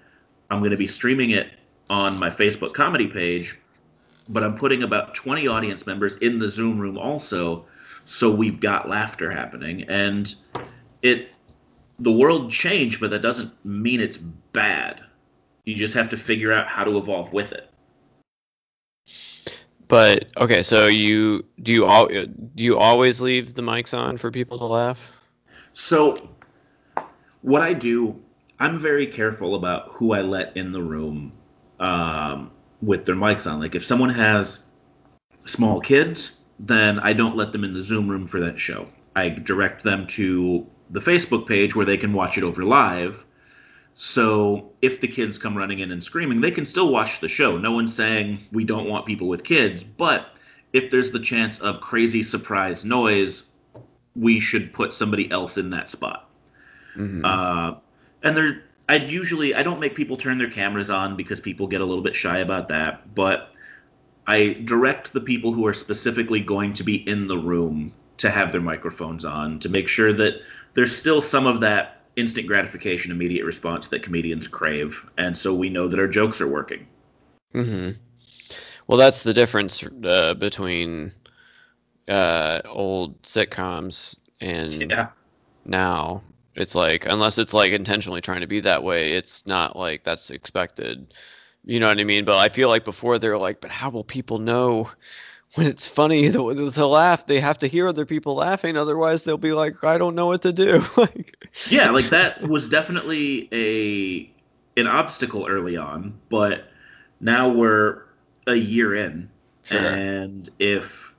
I'm 0.50 0.60
going 0.60 0.70
to 0.70 0.76
be 0.76 0.86
streaming 0.86 1.30
it 1.30 1.50
on 1.90 2.18
my 2.18 2.30
Facebook 2.30 2.74
comedy 2.74 3.06
page, 3.06 3.58
but 4.28 4.42
I'm 4.42 4.56
putting 4.56 4.82
about 4.82 5.14
20 5.14 5.48
audience 5.48 5.86
members 5.86 6.16
in 6.16 6.38
the 6.38 6.50
Zoom 6.50 6.78
room 6.78 6.98
also, 6.98 7.66
so 8.06 8.30
we've 8.30 8.60
got 8.60 8.88
laughter 8.88 9.30
happening. 9.30 9.84
And 9.88 10.34
it, 11.02 11.28
the 11.98 12.12
world 12.12 12.50
changed, 12.50 13.00
but 13.00 13.10
that 13.10 13.22
doesn't 13.22 13.52
mean 13.64 14.00
it's 14.00 14.16
bad. 14.16 15.02
You 15.64 15.74
just 15.74 15.94
have 15.94 16.10
to 16.10 16.16
figure 16.16 16.52
out 16.52 16.66
how 16.66 16.84
to 16.84 16.96
evolve 16.98 17.32
with 17.32 17.52
it. 17.52 17.70
But 19.88 20.26
okay, 20.36 20.62
so 20.62 20.86
you 20.86 21.44
do 21.62 21.72
you 21.72 21.84
all 21.84 22.08
do 22.08 22.64
you 22.64 22.78
always 22.78 23.20
leave 23.20 23.54
the 23.54 23.62
mics 23.62 23.96
on 23.96 24.16
for 24.16 24.30
people 24.30 24.58
to 24.58 24.64
laugh? 24.64 24.98
So 25.72 26.30
what 27.42 27.60
I 27.60 27.74
do, 27.74 28.20
I'm 28.58 28.78
very 28.78 29.06
careful 29.06 29.54
about 29.54 29.88
who 29.92 30.12
I 30.12 30.22
let 30.22 30.56
in 30.56 30.72
the 30.72 30.82
room 30.82 31.32
um, 31.80 32.50
with 32.80 33.04
their 33.04 33.16
mics 33.16 33.50
on. 33.50 33.60
Like 33.60 33.74
if 33.74 33.84
someone 33.84 34.10
has 34.10 34.60
small 35.44 35.80
kids, 35.80 36.32
then 36.58 36.98
I 37.00 37.12
don't 37.12 37.36
let 37.36 37.52
them 37.52 37.64
in 37.64 37.74
the 37.74 37.82
Zoom 37.82 38.08
room 38.08 38.26
for 38.26 38.40
that 38.40 38.58
show. 38.58 38.88
I 39.16 39.28
direct 39.28 39.82
them 39.82 40.06
to 40.08 40.66
the 40.90 41.00
Facebook 41.00 41.46
page 41.46 41.74
where 41.74 41.86
they 41.86 41.96
can 41.96 42.12
watch 42.12 42.38
it 42.38 42.44
over 42.44 42.62
live. 42.64 43.24
So 43.94 44.72
if 44.82 45.00
the 45.00 45.08
kids 45.08 45.38
come 45.38 45.56
running 45.56 45.78
in 45.78 45.92
and 45.92 46.02
screaming, 46.02 46.40
they 46.40 46.50
can 46.50 46.66
still 46.66 46.90
watch 46.90 47.20
the 47.20 47.28
show. 47.28 47.56
No 47.56 47.72
one's 47.72 47.94
saying 47.94 48.40
we 48.52 48.64
don't 48.64 48.88
want 48.88 49.06
people 49.06 49.28
with 49.28 49.44
kids, 49.44 49.84
but 49.84 50.30
if 50.72 50.90
there's 50.90 51.12
the 51.12 51.20
chance 51.20 51.60
of 51.60 51.80
crazy 51.80 52.22
surprise 52.22 52.84
noise, 52.84 53.44
we 54.16 54.40
should 54.40 54.72
put 54.72 54.92
somebody 54.92 55.30
else 55.30 55.56
in 55.58 55.70
that 55.70 55.88
spot. 55.88 56.28
Mm-hmm. 56.96 57.24
Uh, 57.24 57.78
and 58.22 58.36
there, 58.36 58.64
I 58.88 58.96
usually 58.96 59.54
I 59.54 59.62
don't 59.62 59.78
make 59.78 59.94
people 59.94 60.16
turn 60.16 60.38
their 60.38 60.50
cameras 60.50 60.90
on 60.90 61.16
because 61.16 61.40
people 61.40 61.68
get 61.68 61.80
a 61.80 61.84
little 61.84 62.02
bit 62.02 62.16
shy 62.16 62.38
about 62.38 62.68
that, 62.68 63.14
but 63.14 63.52
I 64.26 64.60
direct 64.64 65.12
the 65.12 65.20
people 65.20 65.52
who 65.52 65.66
are 65.66 65.74
specifically 65.74 66.40
going 66.40 66.72
to 66.74 66.82
be 66.82 67.08
in 67.08 67.28
the 67.28 67.36
room 67.36 67.92
to 68.16 68.30
have 68.30 68.52
their 68.52 68.60
microphones 68.60 69.24
on 69.24 69.58
to 69.60 69.68
make 69.68 69.88
sure 69.88 70.12
that 70.12 70.40
there's 70.74 70.96
still 70.96 71.20
some 71.20 71.46
of 71.46 71.60
that 71.60 71.93
instant 72.16 72.46
gratification, 72.46 73.12
immediate 73.12 73.44
response 73.44 73.88
that 73.88 74.02
comedians 74.02 74.48
crave, 74.48 75.04
and 75.18 75.36
so 75.36 75.54
we 75.54 75.70
know 75.70 75.88
that 75.88 75.98
our 76.00 76.08
jokes 76.08 76.40
are 76.40 76.48
working. 76.48 76.86
hmm 77.52 77.90
Well, 78.86 78.98
that's 78.98 79.22
the 79.22 79.34
difference 79.34 79.82
uh, 80.04 80.34
between 80.34 81.12
uh, 82.08 82.62
old 82.66 83.22
sitcoms 83.22 84.16
and 84.40 84.90
yeah. 84.90 85.08
now. 85.64 86.22
It's 86.54 86.74
like 86.74 87.06
unless 87.06 87.38
it's 87.38 87.54
like 87.54 87.72
intentionally 87.72 88.20
trying 88.22 88.42
to 88.42 88.46
be 88.48 88.60
that 88.60 88.84
way, 88.84 89.12
it's 89.14 89.46
not 89.46 89.76
like 89.76 90.04
that's 90.04 90.30
expected. 90.30 91.14
You 91.64 91.80
know 91.80 91.88
what 91.88 92.00
I 92.00 92.04
mean? 92.04 92.24
But 92.26 92.38
I 92.38 92.48
feel 92.50 92.68
like 92.68 92.84
before 92.84 93.18
they're 93.18 93.38
like, 93.38 93.60
but 93.60 93.70
how 93.70 93.90
will 93.90 94.04
people 94.04 94.38
know 94.38 94.90
when 95.54 95.66
it's 95.66 95.86
funny 95.86 96.30
to, 96.32 96.70
to 96.70 96.86
laugh? 96.86 97.26
They 97.26 97.40
have 97.40 97.58
to 97.60 97.66
hear 97.66 97.88
other 97.88 98.06
people 98.06 98.34
laughing, 98.34 98.76
otherwise 98.76 99.24
they'll 99.24 99.36
be 99.36 99.52
like, 99.52 99.82
I 99.84 99.98
don't 99.98 100.14
know 100.14 100.26
what 100.26 100.42
to 100.42 100.52
do. 100.52 100.84
like, 100.96 101.36
yeah, 101.68 101.90
like 101.90 102.10
that 102.10 102.42
was 102.42 102.68
definitely 102.68 103.48
a 103.52 104.30
an 104.80 104.86
obstacle 104.86 105.46
early 105.46 105.76
on, 105.76 106.18
but 106.28 106.64
now 107.20 107.48
we're 107.48 108.02
a 108.46 108.54
year 108.54 108.96
in, 108.96 109.30
sure. 109.62 109.78
and 109.78 110.50
if 110.58 111.12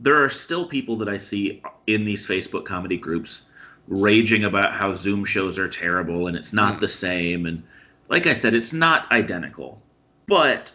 there 0.00 0.22
are 0.22 0.28
still 0.28 0.68
people 0.68 0.96
that 0.96 1.08
I 1.08 1.16
see 1.16 1.62
in 1.86 2.04
these 2.04 2.26
Facebook 2.26 2.66
comedy 2.66 2.98
groups 2.98 3.42
raging 3.88 4.44
about 4.44 4.74
how 4.74 4.94
Zoom 4.94 5.24
shows 5.24 5.58
are 5.58 5.68
terrible 5.68 6.26
and 6.26 6.36
it's 6.36 6.52
not 6.52 6.76
mm. 6.76 6.80
the 6.80 6.88
same, 6.88 7.46
and 7.46 7.62
like 8.10 8.26
I 8.26 8.34
said, 8.34 8.54
it's 8.54 8.74
not 8.74 9.10
identical 9.10 9.82
but 10.28 10.72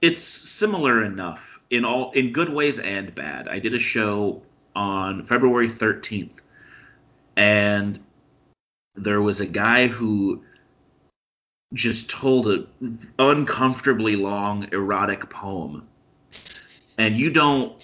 it's 0.00 0.22
similar 0.22 1.04
enough 1.04 1.49
in 1.70 1.84
all 1.84 2.10
in 2.12 2.32
good 2.32 2.48
ways 2.48 2.78
and 2.78 3.14
bad. 3.14 3.48
I 3.48 3.58
did 3.58 3.74
a 3.74 3.78
show 3.78 4.42
on 4.74 5.24
February 5.24 5.68
13th 5.68 6.38
and 7.36 7.98
there 8.94 9.22
was 9.22 9.40
a 9.40 9.46
guy 9.46 9.86
who 9.86 10.42
just 11.72 12.10
told 12.10 12.48
an 12.48 13.08
uncomfortably 13.18 14.16
long 14.16 14.68
erotic 14.72 15.30
poem. 15.30 15.88
And 16.98 17.16
you 17.16 17.30
don't 17.30 17.80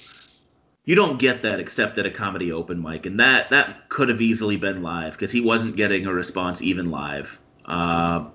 you 0.84 0.94
don't 0.94 1.18
get 1.18 1.42
that 1.42 1.58
except 1.58 1.98
at 1.98 2.06
a 2.06 2.10
comedy 2.10 2.52
open 2.52 2.80
mic 2.82 3.06
and 3.06 3.18
that 3.20 3.50
that 3.50 3.88
could 3.88 4.08
have 4.08 4.20
easily 4.20 4.56
been 4.56 4.82
live 4.82 5.12
because 5.12 5.32
he 5.32 5.40
wasn't 5.40 5.76
getting 5.76 6.06
a 6.06 6.12
response 6.12 6.62
even 6.62 6.90
live 6.90 7.38
uh, 7.64 8.28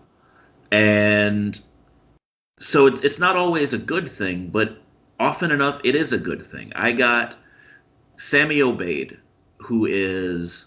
and 0.72 1.62
so 2.62 2.86
it, 2.86 3.04
it's 3.04 3.20
not 3.20 3.36
always 3.36 3.74
a 3.74 3.78
good 3.78 4.10
thing, 4.10 4.48
but 4.48 4.81
often 5.22 5.52
enough 5.52 5.80
it 5.84 5.96
is 5.96 6.12
a 6.12 6.18
good 6.18 6.42
thing. 6.42 6.74
I 6.76 6.92
got 6.92 7.38
Sammy 8.18 8.62
Obeid, 8.62 9.18
who 9.58 9.86
is 9.86 10.66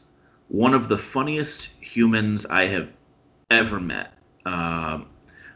one 0.48 0.74
of 0.74 0.88
the 0.88 0.96
funniest 0.96 1.70
humans 1.80 2.46
I 2.46 2.66
have 2.66 2.88
ever 3.50 3.80
met. 3.80 4.12
Um, 4.46 5.07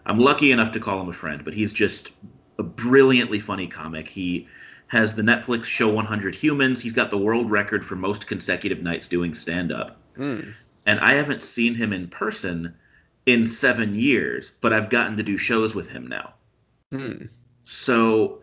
I'm 0.05 0.19
lucky 0.19 0.51
enough 0.51 0.73
to 0.73 0.81
call 0.81 1.01
him 1.01 1.09
a 1.09 1.13
friend, 1.13 1.45
but 1.45 1.55
he's 1.55 1.73
just 1.73 2.11
a 2.59 2.63
brilliantly 2.65 3.39
funny 3.39 3.69
comic. 3.69 4.09
He 4.09 4.49
has 4.89 5.15
the 5.15 5.23
Netflix 5.23 5.67
show 5.67 5.93
100 5.93 6.35
Humans. 6.35 6.83
He's 6.83 6.93
got 6.93 7.11
the 7.11 7.19
world 7.19 7.51
record 7.51 7.85
for 7.85 7.95
most 7.95 8.27
consecutive 8.27 8.83
nights 8.83 9.07
doing 9.07 9.35
stand 9.35 9.71
up. 9.71 10.01
Mm. 10.17 10.55
And 10.87 10.99
I 11.01 11.15
haven't 11.15 11.43
seen 11.43 11.75
him 11.75 11.93
in 11.93 12.09
person 12.09 12.75
in 13.27 13.47
seven 13.47 13.95
years, 13.95 14.55
but 14.61 14.73
I've 14.73 14.91
gotten 14.91 15.17
to 15.19 15.23
do 15.23 15.37
shows 15.37 15.75
with 15.75 15.89
him 15.89 16.07
now. 16.07 16.33
Hmm. 16.91 17.27
So 17.65 18.41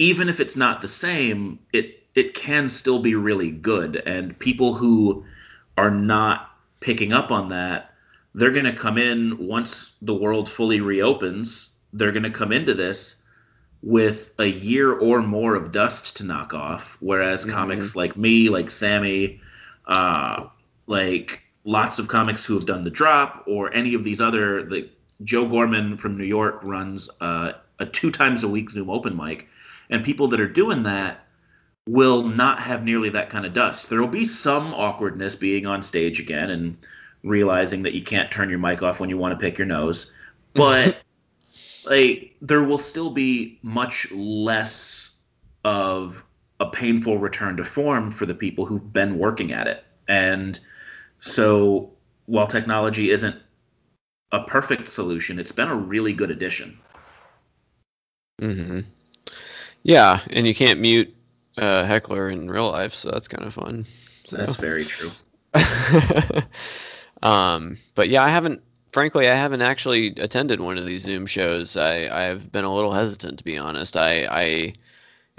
even 0.00 0.30
if 0.30 0.40
it's 0.40 0.56
not 0.56 0.80
the 0.80 0.88
same, 0.88 1.58
it 1.72 2.02
it 2.14 2.34
can 2.34 2.68
still 2.68 3.00
be 3.00 3.14
really 3.14 3.50
good. 3.50 4.02
And 4.06 4.36
people 4.38 4.74
who 4.74 5.24
are 5.76 5.90
not 5.90 6.50
picking 6.80 7.12
up 7.12 7.30
on 7.30 7.50
that, 7.50 7.92
they're 8.34 8.50
going 8.50 8.64
to 8.64 8.72
come 8.72 8.98
in 8.98 9.36
once 9.38 9.92
the 10.02 10.14
world 10.14 10.50
fully 10.50 10.80
reopens. 10.80 11.68
They're 11.92 12.12
going 12.12 12.24
to 12.24 12.30
come 12.30 12.50
into 12.50 12.74
this 12.74 13.16
with 13.82 14.32
a 14.38 14.46
year 14.46 14.92
or 14.92 15.22
more 15.22 15.54
of 15.54 15.70
dust 15.70 16.16
to 16.16 16.24
knock 16.24 16.54
off. 16.54 16.96
Whereas 17.00 17.42
mm-hmm. 17.42 17.52
comics 17.52 17.94
like 17.94 18.16
me, 18.16 18.48
like 18.48 18.70
Sammy, 18.70 19.40
uh, 19.86 20.46
like 20.86 21.42
lots 21.64 21.98
of 21.98 22.08
comics 22.08 22.44
who 22.44 22.54
have 22.54 22.66
done 22.66 22.82
the 22.82 22.90
drop 22.90 23.44
or 23.46 23.72
any 23.74 23.92
of 23.92 24.02
these 24.02 24.20
other 24.20 24.62
the 24.64 24.88
joe 25.22 25.46
gorman 25.46 25.94
from 25.98 26.16
new 26.16 26.24
york 26.24 26.58
runs 26.64 27.10
uh, 27.20 27.52
a 27.78 27.84
two 27.84 28.10
times 28.10 28.42
a 28.42 28.48
week 28.48 28.70
zoom 28.70 28.88
open 28.88 29.14
mic 29.14 29.46
and 29.90 30.04
people 30.04 30.28
that 30.28 30.40
are 30.40 30.48
doing 30.48 30.84
that 30.84 31.26
will 31.86 32.22
not 32.22 32.60
have 32.60 32.84
nearly 32.84 33.10
that 33.10 33.30
kind 33.30 33.44
of 33.44 33.52
dust. 33.52 33.88
There 33.88 34.00
will 34.00 34.08
be 34.08 34.26
some 34.26 34.72
awkwardness 34.72 35.34
being 35.34 35.66
on 35.66 35.82
stage 35.82 36.20
again 36.20 36.50
and 36.50 36.76
realizing 37.22 37.82
that 37.82 37.94
you 37.94 38.02
can't 38.02 38.30
turn 38.30 38.48
your 38.48 38.58
mic 38.58 38.82
off 38.82 39.00
when 39.00 39.10
you 39.10 39.18
want 39.18 39.38
to 39.38 39.44
pick 39.44 39.58
your 39.58 39.66
nose. 39.66 40.12
But 40.52 40.96
like 41.84 42.34
there 42.42 42.64
will 42.64 42.78
still 42.78 43.10
be 43.10 43.60
much 43.62 44.10
less 44.10 45.10
of 45.64 46.24
a 46.58 46.68
painful 46.68 47.18
return 47.18 47.56
to 47.56 47.64
form 47.64 48.10
for 48.10 48.26
the 48.26 48.34
people 48.34 48.66
who've 48.66 48.92
been 48.92 49.16
working 49.16 49.52
at 49.52 49.68
it. 49.68 49.84
And 50.08 50.58
so 51.20 51.92
while 52.26 52.48
technology 52.48 53.10
isn't 53.10 53.36
a 54.32 54.42
perfect 54.42 54.88
solution, 54.88 55.38
it's 55.38 55.52
been 55.52 55.68
a 55.68 55.74
really 55.76 56.12
good 56.12 56.32
addition. 56.32 56.78
hmm 58.40 58.80
Yeah, 59.82 60.20
and 60.30 60.46
you 60.46 60.54
can't 60.54 60.80
mute 60.80 61.14
uh, 61.56 61.84
heckler 61.84 62.30
in 62.30 62.50
real 62.50 62.70
life, 62.70 62.94
so 62.94 63.10
that's 63.10 63.28
kind 63.28 63.46
of 63.46 63.54
fun. 63.54 63.86
So. 64.26 64.36
That's 64.36 64.56
very 64.56 64.84
true. 64.84 65.10
um, 67.22 67.78
but 67.94 68.08
yeah, 68.08 68.22
I 68.22 68.28
haven't. 68.28 68.62
Frankly, 68.92 69.28
I 69.28 69.36
haven't 69.36 69.62
actually 69.62 70.08
attended 70.16 70.60
one 70.60 70.76
of 70.76 70.84
these 70.84 71.02
Zoom 71.02 71.26
shows. 71.26 71.76
I 71.76 72.08
I've 72.08 72.50
been 72.50 72.64
a 72.64 72.74
little 72.74 72.92
hesitant 72.92 73.38
to 73.38 73.44
be 73.44 73.56
honest. 73.56 73.96
I 73.96 74.24
I 74.26 74.74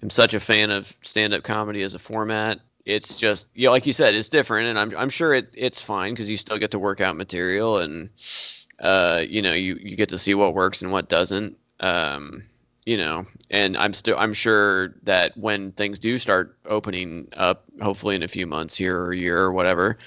am 0.01 0.09
such 0.09 0.33
a 0.33 0.39
fan 0.39 0.71
of 0.71 0.91
stand-up 1.01 1.43
comedy 1.43 1.83
as 1.83 1.93
a 1.93 1.99
format 1.99 2.59
it's 2.85 3.17
just 3.17 3.47
yeah, 3.53 3.69
like 3.69 3.85
you 3.85 3.93
said, 3.93 4.15
it's 4.15 4.29
different, 4.29 4.69
and 4.69 4.79
I'm 4.79 4.95
I'm 4.97 5.09
sure 5.09 5.33
it 5.33 5.49
it's 5.53 5.81
fine 5.81 6.13
because 6.13 6.29
you 6.29 6.37
still 6.37 6.57
get 6.57 6.71
to 6.71 6.79
work 6.79 7.01
out 7.01 7.15
material 7.15 7.77
and 7.77 8.09
uh 8.79 9.23
you 9.27 9.41
know 9.41 9.53
you 9.53 9.75
you 9.75 9.95
get 9.95 10.09
to 10.09 10.17
see 10.17 10.33
what 10.33 10.55
works 10.55 10.81
and 10.81 10.91
what 10.91 11.09
doesn't 11.09 11.57
um 11.79 12.43
you 12.85 12.97
know 12.97 13.25
and 13.49 13.77
i'm 13.77 13.93
still 13.93 14.17
i'm 14.17 14.33
sure 14.33 14.95
that 15.03 15.35
when 15.37 15.71
things 15.73 15.99
do 15.99 16.17
start 16.17 16.57
opening 16.65 17.27
up 17.37 17.63
hopefully 17.81 18.15
in 18.15 18.23
a 18.23 18.27
few 18.27 18.47
months 18.47 18.75
here 18.75 18.97
or 18.97 19.11
a 19.11 19.17
year 19.17 19.37
or 19.37 19.51
whatever 19.51 19.97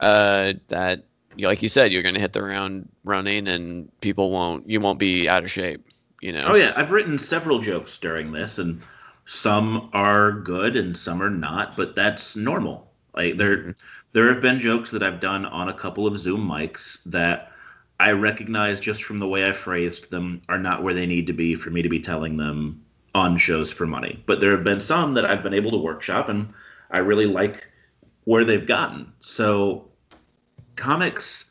uh 0.00 0.52
that 0.68 1.04
like 1.38 1.62
you 1.62 1.68
said 1.68 1.92
you're 1.92 2.02
going 2.02 2.14
to 2.14 2.20
hit 2.20 2.32
the 2.32 2.40
ground 2.40 2.88
running 3.04 3.46
and 3.46 3.90
people 4.00 4.30
won't 4.30 4.68
you 4.68 4.80
won't 4.80 4.98
be 4.98 5.28
out 5.28 5.44
of 5.44 5.50
shape 5.50 5.86
you 6.20 6.32
know 6.32 6.44
oh 6.46 6.54
yeah 6.54 6.72
i've 6.76 6.90
written 6.90 7.18
several 7.18 7.58
jokes 7.60 7.98
during 7.98 8.32
this 8.32 8.58
and 8.58 8.80
some 9.26 9.90
are 9.92 10.30
good 10.32 10.76
and 10.76 10.96
some 10.96 11.22
are 11.22 11.30
not, 11.30 11.76
but 11.76 11.94
that's 11.94 12.36
normal. 12.36 12.90
Like 13.14 13.36
there, 13.36 13.56
mm-hmm. 13.58 13.70
there 14.12 14.32
have 14.32 14.40
been 14.40 14.60
jokes 14.60 14.90
that 14.92 15.02
I've 15.02 15.20
done 15.20 15.44
on 15.44 15.68
a 15.68 15.74
couple 15.74 16.06
of 16.06 16.18
Zoom 16.18 16.48
mics 16.48 16.98
that 17.06 17.52
I 17.98 18.12
recognize 18.12 18.80
just 18.80 19.04
from 19.04 19.18
the 19.18 19.28
way 19.28 19.44
I 19.48 19.52
phrased 19.52 20.10
them 20.10 20.42
are 20.48 20.58
not 20.58 20.82
where 20.82 20.94
they 20.94 21.06
need 21.06 21.26
to 21.28 21.32
be 21.32 21.54
for 21.54 21.70
me 21.70 21.82
to 21.82 21.88
be 21.88 22.00
telling 22.00 22.36
them 22.36 22.82
on 23.14 23.38
shows 23.38 23.72
for 23.72 23.86
money. 23.86 24.22
But 24.26 24.40
there 24.40 24.50
have 24.50 24.64
been 24.64 24.80
some 24.80 25.14
that 25.14 25.24
I've 25.24 25.42
been 25.42 25.54
able 25.54 25.70
to 25.70 25.78
workshop 25.78 26.28
and 26.28 26.52
I 26.90 26.98
really 26.98 27.26
like 27.26 27.66
where 28.24 28.44
they've 28.44 28.66
gotten. 28.66 29.12
So 29.20 29.88
comics 30.76 31.46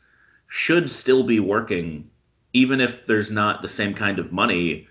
should 0.46 0.90
still 0.90 1.24
be 1.24 1.40
working 1.40 2.08
even 2.52 2.80
if 2.80 3.06
there's 3.06 3.30
not 3.30 3.60
the 3.60 3.68
same 3.68 3.92
kind 3.94 4.18
of 4.18 4.32
money. 4.32 4.86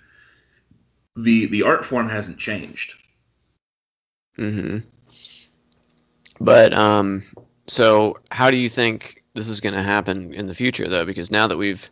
The 1.15 1.45
the 1.47 1.63
art 1.63 1.85
form 1.85 2.09
hasn't 2.09 2.37
changed. 2.37 2.95
Mhm. 4.37 4.83
But 6.41 6.73
um 6.73 7.23
so 7.67 8.19
how 8.31 8.51
do 8.51 8.57
you 8.57 8.69
think 8.69 9.23
this 9.35 9.47
is 9.47 9.59
going 9.59 9.75
to 9.75 9.83
happen 9.83 10.33
in 10.33 10.47
the 10.47 10.55
future 10.55 10.87
though 10.87 11.05
because 11.05 11.29
now 11.29 11.47
that 11.47 11.57
we've 11.57 11.89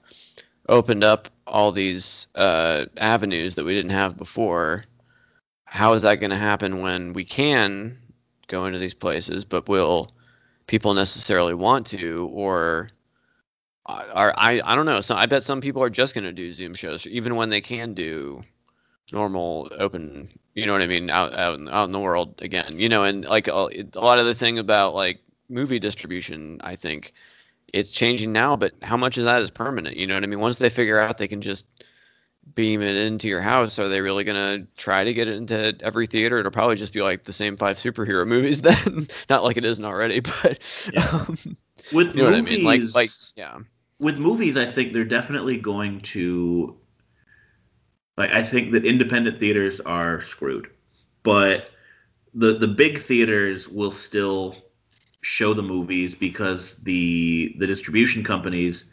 opened 0.70 1.04
up 1.04 1.30
all 1.46 1.72
these 1.72 2.28
uh, 2.36 2.86
avenues 2.98 3.56
that 3.56 3.66
we 3.66 3.76
didn't 3.76 3.92
have 3.92 4.18
before 4.18 4.84
how 5.66 5.94
is 5.94 6.02
that 6.02 6.16
going 6.16 6.32
to 6.32 6.38
happen 6.38 6.82
when 6.82 7.14
we 7.14 7.26
can 7.26 7.98
go 8.48 8.66
into 8.66 8.80
these 8.80 8.94
places 8.94 9.46
but 9.46 9.68
will 9.68 10.12
people 10.68 10.94
necessarily 10.94 11.54
want 11.54 11.86
to 11.86 12.30
or 12.34 12.90
are 13.86 14.34
I 14.38 14.62
I 14.64 14.76
don't 14.76 14.86
know. 14.86 15.02
So 15.02 15.16
I 15.16 15.26
bet 15.26 15.44
some 15.44 15.62
people 15.62 15.84
are 15.84 15.90
just 15.90 16.14
going 16.14 16.24
to 16.24 16.32
do 16.32 16.54
zoom 16.54 16.74
shows 16.74 17.06
even 17.08 17.36
when 17.36 17.50
they 17.50 17.62
can 17.62 17.94
do 17.94 18.44
normal 19.12 19.70
open 19.78 20.30
you 20.56 20.66
know 20.66 20.72
what 20.72 20.82
I 20.82 20.88
mean 20.88 21.10
out 21.10 21.34
out 21.36 21.60
in, 21.60 21.68
out 21.68 21.86
in 21.86 21.92
the 21.92 22.00
world 22.00 22.42
again 22.42 22.80
you 22.80 22.90
know 22.90 23.04
and 23.04 23.26
like 23.26 23.48
a, 23.48 23.70
a 23.94 24.00
lot 24.00 24.20
of 24.20 24.26
the 24.26 24.34
thing 24.34 24.58
about 24.58 24.96
like 24.96 25.20
movie 25.50 25.80
distribution 25.80 26.60
I 26.64 26.76
think 26.76 27.14
it's 27.74 27.92
changing 27.92 28.32
now, 28.32 28.56
but 28.56 28.74
how 28.84 28.96
much 28.96 29.18
of 29.18 29.26
that 29.26 29.42
is 29.42 29.50
permanent? 29.50 29.98
You 29.98 30.08
know 30.08 30.14
what 30.14 30.24
I 30.24 30.28
mean? 30.28 30.40
Once 30.40 30.60
they 30.60 30.70
figure 30.70 31.00
out 31.00 31.18
they 31.18 31.28
can 31.28 31.42
just 31.42 31.66
beam 32.56 32.82
it 32.82 32.96
into 32.96 33.28
your 33.28 33.42
house, 33.42 33.80
are 33.80 33.90
they 33.90 34.02
really 34.02 34.24
going 34.24 34.36
to 34.36 34.68
try 34.78 35.04
to 35.04 35.14
get 35.14 35.28
it 35.28 35.36
into 35.36 35.76
every 35.82 36.06
theater? 36.06 36.38
It'll 36.38 36.52
probably 36.52 36.76
just 36.76 36.94
be 36.94 37.02
like 37.02 37.24
the 37.24 37.34
same 37.34 37.58
five 37.58 37.78
superhero 37.78 38.26
movies 38.28 38.62
then. 38.62 39.08
Not 39.30 39.44
like 39.44 39.58
it 39.58 39.66
isn't 39.66 39.84
already, 39.84 40.20
but 40.20 40.60
yeah. 40.94 41.10
um, 41.10 41.58
with 41.92 42.16
you 42.16 42.24
know 42.24 42.30
movies, 42.30 42.54
I 42.54 42.56
mean? 42.56 42.64
Like, 42.64 42.82
like, 42.94 43.10
yeah. 43.36 43.58
With 44.00 44.18
movies, 44.18 44.56
I 44.56 44.70
think 44.70 44.94
they're 44.94 45.04
definitely 45.04 45.58
going 45.58 46.02
to. 46.02 46.78
Like, 48.16 48.30
I 48.30 48.44
think 48.44 48.74
that 48.74 48.86
independent 48.86 49.40
theaters 49.40 49.80
are 49.80 50.22
screwed, 50.22 50.70
but 51.24 51.70
the 52.36 52.58
the 52.60 52.68
big 52.68 53.00
theaters 53.00 53.68
will 53.68 53.90
still 53.90 54.63
show 55.24 55.54
the 55.54 55.64
movies 55.64 56.14
because 56.14 56.76
the 56.84 57.56
the 57.58 57.66
distribution 57.66 58.24
companies 58.24 58.86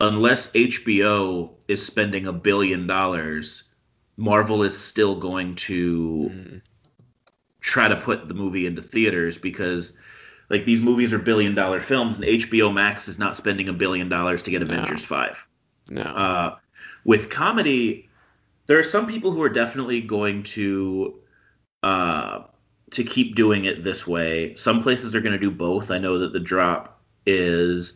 unless 0.00 0.50
HBO 0.52 1.50
is 1.66 1.84
spending 1.84 2.26
a 2.26 2.32
billion 2.32 2.86
dollars, 2.86 3.64
Marvel 4.16 4.62
is 4.62 4.78
still 4.78 5.16
going 5.18 5.54
to 5.56 6.30
mm. 6.32 6.62
try 7.60 7.88
to 7.88 7.96
put 7.96 8.28
the 8.28 8.34
movie 8.34 8.66
into 8.66 8.82
theaters 8.82 9.38
because 9.38 9.92
like 10.50 10.64
these 10.64 10.80
movies 10.80 11.12
are 11.12 11.18
billion 11.18 11.54
dollar 11.54 11.80
films 11.80 12.16
and 12.16 12.24
HBO 12.24 12.72
Max 12.72 13.08
is 13.08 13.18
not 13.18 13.36
spending 13.36 13.68
a 13.68 13.72
billion 13.72 14.08
dollars 14.08 14.42
to 14.42 14.50
get 14.50 14.62
no. 14.62 14.66
Avengers 14.66 15.04
5. 15.04 15.46
No. 15.90 16.02
Uh, 16.02 16.56
with 17.04 17.30
comedy, 17.30 18.08
there 18.66 18.78
are 18.78 18.84
some 18.84 19.06
people 19.06 19.32
who 19.32 19.42
are 19.42 19.48
definitely 19.48 20.00
going 20.00 20.42
to 20.44 21.18
uh, 21.82 22.42
to 22.90 23.04
keep 23.04 23.34
doing 23.34 23.64
it 23.64 23.84
this 23.84 24.06
way. 24.06 24.54
Some 24.56 24.82
places 24.82 25.14
are 25.14 25.20
going 25.20 25.32
to 25.32 25.38
do 25.38 25.50
both. 25.50 25.90
I 25.90 25.98
know 25.98 26.18
that 26.18 26.32
the 26.32 26.40
drop 26.40 27.00
is 27.26 27.94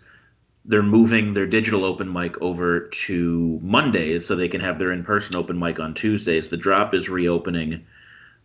they're 0.64 0.82
moving 0.82 1.34
their 1.34 1.47
digital 1.47 1.84
open 1.84 2.12
mic 2.12 2.40
over 2.40 2.88
to 2.88 3.59
Mondays 3.62 4.26
so 4.26 4.36
they 4.36 4.49
can 4.49 4.61
have 4.61 4.78
their 4.78 4.93
in-person 4.93 5.34
open 5.34 5.59
mic 5.59 5.80
on 5.80 5.95
Tuesdays. 5.95 6.49
The 6.49 6.57
drop 6.57 6.95
is 6.95 7.09
reopening 7.09 7.84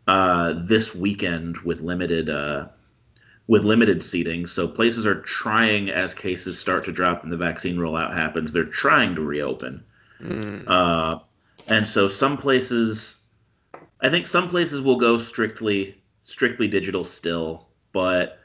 uh, 0.07 0.53
this 0.57 0.95
weekend 0.95 1.57
with 1.59 1.81
limited 1.81 2.29
uh, 2.29 2.67
with 3.47 3.63
limited 3.63 4.03
seating. 4.03 4.47
So 4.47 4.67
places 4.67 5.05
are 5.05 5.21
trying 5.21 5.89
as 5.89 6.13
cases 6.13 6.59
start 6.59 6.85
to 6.85 6.91
drop 6.91 7.23
and 7.23 7.31
the 7.31 7.37
vaccine 7.37 7.77
rollout 7.77 8.13
happens. 8.13 8.51
They're 8.51 8.65
trying 8.65 9.15
to 9.15 9.21
reopen. 9.21 9.83
Mm. 10.21 10.63
Uh, 10.67 11.19
and 11.67 11.87
so 11.87 12.07
some 12.07 12.37
places, 12.37 13.17
I 14.01 14.09
think 14.09 14.27
some 14.27 14.49
places 14.49 14.81
will 14.81 14.97
go 14.97 15.17
strictly 15.17 15.95
strictly 16.27 16.67
digital 16.67 17.05
still, 17.05 17.69
but 17.93 18.39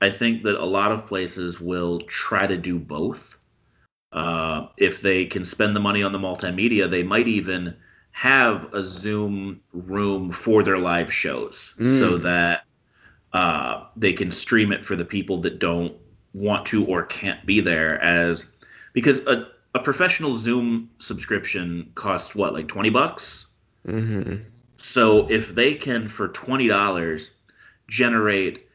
I 0.00 0.10
think 0.10 0.42
that 0.44 0.56
a 0.60 0.64
lot 0.64 0.92
of 0.92 1.06
places 1.06 1.58
will 1.60 2.00
try 2.02 2.46
to 2.46 2.56
do 2.56 2.78
both. 2.78 3.38
Uh, 4.12 4.68
if 4.76 5.00
they 5.00 5.24
can 5.24 5.44
spend 5.44 5.74
the 5.74 5.80
money 5.80 6.02
on 6.02 6.12
the 6.12 6.18
multimedia, 6.18 6.88
they 6.88 7.02
might 7.02 7.26
even 7.26 7.74
have 8.12 8.72
a 8.74 8.84
Zoom 8.84 9.60
room 9.72 10.30
for 10.30 10.62
their 10.62 10.78
live 10.78 11.12
shows 11.12 11.74
mm. 11.78 11.98
so 11.98 12.18
that 12.18 12.64
uh, 13.32 13.86
they 13.96 14.12
can 14.12 14.30
stream 14.30 14.70
it 14.70 14.84
for 14.84 14.94
the 14.94 15.04
people 15.04 15.40
that 15.40 15.58
don't 15.58 15.96
want 16.34 16.66
to 16.66 16.84
or 16.84 17.04
can't 17.06 17.44
be 17.46 17.60
there. 17.60 18.00
As 18.02 18.46
because 18.92 19.20
a, 19.20 19.48
a 19.74 19.80
professional 19.80 20.36
Zoom 20.36 20.90
subscription 20.98 21.90
costs 21.94 22.34
what, 22.34 22.52
like 22.52 22.68
20 22.68 22.90
bucks? 22.90 23.46
Mm-hmm. 23.88 24.42
So 24.86 25.28
if 25.30 25.54
they 25.54 25.74
can 25.74 26.08
for 26.08 26.28
twenty 26.28 26.68
dollars 26.68 27.30
generate 27.88 28.68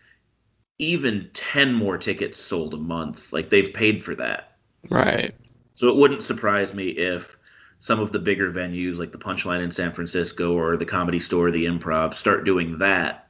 even 0.79 1.29
ten 1.33 1.73
more 1.73 1.97
tickets 1.97 2.39
sold 2.39 2.73
a 2.73 2.77
month, 2.77 3.31
like 3.31 3.49
they've 3.49 3.73
paid 3.73 4.03
for 4.03 4.15
that. 4.15 4.57
Right. 4.89 5.35
So 5.75 5.87
it 5.87 5.95
wouldn't 5.95 6.23
surprise 6.23 6.73
me 6.73 6.89
if 6.89 7.37
some 7.79 7.99
of 7.99 8.11
the 8.11 8.19
bigger 8.19 8.51
venues 8.51 8.97
like 8.97 9.11
the 9.11 9.17
Punchline 9.17 9.63
in 9.63 9.71
San 9.71 9.93
Francisco 9.93 10.53
or 10.53 10.75
the 10.75 10.85
Comedy 10.85 11.19
Store, 11.19 11.51
the 11.51 11.65
Improv, 11.65 12.13
start 12.13 12.43
doing 12.43 12.77
that 12.79 13.29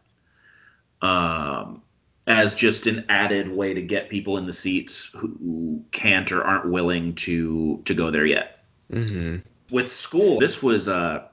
um, 1.01 1.83
as 2.25 2.55
just 2.55 2.87
an 2.87 3.05
added 3.09 3.51
way 3.51 3.73
to 3.73 3.81
get 3.81 4.09
people 4.09 4.37
in 4.37 4.47
the 4.47 4.53
seats 4.53 5.11
who 5.13 5.83
can't 5.91 6.31
or 6.31 6.43
aren't 6.43 6.69
willing 6.69 7.13
to 7.15 7.81
to 7.85 7.93
go 7.93 8.09
there 8.09 8.25
yet. 8.25 8.65
Mm-hmm. 8.91 9.37
With 9.71 9.91
school, 9.91 10.39
this 10.39 10.63
was 10.63 10.87
uh, 10.87 11.28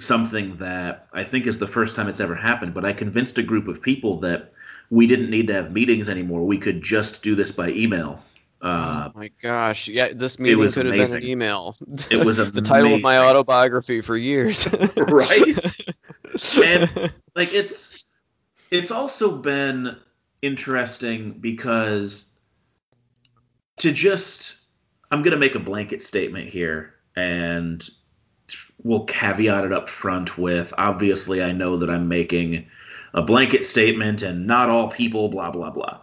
something 0.00 0.56
that 0.56 1.08
I 1.12 1.24
think 1.24 1.46
is 1.46 1.58
the 1.58 1.66
first 1.66 1.94
time 1.94 2.08
it's 2.08 2.20
ever 2.20 2.34
happened, 2.34 2.74
but 2.74 2.84
I 2.84 2.92
convinced 2.92 3.38
a 3.38 3.42
group 3.42 3.68
of 3.68 3.82
people 3.82 4.18
that 4.20 4.52
we 4.90 5.06
didn't 5.06 5.30
need 5.30 5.46
to 5.48 5.54
have 5.54 5.72
meetings 5.72 6.08
anymore. 6.08 6.44
We 6.44 6.58
could 6.58 6.82
just 6.82 7.22
do 7.22 7.34
this 7.34 7.52
by 7.52 7.70
email. 7.70 8.22
Uh, 8.62 9.08
oh 9.08 9.18
my 9.18 9.30
gosh! 9.40 9.88
Yeah, 9.88 10.12
this 10.12 10.38
meeting 10.38 10.70
could 10.70 10.86
have 10.86 10.94
been 10.94 11.16
an 11.16 11.24
email. 11.24 11.76
It 12.10 12.24
was 12.24 12.36
the 12.52 12.60
title 12.60 12.94
of 12.94 13.00
my 13.00 13.18
autobiography 13.18 14.02
for 14.02 14.16
years. 14.16 14.68
right. 14.96 15.58
And 16.56 17.12
like 17.34 17.54
it's 17.54 18.04
it's 18.70 18.90
also 18.90 19.36
been 19.36 19.96
interesting 20.42 21.32
because 21.40 22.26
to 23.78 23.92
just 23.92 24.60
I'm 25.10 25.22
gonna 25.22 25.38
make 25.38 25.54
a 25.54 25.60
blanket 25.60 26.02
statement 26.02 26.50
here, 26.50 26.96
and 27.16 27.88
we'll 28.82 29.04
caveat 29.04 29.64
it 29.64 29.72
up 29.72 29.88
front 29.88 30.38
with 30.38 30.72
obviously 30.78 31.42
I 31.42 31.52
know 31.52 31.76
that 31.78 31.90
I'm 31.90 32.08
making 32.08 32.66
a 33.14 33.22
blanket 33.22 33.64
statement 33.64 34.22
and 34.22 34.46
not 34.46 34.68
all 34.68 34.88
people 34.88 35.28
blah 35.28 35.50
blah 35.50 35.70
blah. 35.70 36.00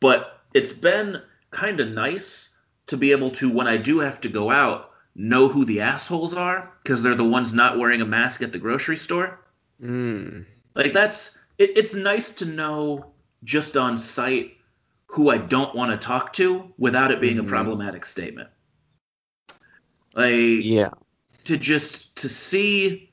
But 0.00 0.40
it's 0.54 0.72
been 0.72 1.22
kind 1.50 1.80
of 1.80 1.88
nice 1.88 2.50
to 2.88 2.96
be 2.96 3.12
able 3.12 3.30
to 3.30 3.50
when 3.50 3.66
I 3.66 3.76
do 3.76 4.00
have 4.00 4.20
to 4.22 4.28
go 4.28 4.50
out 4.50 4.90
know 5.14 5.48
who 5.48 5.64
the 5.64 5.80
assholes 5.80 6.34
are 6.34 6.72
because 6.82 7.02
they're 7.02 7.14
the 7.14 7.24
ones 7.24 7.52
not 7.52 7.78
wearing 7.78 8.00
a 8.00 8.06
mask 8.06 8.40
at 8.42 8.52
the 8.52 8.58
grocery 8.58 8.96
store. 8.96 9.40
Mm. 9.82 10.44
Like 10.74 10.92
that's 10.92 11.36
it, 11.58 11.76
it's 11.76 11.94
nice 11.94 12.30
to 12.32 12.44
know 12.44 13.06
just 13.44 13.76
on 13.76 13.98
site 13.98 14.56
who 15.06 15.30
I 15.30 15.38
don't 15.38 15.74
want 15.74 15.90
to 15.90 16.06
talk 16.06 16.32
to 16.34 16.72
without 16.78 17.10
it 17.10 17.20
being 17.20 17.36
mm. 17.36 17.40
a 17.40 17.42
hmm. 17.42 17.48
problematic 17.48 18.04
statement. 18.04 18.48
Like 20.14 20.34
yeah 20.34 20.90
to 21.48 21.56
just 21.56 22.14
to 22.14 22.28
see 22.28 23.10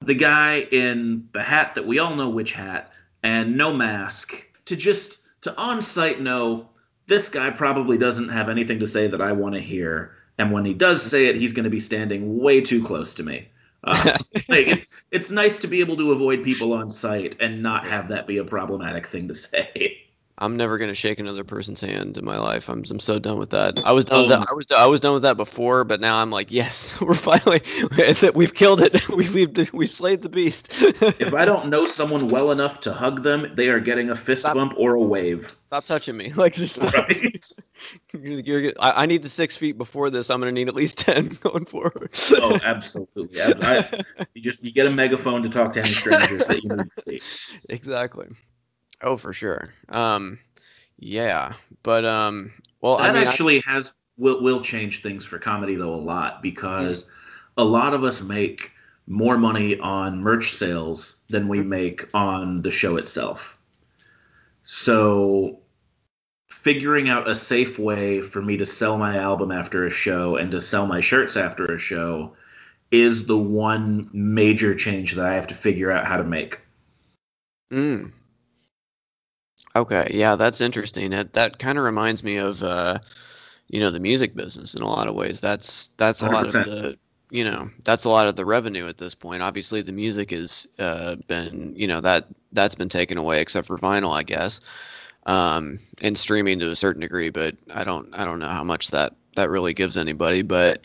the 0.00 0.14
guy 0.14 0.66
in 0.72 1.28
the 1.32 1.40
hat 1.40 1.76
that 1.76 1.86
we 1.86 2.00
all 2.00 2.16
know 2.16 2.28
which 2.28 2.50
hat 2.50 2.90
and 3.22 3.56
no 3.56 3.72
mask 3.72 4.34
to 4.64 4.74
just 4.74 5.20
to 5.42 5.56
on 5.56 5.80
site 5.80 6.20
know 6.20 6.68
this 7.06 7.28
guy 7.28 7.50
probably 7.50 7.96
doesn't 7.96 8.30
have 8.30 8.48
anything 8.48 8.80
to 8.80 8.88
say 8.88 9.06
that 9.06 9.22
I 9.22 9.30
want 9.30 9.54
to 9.54 9.60
hear 9.60 10.12
and 10.38 10.50
when 10.50 10.64
he 10.64 10.74
does 10.74 11.04
say 11.04 11.26
it 11.26 11.36
he's 11.36 11.52
going 11.52 11.62
to 11.62 11.70
be 11.70 11.78
standing 11.78 12.40
way 12.40 12.60
too 12.60 12.82
close 12.82 13.14
to 13.14 13.22
me. 13.22 13.48
Uh, 13.84 14.18
like 14.48 14.66
it, 14.66 14.86
it's 15.12 15.30
nice 15.30 15.58
to 15.58 15.68
be 15.68 15.78
able 15.78 15.96
to 15.98 16.10
avoid 16.10 16.42
people 16.42 16.72
on 16.72 16.90
site 16.90 17.36
and 17.38 17.62
not 17.62 17.86
have 17.86 18.08
that 18.08 18.26
be 18.26 18.38
a 18.38 18.44
problematic 18.44 19.06
thing 19.06 19.28
to 19.28 19.34
say. 19.34 20.02
I'm 20.38 20.56
never 20.56 20.78
gonna 20.78 20.94
shake 20.94 21.18
another 21.18 21.44
person's 21.44 21.80
hand 21.80 22.16
in 22.16 22.24
my 22.24 22.38
life. 22.38 22.68
I'm 22.68 22.82
I'm 22.90 23.00
so 23.00 23.18
done 23.18 23.38
with 23.38 23.50
that. 23.50 23.78
I 23.84 23.92
was 23.92 24.06
done 24.06 24.22
with 24.22 24.32
oh. 24.32 24.40
that. 24.40 24.48
I 24.50 24.54
was 24.54 24.66
I 24.72 24.86
was 24.86 25.00
done 25.00 25.12
with 25.14 25.22
that 25.22 25.36
before, 25.36 25.84
but 25.84 26.00
now 26.00 26.16
I'm 26.16 26.30
like, 26.30 26.50
yes, 26.50 26.94
we're 27.00 27.14
finally 27.14 27.62
we've 28.34 28.54
killed 28.54 28.80
it. 28.80 29.08
We've 29.12 29.34
we've, 29.34 29.72
we've 29.72 29.94
slayed 29.94 30.22
the 30.22 30.28
beast. 30.28 30.68
if 30.70 31.34
I 31.34 31.44
don't 31.44 31.68
know 31.68 31.84
someone 31.84 32.30
well 32.30 32.50
enough 32.50 32.80
to 32.80 32.92
hug 32.92 33.22
them, 33.22 33.52
they 33.54 33.68
are 33.68 33.78
getting 33.78 34.10
a 34.10 34.16
fist 34.16 34.42
stop, 34.42 34.54
bump 34.54 34.74
or 34.76 34.94
a 34.94 35.02
wave. 35.02 35.52
Stop 35.66 35.84
touching 35.84 36.16
me. 36.16 36.32
Like 36.32 36.54
just 36.54 36.76
stop. 36.76 36.94
Right. 36.94 37.52
You're, 38.12 38.40
you're, 38.40 38.72
I, 38.80 39.02
I 39.02 39.06
need 39.06 39.22
the 39.22 39.28
six 39.28 39.56
feet 39.56 39.76
before 39.76 40.08
this. 40.10 40.30
I'm 40.30 40.40
gonna 40.40 40.52
need 40.52 40.68
at 40.68 40.74
least 40.74 40.98
ten 40.98 41.38
going 41.42 41.66
forward. 41.66 42.10
oh, 42.32 42.58
absolutely. 42.64 43.40
I, 43.40 43.50
I, 43.60 44.24
you 44.34 44.42
just 44.42 44.64
you 44.64 44.72
get 44.72 44.86
a 44.86 44.90
megaphone 44.90 45.42
to 45.42 45.48
talk 45.48 45.74
to 45.74 45.80
any 45.80 45.92
strangers 45.92 46.46
that 46.46 46.62
you 46.62 46.70
need 46.70 46.90
to 46.96 47.02
see. 47.06 47.22
Exactly. 47.68 48.28
Oh, 49.02 49.16
for 49.16 49.32
sure. 49.32 49.70
Um, 49.88 50.38
yeah, 50.98 51.54
but 51.82 52.04
um, 52.04 52.52
well, 52.80 52.98
that 52.98 53.10
I 53.10 53.18
mean, 53.18 53.26
actually 53.26 53.62
I... 53.66 53.72
has 53.72 53.92
will 54.16 54.42
will 54.42 54.60
change 54.60 55.02
things 55.02 55.24
for 55.24 55.38
comedy 55.38 55.74
though 55.74 55.94
a 55.94 55.96
lot 55.96 56.42
because 56.42 57.04
a 57.56 57.64
lot 57.64 57.94
of 57.94 58.04
us 58.04 58.20
make 58.20 58.70
more 59.06 59.36
money 59.36 59.78
on 59.78 60.20
merch 60.20 60.56
sales 60.56 61.16
than 61.28 61.48
we 61.48 61.62
make 61.62 62.08
on 62.14 62.62
the 62.62 62.70
show 62.70 62.96
itself. 62.96 63.58
So 64.62 65.58
figuring 66.48 67.08
out 67.08 67.28
a 67.28 67.34
safe 67.34 67.78
way 67.78 68.20
for 68.20 68.40
me 68.40 68.56
to 68.58 68.66
sell 68.66 68.96
my 68.96 69.16
album 69.16 69.50
after 69.50 69.86
a 69.86 69.90
show 69.90 70.36
and 70.36 70.52
to 70.52 70.60
sell 70.60 70.86
my 70.86 71.00
shirts 71.00 71.36
after 71.36 71.66
a 71.66 71.78
show 71.78 72.36
is 72.92 73.26
the 73.26 73.38
one 73.38 74.08
major 74.12 74.74
change 74.74 75.14
that 75.14 75.26
I 75.26 75.34
have 75.34 75.48
to 75.48 75.54
figure 75.54 75.90
out 75.90 76.06
how 76.06 76.18
to 76.18 76.24
make. 76.24 76.60
Mm. 77.72 78.12
Okay, 79.74 80.08
yeah, 80.12 80.36
that's 80.36 80.60
interesting. 80.60 81.10
That 81.10 81.32
that 81.32 81.58
kind 81.58 81.78
of 81.78 81.84
reminds 81.84 82.22
me 82.22 82.36
of 82.36 82.62
uh, 82.62 82.98
you 83.72 83.80
know, 83.80 83.90
the 83.90 84.00
music 84.00 84.34
business 84.36 84.74
in 84.74 84.82
a 84.82 84.88
lot 84.88 85.08
of 85.08 85.14
ways. 85.14 85.40
That's 85.40 85.90
that's 85.96 86.22
a 86.22 86.26
100%. 86.26 86.32
lot 86.32 86.46
of 86.46 86.52
the 86.52 86.98
you 87.30 87.44
know, 87.44 87.70
that's 87.82 88.04
a 88.04 88.10
lot 88.10 88.28
of 88.28 88.36
the 88.36 88.44
revenue 88.44 88.86
at 88.86 88.98
this 88.98 89.14
point. 89.14 89.42
Obviously, 89.42 89.80
the 89.80 89.92
music 89.92 90.30
has 90.32 90.66
uh, 90.78 91.16
been 91.26 91.72
you 91.74 91.88
know 91.88 92.02
that 92.02 92.26
that's 92.52 92.74
been 92.74 92.90
taken 92.90 93.16
away, 93.16 93.40
except 93.40 93.66
for 93.66 93.78
vinyl, 93.78 94.14
I 94.14 94.22
guess, 94.22 94.60
um, 95.24 95.78
and 96.02 96.16
streaming 96.16 96.58
to 96.58 96.70
a 96.70 96.76
certain 96.76 97.00
degree. 97.00 97.30
But 97.30 97.56
I 97.72 97.84
don't 97.84 98.10
I 98.12 98.26
don't 98.26 98.38
know 98.38 98.48
how 98.48 98.64
much 98.64 98.90
that 98.90 99.14
that 99.36 99.48
really 99.48 99.72
gives 99.72 99.96
anybody. 99.96 100.42
But 100.42 100.82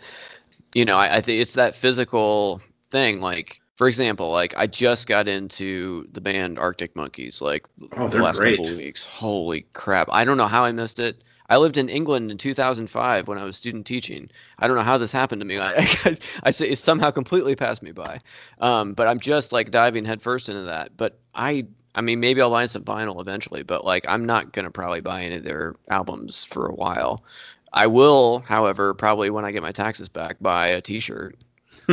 you 0.74 0.86
know, 0.86 0.96
I, 0.96 1.18
I 1.18 1.22
think 1.22 1.42
it's 1.42 1.54
that 1.54 1.76
physical 1.76 2.62
thing, 2.92 3.20
like 3.20 3.60
for 3.78 3.88
example, 3.88 4.32
like 4.32 4.54
I 4.58 4.68
just 4.68 5.08
got 5.08 5.28
into 5.28 6.08
the 6.12 6.20
band 6.20 6.58
Arctic 6.58 6.96
Monkeys 6.96 7.42
like 7.42 7.66
oh, 7.96 8.08
the 8.08 8.18
last 8.18 8.38
great. 8.38 8.58
couple 8.58 8.72
of 8.72 8.78
weeks. 8.78 9.06
Holy 9.06 9.62
crap! 9.74 10.10
I 10.12 10.26
don't 10.26 10.38
know 10.38 10.48
how 10.48 10.66
I 10.66 10.72
missed 10.72 11.00
it. 11.00 11.24
I 11.50 11.58
lived 11.58 11.78
in 11.78 11.88
England 11.88 12.30
in 12.30 12.38
2005 12.38 13.28
when 13.28 13.38
I 13.38 13.44
was 13.46 13.56
student 13.56 13.86
teaching. 13.86 14.30
I 14.60 14.68
don't 14.68 14.76
know 14.76 14.84
how 14.84 14.98
this 14.98 15.14
happened 15.14 15.40
to 15.42 15.46
me. 15.46 15.60
I, 15.60 15.76
I, 15.78 16.18
I 16.44 16.52
say 16.52 16.70
it 16.70 16.80
somehow 16.80 17.12
completely 17.12 17.56
passed 17.56 17.82
me 17.82 17.92
by. 17.92 18.20
Um, 18.60 18.94
but 18.94 19.08
I'm 19.08 19.20
just 19.20 19.54
like 19.54 19.72
diving 19.72 20.04
headfirst 20.04 20.50
into 20.50 20.64
that. 20.64 20.98
But 20.98 21.20
I, 21.36 21.66
I 21.96 22.02
mean, 22.02 22.20
maybe 22.20 22.42
I'll 22.42 22.50
buy 22.50 22.66
some 22.66 22.84
vinyl 22.84 23.22
eventually. 23.22 23.64
But 23.64 23.86
like, 23.86 24.06
I'm 24.10 24.26
not 24.26 24.52
gonna 24.52 24.72
probably 24.72 25.02
buy 25.02 25.24
any 25.24 25.36
of 25.36 25.44
their 25.44 25.76
albums 25.90 26.46
for 26.52 26.66
a 26.68 26.74
while. 26.74 27.24
I 27.72 27.88
will, 27.88 28.40
however, 28.40 28.94
probably 28.94 29.30
when 29.30 29.46
I 29.46 29.52
get 29.52 29.62
my 29.62 29.72
taxes 29.72 30.10
back, 30.10 30.38
buy 30.42 30.68
a 30.68 30.82
T-shirt. 30.82 31.38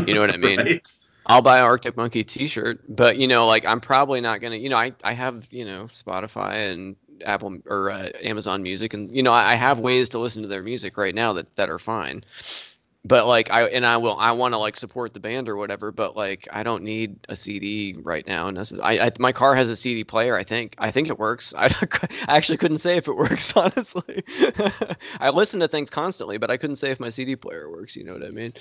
You 0.07 0.15
know 0.15 0.21
what 0.21 0.33
I 0.33 0.37
mean? 0.37 0.59
right. 0.59 0.93
I'll 1.27 1.43
buy 1.43 1.59
an 1.59 1.65
Arctic 1.65 1.97
Monkey 1.97 2.25
T-shirt, 2.25 2.81
but 2.95 3.17
you 3.17 3.27
know, 3.29 3.47
like 3.47 3.65
I'm 3.65 3.81
probably 3.81 4.21
not 4.21 4.41
gonna. 4.41 4.57
You 4.57 4.69
know, 4.69 4.77
I 4.77 4.93
I 5.03 5.13
have 5.15 5.47
you 5.51 5.65
know 5.65 5.87
Spotify 5.87 6.73
and 6.73 6.97
Apple 7.25 7.59
or 7.67 7.91
uh, 7.91 8.11
Amazon 8.23 8.63
Music, 8.63 8.95
and 8.95 9.11
you 9.15 9.23
know 9.23 9.33
I 9.33 9.55
have 9.55 9.79
ways 9.79 10.11
to 10.11 10.19
listen 10.19 10.43
to 10.43 10.49
their 10.49 10.63
music 10.63 10.97
right 10.97 11.15
now 11.15 11.33
that 11.35 11.55
that 11.57 11.71
are 11.71 11.79
fine 11.79 12.25
but 13.07 13.27
like 13.27 13.51
I 13.51 13.65
and 13.65 13.85
I 13.85 13.99
will 13.99 14.17
I 14.17 14.33
want 14.33 14.55
to 14.55 14.59
like 14.59 14.77
support 14.77 15.13
the 15.13 15.21
band 15.21 15.49
or 15.49 15.57
whatever, 15.57 15.93
but 15.93 16.17
like 16.17 16.49
I 16.51 16.63
don't 16.63 16.83
need 16.83 17.19
a 17.29 17.37
CD 17.37 17.97
right 18.03 18.27
now. 18.27 18.49
And 18.49 18.59
I, 18.83 18.99
I 18.99 19.13
my 19.19 19.33
car 19.33 19.55
has 19.55 19.69
a 19.69 19.77
CD 19.77 20.05
player. 20.05 20.37
I 20.37 20.45
think 20.45 20.75
I 20.79 20.91
think 20.91 21.09
it 21.09 21.19
works. 21.19 21.53
I, 21.59 21.67
I 21.67 22.37
actually 22.37 22.59
couldn't 22.59 22.79
say 22.79 22.97
if 22.97 23.07
it 23.07 23.15
works 23.15 23.53
honestly. 23.57 24.25
I 25.21 25.31
listen 25.31 25.61
to 25.61 25.69
things 25.69 25.91
constantly, 25.91 26.39
but 26.39 26.51
I 26.51 26.57
couldn't 26.57 26.77
say 26.77 26.91
if 26.91 26.99
my 26.99 27.11
CD 27.11 27.37
player 27.37 27.71
works. 27.71 27.95
You 27.95 28.05
know 28.05 28.15
what 28.15 28.25
I 28.25 28.31
mean? 28.31 28.55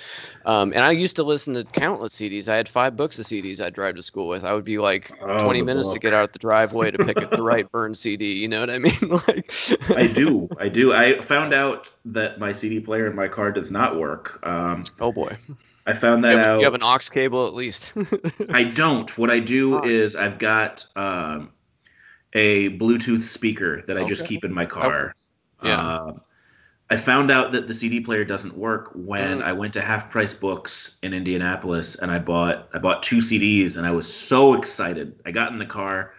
Um, 0.44 0.72
and 0.74 0.80
I 0.80 0.90
used 0.90 1.16
to 1.16 1.22
listen 1.22 1.54
to 1.54 1.64
countless 1.64 2.14
CDs. 2.14 2.48
I 2.48 2.56
had 2.56 2.68
five 2.68 2.96
books 2.96 3.18
of 3.18 3.26
CDs 3.26 3.60
I'd 3.60 3.74
drive 3.74 3.96
to 3.96 4.02
school 4.02 4.28
with. 4.28 4.44
I 4.44 4.52
would 4.52 4.64
be 4.64 4.78
like 4.78 5.10
oh, 5.22 5.44
20 5.44 5.62
minutes 5.62 5.88
book. 5.88 5.94
to 5.94 6.00
get 6.00 6.12
out 6.12 6.32
the 6.34 6.38
driveway 6.38 6.90
to 6.90 7.02
pick 7.02 7.22
up 7.22 7.30
the 7.30 7.42
right 7.42 7.70
burn 7.72 7.94
CD. 7.94 8.34
You 8.34 8.48
know 8.48 8.60
what 8.60 8.70
I 8.70 8.78
mean? 8.78 9.20
like 9.26 9.54
I 9.88 10.06
do, 10.06 10.48
I 10.58 10.68
do. 10.68 10.92
I 10.92 11.20
found 11.22 11.54
out 11.54 11.90
that 12.06 12.38
my 12.38 12.52
CD 12.52 12.80
player 12.80 13.06
in 13.06 13.16
my 13.16 13.28
car 13.28 13.50
does 13.50 13.70
not 13.70 13.98
work 13.98 14.44
um, 14.46 14.84
oh 15.00 15.12
boy. 15.12 15.36
I 15.86 15.92
found 15.92 16.24
that 16.24 16.32
you 16.32 16.38
have, 16.38 16.46
out. 16.46 16.58
You 16.60 16.64
have 16.64 16.74
an 16.74 16.82
aux 16.82 16.98
cable 17.10 17.46
at 17.46 17.54
least. 17.54 17.92
I 18.50 18.64
don't. 18.64 19.16
What 19.18 19.30
I 19.30 19.38
do 19.38 19.78
oh. 19.78 19.84
is 19.84 20.16
I've 20.16 20.38
got 20.38 20.86
um, 20.96 21.50
a 22.32 22.70
Bluetooth 22.78 23.22
speaker 23.22 23.82
that 23.86 23.96
I 23.96 24.00
okay. 24.00 24.08
just 24.08 24.24
keep 24.24 24.44
in 24.44 24.52
my 24.52 24.66
car. 24.66 25.14
Okay. 25.60 25.68
Yeah. 25.68 25.80
Uh, 25.80 26.12
I 26.90 26.96
found 26.96 27.30
out 27.30 27.52
that 27.52 27.66
the 27.66 27.74
CD 27.74 28.00
player 28.00 28.24
doesn't 28.24 28.56
work 28.56 28.92
when 28.94 29.38
mm. 29.38 29.44
I 29.44 29.52
went 29.52 29.72
to 29.74 29.80
Half 29.80 30.10
Price 30.10 30.34
Books 30.34 30.96
in 31.02 31.14
Indianapolis 31.14 31.96
and 31.96 32.10
I 32.10 32.18
bought 32.18 32.68
I 32.74 32.78
bought 32.78 33.02
two 33.02 33.18
CDs 33.18 33.76
and 33.76 33.86
I 33.86 33.90
was 33.90 34.12
so 34.12 34.54
excited. 34.54 35.18
I 35.24 35.30
got 35.30 35.52
in 35.52 35.58
the 35.58 35.66
car, 35.66 36.14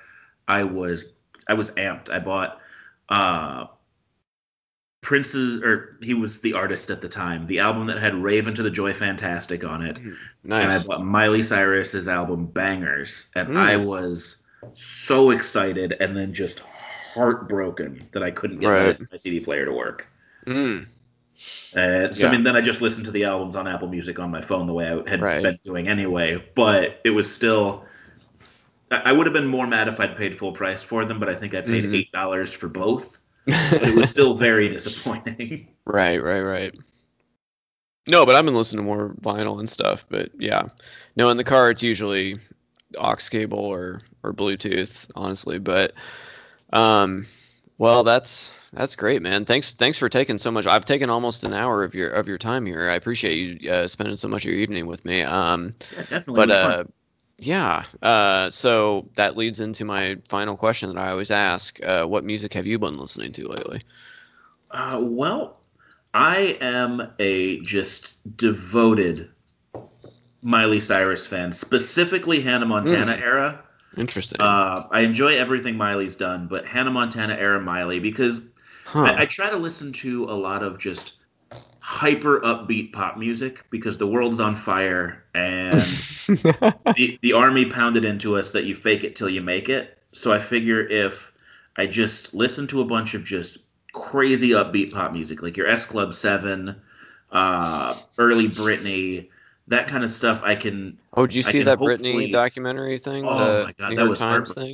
I 0.47 0.63
was 0.63 1.05
I 1.47 1.53
was 1.53 1.71
amped. 1.71 2.09
I 2.09 2.19
bought 2.19 2.59
uh, 3.09 3.67
Prince's, 5.05 5.61
or 5.61 5.97
he 6.01 6.15
was 6.15 6.39
the 6.41 6.53
artist 6.53 6.89
at 6.89 6.99
the 6.99 7.07
time, 7.07 7.45
the 7.45 7.59
album 7.59 7.85
that 7.85 7.99
had 7.99 8.15
Rave 8.15 8.45
Un2 8.45 8.63
the 8.63 8.71
Joy 8.71 8.91
Fantastic 8.91 9.63
on 9.63 9.85
it. 9.85 9.99
Nice. 10.43 10.63
And 10.63 10.71
I 10.71 10.83
bought 10.83 11.05
Miley 11.05 11.43
Cyrus's 11.43 12.07
album 12.07 12.47
Bangerz, 12.47 13.27
and 13.35 13.49
mm. 13.49 13.57
I 13.57 13.77
was 13.77 14.37
so 14.73 15.29
excited 15.29 15.95
and 15.99 16.17
then 16.17 16.33
just 16.33 16.61
heartbroken 17.13 18.07
that 18.13 18.23
I 18.23 18.31
couldn't 18.31 18.61
get 18.61 18.67
right. 18.67 18.99
my, 18.99 19.05
my, 19.11 19.17
CD 19.17 19.39
player 19.39 19.65
to 19.65 19.71
work. 19.71 20.07
Mm. 20.47 20.87
And 21.75 22.15
so 22.15 22.23
yeah. 22.23 22.29
I 22.29 22.31
mean, 22.31 22.43
then 22.43 22.55
I 22.55 22.61
just 22.61 22.81
listened 22.81 23.05
to 23.05 23.11
the 23.11 23.25
albums 23.25 23.55
on 23.55 23.67
Apple 23.67 23.87
Music 23.87 24.17
on 24.17 24.31
my 24.31 24.41
phone 24.41 24.65
the 24.65 24.73
way 24.73 24.87
I 24.87 25.07
had 25.07 25.21
right. 25.21 25.43
been 25.43 25.59
doing 25.63 25.87
anyway. 25.87 26.43
But 26.55 26.99
it 27.05 27.11
was 27.11 27.31
still, 27.31 27.85
I 28.89 29.11
would 29.11 29.27
have 29.27 29.33
been 29.33 29.45
more 29.45 29.67
mad 29.67 29.87
if 29.87 29.99
I'd 29.99 30.17
paid 30.17 30.39
full 30.39 30.51
price 30.51 30.81
for 30.81 31.05
them, 31.05 31.19
but 31.19 31.29
I 31.29 31.35
think 31.35 31.53
I 31.53 31.61
paid 31.61 31.83
mm-hmm. 31.83 31.93
eight 31.93 32.11
dollars 32.11 32.51
for 32.51 32.67
both 32.67 33.19
it 33.47 33.95
was 33.95 34.09
still 34.09 34.35
very 34.35 34.69
disappointing. 34.69 35.67
Right, 35.87 36.17
right, 36.17 36.41
right. 36.41 36.75
No, 38.07 38.25
but 38.25 38.35
I've 38.35 38.43
been 38.43 38.55
listening 38.55 38.83
to 38.83 38.87
more 38.87 39.15
vinyl 39.21 39.59
and 39.59 39.69
stuff. 39.69 40.03
But 40.09 40.31
yeah, 40.39 40.63
no, 41.15 41.29
in 41.29 41.37
the 41.37 41.43
car 41.43 41.69
it's 41.69 41.83
usually 41.83 42.39
aux 42.97 43.15
cable 43.29 43.59
or 43.59 44.01
or 44.23 44.33
Bluetooth, 44.33 44.89
honestly. 45.15 45.59
But 45.59 45.93
um, 46.73 47.27
well, 47.77 48.03
that's 48.03 48.51
that's 48.73 48.95
great, 48.95 49.21
man. 49.21 49.45
Thanks 49.45 49.73
thanks 49.73 49.97
for 49.97 50.09
taking 50.09 50.37
so 50.37 50.51
much. 50.51 50.65
I've 50.65 50.85
taken 50.85 51.09
almost 51.09 51.43
an 51.43 51.53
hour 51.53 51.83
of 51.83 51.93
your 51.93 52.09
of 52.09 52.27
your 52.27 52.37
time 52.37 52.65
here. 52.65 52.89
I 52.89 52.95
appreciate 52.95 53.61
you 53.61 53.71
uh, 53.71 53.87
spending 53.87 54.17
so 54.17 54.27
much 54.27 54.43
of 54.45 54.51
your 54.51 54.59
evening 54.59 54.87
with 54.87 55.05
me. 55.05 55.21
Um, 55.21 55.73
yeah, 55.93 56.01
definitely. 56.01 56.47
But 56.47 56.51
uh, 56.51 56.83
yeah. 57.37 57.85
Uh, 58.01 58.49
so 58.49 59.07
that 59.15 59.37
leads 59.37 59.59
into 59.59 59.85
my 59.85 60.17
final 60.29 60.55
question 60.55 60.93
that 60.93 60.99
I 60.99 61.11
always 61.11 61.31
ask: 61.31 61.81
uh, 61.83 62.05
What 62.05 62.23
music 62.23 62.53
have 62.53 62.65
you 62.65 62.79
been 62.79 62.97
listening 62.97 63.33
to 63.33 63.47
lately? 63.47 63.81
Uh, 64.71 64.99
well, 65.01 65.57
I 66.13 66.57
am 66.61 67.11
a 67.19 67.59
just 67.61 68.15
devoted 68.37 69.29
Miley 70.41 70.79
Cyrus 70.79 71.27
fan, 71.27 71.51
specifically 71.51 72.39
Hannah 72.41 72.65
Montana 72.65 73.13
mm. 73.13 73.21
era. 73.21 73.63
Interesting. 73.97 74.39
Uh, 74.41 74.87
I 74.91 75.01
enjoy 75.01 75.37
everything 75.37 75.75
Miley's 75.77 76.15
done, 76.15 76.47
but 76.47 76.65
Hannah 76.65 76.91
Montana 76.91 77.33
era 77.35 77.59
Miley 77.59 77.99
because 77.99 78.41
huh. 78.85 79.01
I, 79.01 79.21
I 79.21 79.25
try 79.25 79.49
to 79.49 79.57
listen 79.57 79.93
to 79.93 80.25
a 80.25 80.35
lot 80.35 80.63
of 80.63 80.77
just 80.77 81.13
hyper 81.85 82.39
upbeat 82.39 82.91
pop 82.91 83.15
music 83.15 83.63
because 83.69 83.95
the 83.95 84.07
world's 84.07 84.39
on 84.39 84.55
fire 84.55 85.23
and 85.35 85.87
the, 86.27 87.19
the 87.21 87.31
army 87.31 87.63
pounded 87.63 88.03
into 88.03 88.35
us 88.35 88.49
that 88.49 88.63
you 88.63 88.73
fake 88.73 89.03
it 89.03 89.15
till 89.15 89.29
you 89.29 89.39
make 89.39 89.69
it. 89.69 89.99
So 90.11 90.31
I 90.31 90.39
figure 90.39 90.87
if 90.87 91.31
I 91.77 91.85
just 91.85 92.33
listen 92.33 92.65
to 92.67 92.81
a 92.81 92.85
bunch 92.85 93.13
of 93.13 93.23
just 93.23 93.59
crazy 93.93 94.49
upbeat 94.49 94.93
pop 94.93 95.13
music, 95.13 95.43
like 95.43 95.55
your 95.55 95.67
S 95.67 95.85
Club 95.85 96.15
7, 96.15 96.75
uh, 97.31 97.99
early 98.17 98.49
Britney, 98.49 99.29
that 99.67 99.87
kind 99.87 100.03
of 100.03 100.09
stuff, 100.09 100.41
I 100.43 100.55
can. 100.55 100.97
Oh, 101.13 101.27
did 101.27 101.35
you 101.35 101.43
see 101.43 101.61
that 101.61 101.77
Britney 101.77 102.31
documentary 102.31 102.97
thing? 102.97 103.23
Oh 103.25 103.63
my 103.63 103.75
god, 103.77 103.91
New 103.91 103.95
that 103.97 104.07
was 104.07 104.17
Times 104.17 104.51
thing. 104.55 104.73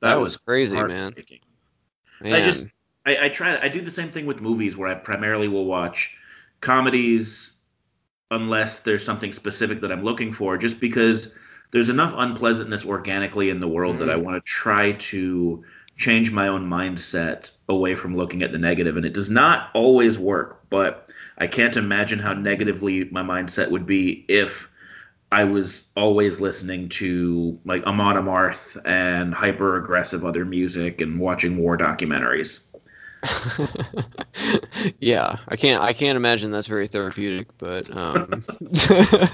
That, 0.00 0.08
that 0.08 0.14
was, 0.14 0.36
was 0.36 0.42
crazy, 0.42 0.74
man. 0.74 1.14
man. 2.22 2.32
I 2.32 2.40
just, 2.40 2.68
I, 3.04 3.26
I 3.26 3.28
try, 3.28 3.60
I 3.60 3.68
do 3.68 3.82
the 3.82 3.90
same 3.90 4.10
thing 4.10 4.24
with 4.24 4.40
movies 4.40 4.74
where 4.74 4.88
I 4.88 4.94
primarily 4.94 5.48
will 5.48 5.66
watch 5.66 6.16
comedies 6.60 7.52
unless 8.30 8.80
there's 8.80 9.04
something 9.04 9.32
specific 9.32 9.80
that 9.80 9.92
I'm 9.92 10.02
looking 10.02 10.32
for, 10.32 10.58
just 10.58 10.80
because 10.80 11.28
there's 11.70 11.88
enough 11.88 12.14
unpleasantness 12.16 12.84
organically 12.84 13.50
in 13.50 13.60
the 13.60 13.68
world 13.68 13.96
mm. 13.96 13.98
that 14.00 14.10
I 14.10 14.14
mm. 14.14 14.22
want 14.22 14.44
to 14.44 14.48
try 14.48 14.92
to 14.92 15.64
change 15.96 16.30
my 16.30 16.48
own 16.48 16.68
mindset 16.68 17.50
away 17.68 17.94
from 17.94 18.16
looking 18.16 18.42
at 18.42 18.52
the 18.52 18.58
negative. 18.58 18.94
negative, 18.94 18.96
and 18.96 19.06
it 19.06 19.14
does 19.14 19.30
not 19.30 19.70
always 19.74 20.18
work. 20.18 20.68
But 20.68 21.10
I 21.38 21.46
can't 21.46 21.76
imagine 21.76 22.18
how 22.18 22.34
negatively 22.34 23.04
my 23.10 23.22
mindset 23.22 23.70
would 23.70 23.86
be 23.86 24.24
if 24.28 24.68
I 25.32 25.44
was 25.44 25.84
always 25.96 26.40
listening 26.40 26.88
to 26.90 27.58
like 27.64 27.84
Amon 27.84 28.16
Amarth 28.16 28.80
and 28.84 29.34
hyper 29.34 29.76
aggressive 29.76 30.24
other 30.24 30.44
music 30.44 31.00
and 31.00 31.18
watching 31.18 31.56
war 31.56 31.76
documentaries. 31.76 32.64
yeah, 35.00 35.38
I 35.48 35.56
can't 35.56 35.82
I 35.82 35.92
can't 35.92 36.16
imagine 36.16 36.50
that's 36.50 36.66
very 36.66 36.88
therapeutic, 36.88 37.48
but 37.58 37.94
um 37.96 38.44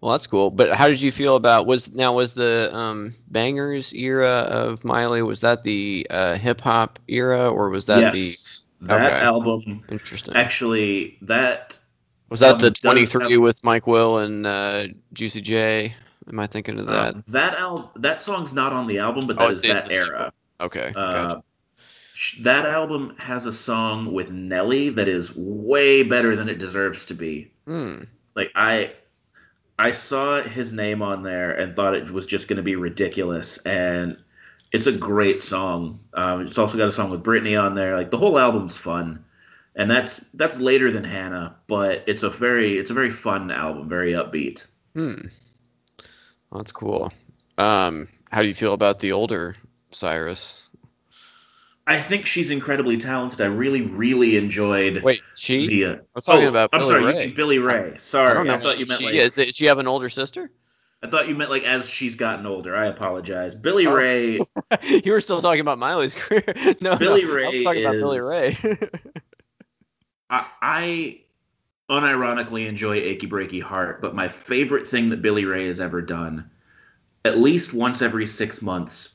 Well, 0.00 0.12
that's 0.12 0.26
cool. 0.26 0.50
But 0.50 0.72
how 0.72 0.88
did 0.88 1.02
you 1.02 1.12
feel 1.12 1.36
about 1.36 1.66
was 1.66 1.92
now 1.92 2.14
was 2.14 2.32
the 2.32 2.70
um 2.74 3.14
Bangerz 3.30 3.92
era 3.92 4.28
of 4.28 4.82
Miley 4.82 5.22
was 5.22 5.40
that 5.40 5.62
the 5.62 6.06
uh, 6.08 6.36
hip 6.36 6.60
hop 6.60 6.98
era 7.06 7.50
or 7.50 7.68
was 7.68 7.84
that 7.86 8.14
yes, 8.14 8.66
the 8.80 8.86
that 8.86 9.12
okay. 9.12 9.24
album 9.24 9.84
interesting. 9.90 10.34
Actually, 10.34 11.18
that 11.22 11.78
was 12.30 12.40
that 12.40 12.60
the 12.60 12.70
23 12.70 13.32
have, 13.32 13.40
with 13.40 13.62
Mike 13.62 13.86
Will 13.86 14.18
and 14.18 14.46
uh, 14.46 14.86
Juicy 15.12 15.42
J? 15.42 15.94
Am 16.28 16.38
I 16.38 16.46
thinking 16.46 16.78
of 16.78 16.86
that? 16.86 17.16
Uh, 17.16 17.20
that 17.28 17.54
al- 17.56 17.92
that 17.96 18.22
song's 18.22 18.54
not 18.54 18.72
on 18.72 18.86
the 18.86 18.98
album, 18.98 19.26
but 19.26 19.36
that 19.36 19.48
oh, 19.48 19.50
is 19.50 19.60
that 19.62 19.90
era. 19.92 20.32
Okay. 20.60 20.92
Uh, 20.96 21.12
gotcha 21.28 21.42
that 22.40 22.66
album 22.66 23.14
has 23.18 23.46
a 23.46 23.52
song 23.52 24.12
with 24.12 24.30
Nelly 24.30 24.90
that 24.90 25.08
is 25.08 25.34
way 25.34 26.02
better 26.02 26.36
than 26.36 26.48
it 26.48 26.58
deserves 26.58 27.06
to 27.06 27.14
be. 27.14 27.50
Mm. 27.66 28.06
Like 28.34 28.50
I 28.54 28.92
I 29.78 29.92
saw 29.92 30.42
his 30.42 30.72
name 30.72 31.00
on 31.00 31.22
there 31.22 31.52
and 31.52 31.74
thought 31.74 31.94
it 31.94 32.10
was 32.10 32.26
just 32.26 32.48
going 32.48 32.58
to 32.58 32.62
be 32.62 32.76
ridiculous 32.76 33.56
and 33.58 34.18
it's 34.72 34.86
a 34.86 34.92
great 34.92 35.42
song. 35.42 36.00
Um, 36.14 36.46
it's 36.46 36.58
also 36.58 36.78
got 36.78 36.88
a 36.88 36.92
song 36.92 37.10
with 37.10 37.24
Britney 37.24 37.60
on 37.60 37.74
there. 37.74 37.96
Like 37.96 38.10
the 38.10 38.18
whole 38.18 38.38
album's 38.38 38.76
fun. 38.76 39.24
And 39.74 39.90
that's 39.90 40.18
that's 40.34 40.58
later 40.58 40.90
than 40.90 41.04
Hannah, 41.04 41.56
but 41.66 42.04
it's 42.06 42.22
a 42.22 42.30
very 42.30 42.76
it's 42.76 42.90
a 42.90 42.94
very 42.94 43.10
fun 43.10 43.50
album, 43.50 43.88
very 43.88 44.12
upbeat. 44.12 44.66
Hmm. 44.94 45.28
that's 46.52 46.72
cool. 46.72 47.12
Um, 47.56 48.08
how 48.30 48.42
do 48.42 48.48
you 48.48 48.54
feel 48.54 48.74
about 48.74 48.98
the 48.98 49.12
older 49.12 49.56
Cyrus? 49.92 50.60
I 51.90 52.00
think 52.00 52.24
she's 52.24 52.52
incredibly 52.52 52.96
talented. 52.98 53.40
I 53.40 53.46
really, 53.46 53.80
really 53.82 54.36
enjoyed. 54.36 55.02
Wait, 55.02 55.22
she? 55.34 55.66
The, 55.66 55.84
uh, 55.84 55.92
I 55.94 55.98
was 56.14 56.24
talking 56.24 56.44
oh, 56.44 56.48
about 56.48 56.70
Billy 56.70 56.84
I'm 56.84 56.88
sorry, 56.88 57.04
Ray. 57.04 57.26
Billy 57.32 57.58
Ray. 57.58 57.96
Sorry, 57.98 58.48
I, 58.48 58.54
I 58.54 58.60
thought 58.60 58.78
you 58.78 58.86
meant 58.86 59.00
she 59.00 59.06
like. 59.06 59.14
Is. 59.16 59.34
Does 59.34 59.56
she 59.56 59.64
have 59.64 59.78
an 59.78 59.88
older 59.88 60.08
sister? 60.08 60.52
I 61.02 61.08
thought 61.08 61.28
you 61.28 61.34
meant 61.34 61.50
like 61.50 61.64
as 61.64 61.88
she's 61.88 62.14
gotten 62.14 62.46
older. 62.46 62.76
I 62.76 62.86
apologize. 62.86 63.56
Billy 63.56 63.88
oh. 63.88 63.92
Ray. 63.92 64.38
you 64.84 65.10
were 65.10 65.20
still 65.20 65.42
talking 65.42 65.62
about 65.62 65.78
Miley's 65.78 66.14
career. 66.14 66.44
No, 66.80 66.96
Billy 66.96 67.24
no, 67.24 67.32
Ray. 67.32 67.44
I 67.44 67.48
was 67.48 67.64
talking 67.64 67.80
is, 67.80 67.86
about 67.86 67.92
Billy 67.94 68.20
Ray. 68.20 68.58
I, 70.30 70.46
I 70.62 71.20
unironically 71.90 72.68
enjoy 72.68 72.98
Achy 72.98 73.26
Breaky 73.26 73.60
Heart, 73.60 74.00
but 74.00 74.14
my 74.14 74.28
favorite 74.28 74.86
thing 74.86 75.08
that 75.08 75.22
Billy 75.22 75.44
Ray 75.44 75.66
has 75.66 75.80
ever 75.80 76.02
done, 76.02 76.48
at 77.24 77.36
least 77.36 77.74
once 77.74 78.00
every 78.00 78.26
six 78.26 78.62
months, 78.62 79.08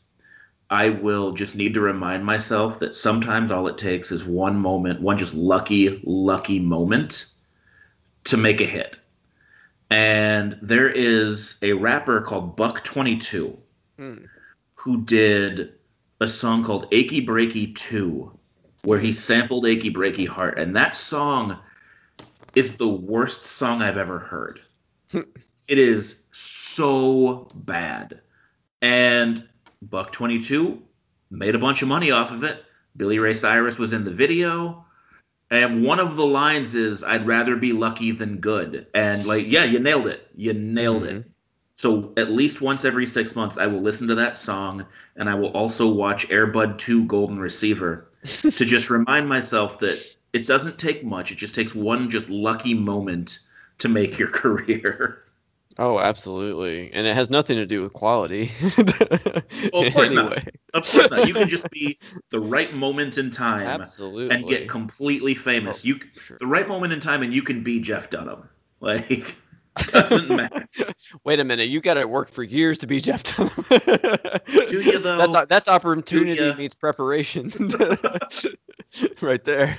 I 0.76 0.90
will 0.90 1.32
just 1.32 1.56
need 1.56 1.74
to 1.76 1.80
remind 1.80 2.26
myself 2.26 2.80
that 2.80 2.98
sometimes 2.98 3.50
all 3.50 3.70
it 3.70 3.78
takes 3.78 4.12
is 4.12 4.26
one 4.26 4.60
moment, 4.60 5.00
one 5.00 5.18
just 5.18 5.34
lucky, 5.34 6.02
lucky 6.04 6.60
moment 6.60 7.28
to 8.26 8.36
make 8.36 8.60
a 8.60 8.66
hit. 8.66 9.00
And 9.90 10.60
there 10.62 10.90
is 10.90 11.56
a 11.62 11.72
rapper 11.72 12.20
called 12.20 12.58
Buck 12.58 12.84
22 12.84 13.58
hmm. 13.98 14.16
who 14.74 15.02
did 15.04 15.76
a 16.20 16.28
song 16.28 16.66
called 16.66 16.90
Achy 16.92 17.26
Breaky 17.26 17.74
2, 17.74 18.38
where 18.84 19.00
he 19.00 19.14
sampled 19.14 19.66
Achy 19.66 19.94
Breaky 19.94 20.28
Heart. 20.28 20.60
And 20.60 20.76
that 20.76 20.98
song 20.98 21.58
is 22.54 22.76
the 22.76 22.90
worst 22.90 23.46
song 23.46 23.82
I've 23.82 23.98
ever 23.98 24.20
heard. 24.20 24.60
it 25.14 25.80
is 25.80 26.18
so 26.34 27.50
bad. 27.54 28.20
And 28.82 29.48
Buck 29.82 30.12
22 30.12 30.82
made 31.32 31.56
a 31.56 31.60
bunch 31.60 31.82
of 31.82 31.88
money 31.88 32.12
off 32.12 32.32
of 32.32 32.44
it. 32.44 32.64
Billy 32.98 33.20
Ray 33.20 33.34
Cyrus 33.34 33.78
was 33.78 33.94
in 33.94 34.04
the 34.04 34.12
video. 34.12 34.86
And 35.52 35.84
one 35.84 36.00
of 36.00 36.16
the 36.16 36.26
lines 36.26 36.76
is, 36.76 37.04
I'd 37.04 37.28
rather 37.28 37.56
be 37.56 37.72
lucky 37.72 38.12
than 38.12 38.38
good. 38.38 38.88
And 38.94 39.26
like, 39.26 39.46
yeah, 39.48 39.64
you 39.64 39.80
nailed 39.80 40.08
it. 40.08 40.28
You 40.36 40.54
nailed 40.54 41.04
mm-hmm. 41.04 41.18
it. 41.18 41.32
So 41.78 42.14
at 42.18 42.32
least 42.32 42.62
once 42.62 42.86
every 42.86 43.06
six 43.06 43.36
months, 43.36 43.58
I 43.58 43.68
will 43.68 43.82
listen 43.82 44.08
to 44.08 44.16
that 44.16 44.38
song, 44.38 44.86
and 45.18 45.30
I 45.30 45.36
will 45.36 45.52
also 45.52 45.92
watch 45.92 46.32
Air 46.32 46.48
Bud 46.48 46.80
2 46.80 47.06
Golden 47.06 47.38
Receiver 47.38 48.10
to 48.42 48.66
just 48.66 48.90
remind 48.90 49.28
myself 49.28 49.80
that 49.80 50.02
it 50.32 50.48
doesn't 50.48 50.80
take 50.80 51.04
much. 51.04 51.32
It 51.32 51.36
just 51.36 51.54
takes 51.54 51.76
one 51.76 52.10
just 52.10 52.30
lucky 52.30 52.74
moment 52.74 53.40
to 53.80 53.90
make 53.90 54.18
your 54.18 54.28
career. 54.42 55.25
Oh, 55.78 56.00
absolutely. 56.00 56.92
And 56.94 57.06
it 57.06 57.16
has 57.16 57.30
nothing 57.30 57.58
to 57.58 57.66
do 57.66 57.82
with 57.82 57.92
quality. 57.92 58.52
well, 59.74 59.86
of 59.86 59.94
course 59.94 60.12
not. 60.12 60.38
Of 60.74 60.86
course 60.90 61.10
not. 61.10 61.28
You 61.28 61.34
can 61.34 61.50
just 61.50 61.70
be 61.70 62.00
the 62.30 62.40
right 62.40 62.74
moment 62.74 63.18
in 63.18 63.30
time 63.30 63.82
absolutely. 63.82 64.36
and 64.36 64.48
get 64.48 64.70
completely 64.70 65.36
famous. 65.36 65.82
Oh, 65.84 65.88
you 65.88 66.00
sure. 66.26 66.38
the 66.40 66.48
right 66.48 66.68
moment 66.68 66.94
in 66.94 67.02
time 67.02 67.24
and 67.24 67.34
you 67.34 67.42
can 67.42 67.62
be 67.62 67.82
Jeff 67.82 68.10
Dunham. 68.10 68.48
Like 68.80 69.36
doesn't 69.88 70.30
matter. 70.30 70.66
Wait 71.26 71.42
a 71.42 71.44
minute, 71.44 71.68
you 71.68 71.82
got 71.82 71.96
to 71.96 72.06
work 72.06 72.32
for 72.32 72.44
years 72.44 72.80
to 72.80 72.88
be 72.88 73.02
Jeff 73.02 73.24
Dunham. 73.24 73.66
do 74.68 74.82
you 74.82 75.00
though? 75.00 75.28
That's 75.28 75.48
that's 75.50 75.68
opportunity 75.68 76.54
meets 76.56 76.76
preparation. 76.76 77.52
right 79.22 79.44
there. 79.44 79.78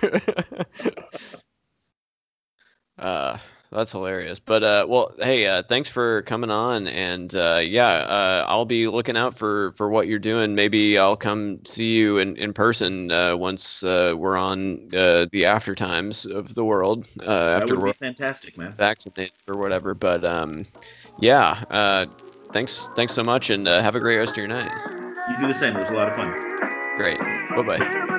uh 2.99 3.39
that's 3.71 3.93
hilarious. 3.93 4.41
But 4.41 4.63
uh, 4.63 4.87
well, 4.89 5.13
hey, 5.19 5.47
uh, 5.47 5.63
thanks 5.69 5.89
for 5.89 6.23
coming 6.23 6.51
on, 6.51 6.87
and 6.87 7.35
uh, 7.35 7.61
yeah, 7.63 7.89
uh, 7.89 8.45
I'll 8.49 8.65
be 8.65 8.87
looking 8.87 9.17
out 9.17 9.39
for 9.39 9.73
for 9.77 9.89
what 9.89 10.07
you're 10.07 10.19
doing. 10.19 10.55
Maybe 10.55 10.99
I'll 10.99 11.17
come 11.17 11.61
see 11.65 11.95
you 11.97 12.19
in 12.19 12.37
in 12.37 12.53
person 12.53 13.11
uh, 13.11 13.37
once 13.37 13.83
uh, 13.83 14.15
we're 14.17 14.37
on 14.37 14.89
uh, 14.95 15.27
the 15.33 15.45
after 15.45 15.75
times 15.75 16.27
of 16.27 16.55
the 16.55 16.65
world. 16.65 17.07
Uh, 17.21 17.31
after 17.31 17.75
that 17.75 17.81
would 17.81 17.85
be 17.85 17.93
fantastic, 17.93 18.57
man. 18.57 18.75
Vaccinated 18.77 19.33
or 19.49 19.59
whatever. 19.59 19.95
But 19.95 20.25
um, 20.25 20.65
yeah, 21.21 21.65
uh, 21.71 22.07
thanks 22.53 22.89
thanks 22.97 23.15
so 23.15 23.23
much, 23.23 23.51
and 23.51 23.67
uh, 23.67 23.83
have 23.83 23.95
a 23.95 24.01
great 24.01 24.19
rest 24.19 24.33
of 24.33 24.39
your 24.39 24.49
night. 24.49 24.71
You 25.29 25.37
do 25.41 25.53
the 25.53 25.59
same. 25.59 25.77
It 25.77 25.81
was 25.81 25.91
a 25.91 25.95
lot 25.95 26.09
of 26.09 26.15
fun. 26.15 26.31
Great. 26.97 27.19
Bye 27.21 27.63
bye. 27.63 28.13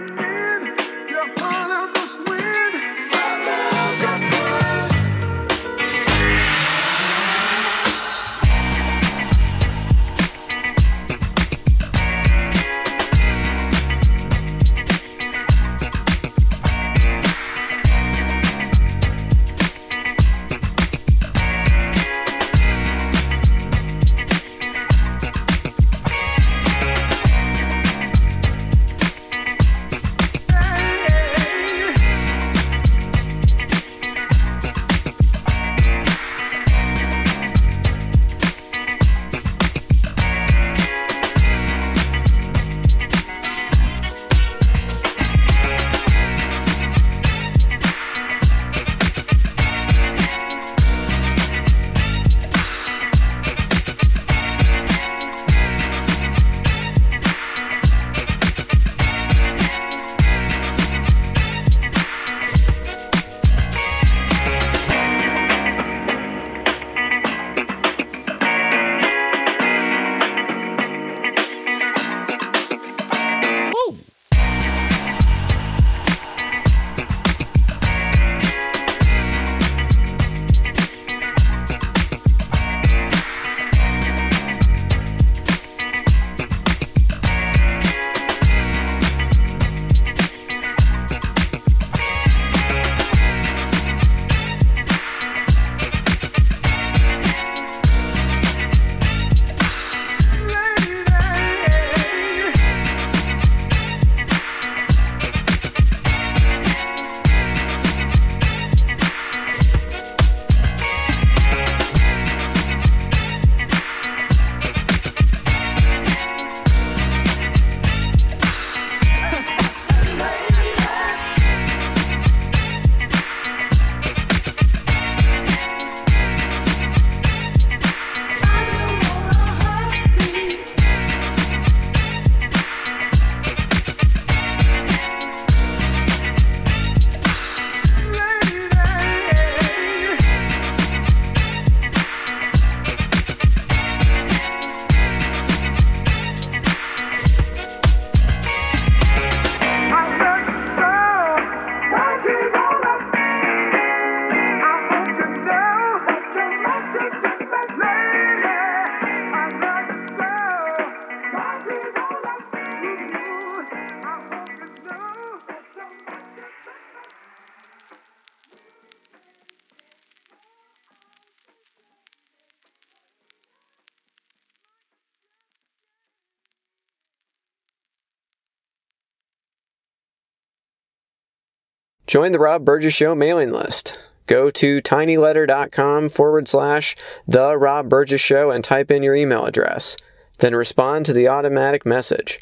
Join 182.08 182.32
the 182.32 182.40
Rob 182.40 182.64
Burgess 182.64 182.94
Show 182.94 183.14
mailing 183.14 183.52
list. 183.52 184.00
Go 184.28 184.50
to 184.50 184.82
tinyletter.com 184.82 186.08
forward 186.08 186.48
slash 186.48 186.96
The 187.28 187.58
Rob 187.58 187.90
Burgess 187.90 188.22
Show 188.22 188.50
and 188.50 188.64
type 188.64 188.90
in 188.90 189.04
your 189.04 189.14
email 189.14 189.46
address. 189.46 189.98
Then 190.40 190.56
respond 190.56 191.06
to 191.06 191.14
the 191.14 191.28
automatic 191.28 191.86
message. 191.86 192.40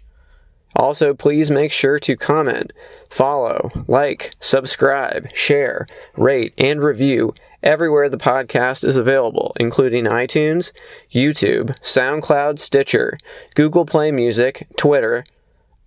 Also, 0.76 1.16
please 1.16 1.49
make 1.49 1.72
sure 1.72 1.97
to 1.97 2.16
comment, 2.16 2.74
follow, 3.09 3.72
like, 3.88 4.36
subscribe, 4.39 5.34
share, 5.34 5.88
rate, 6.16 6.53
and 6.59 6.84
review 6.84 7.34
everywhere 7.63 8.07
the 8.07 8.18
podcast 8.18 8.84
is 8.84 8.97
available, 8.97 9.55
including 9.59 10.03
iTunes, 10.03 10.72
YouTube, 11.11 11.76
SoundCloud, 11.80 12.59
Stitcher, 12.59 13.18
Google 13.55 13.86
Play 13.86 14.11
Music, 14.11 14.68
Twitter, 14.78 15.24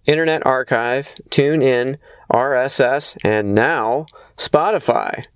Internet 0.08 0.44
Archive, 0.46 1.14
TuneIn, 1.28 1.98
RSS, 2.32 3.18
and 3.22 3.54
now 3.54 4.06
Spotify. 4.38 5.26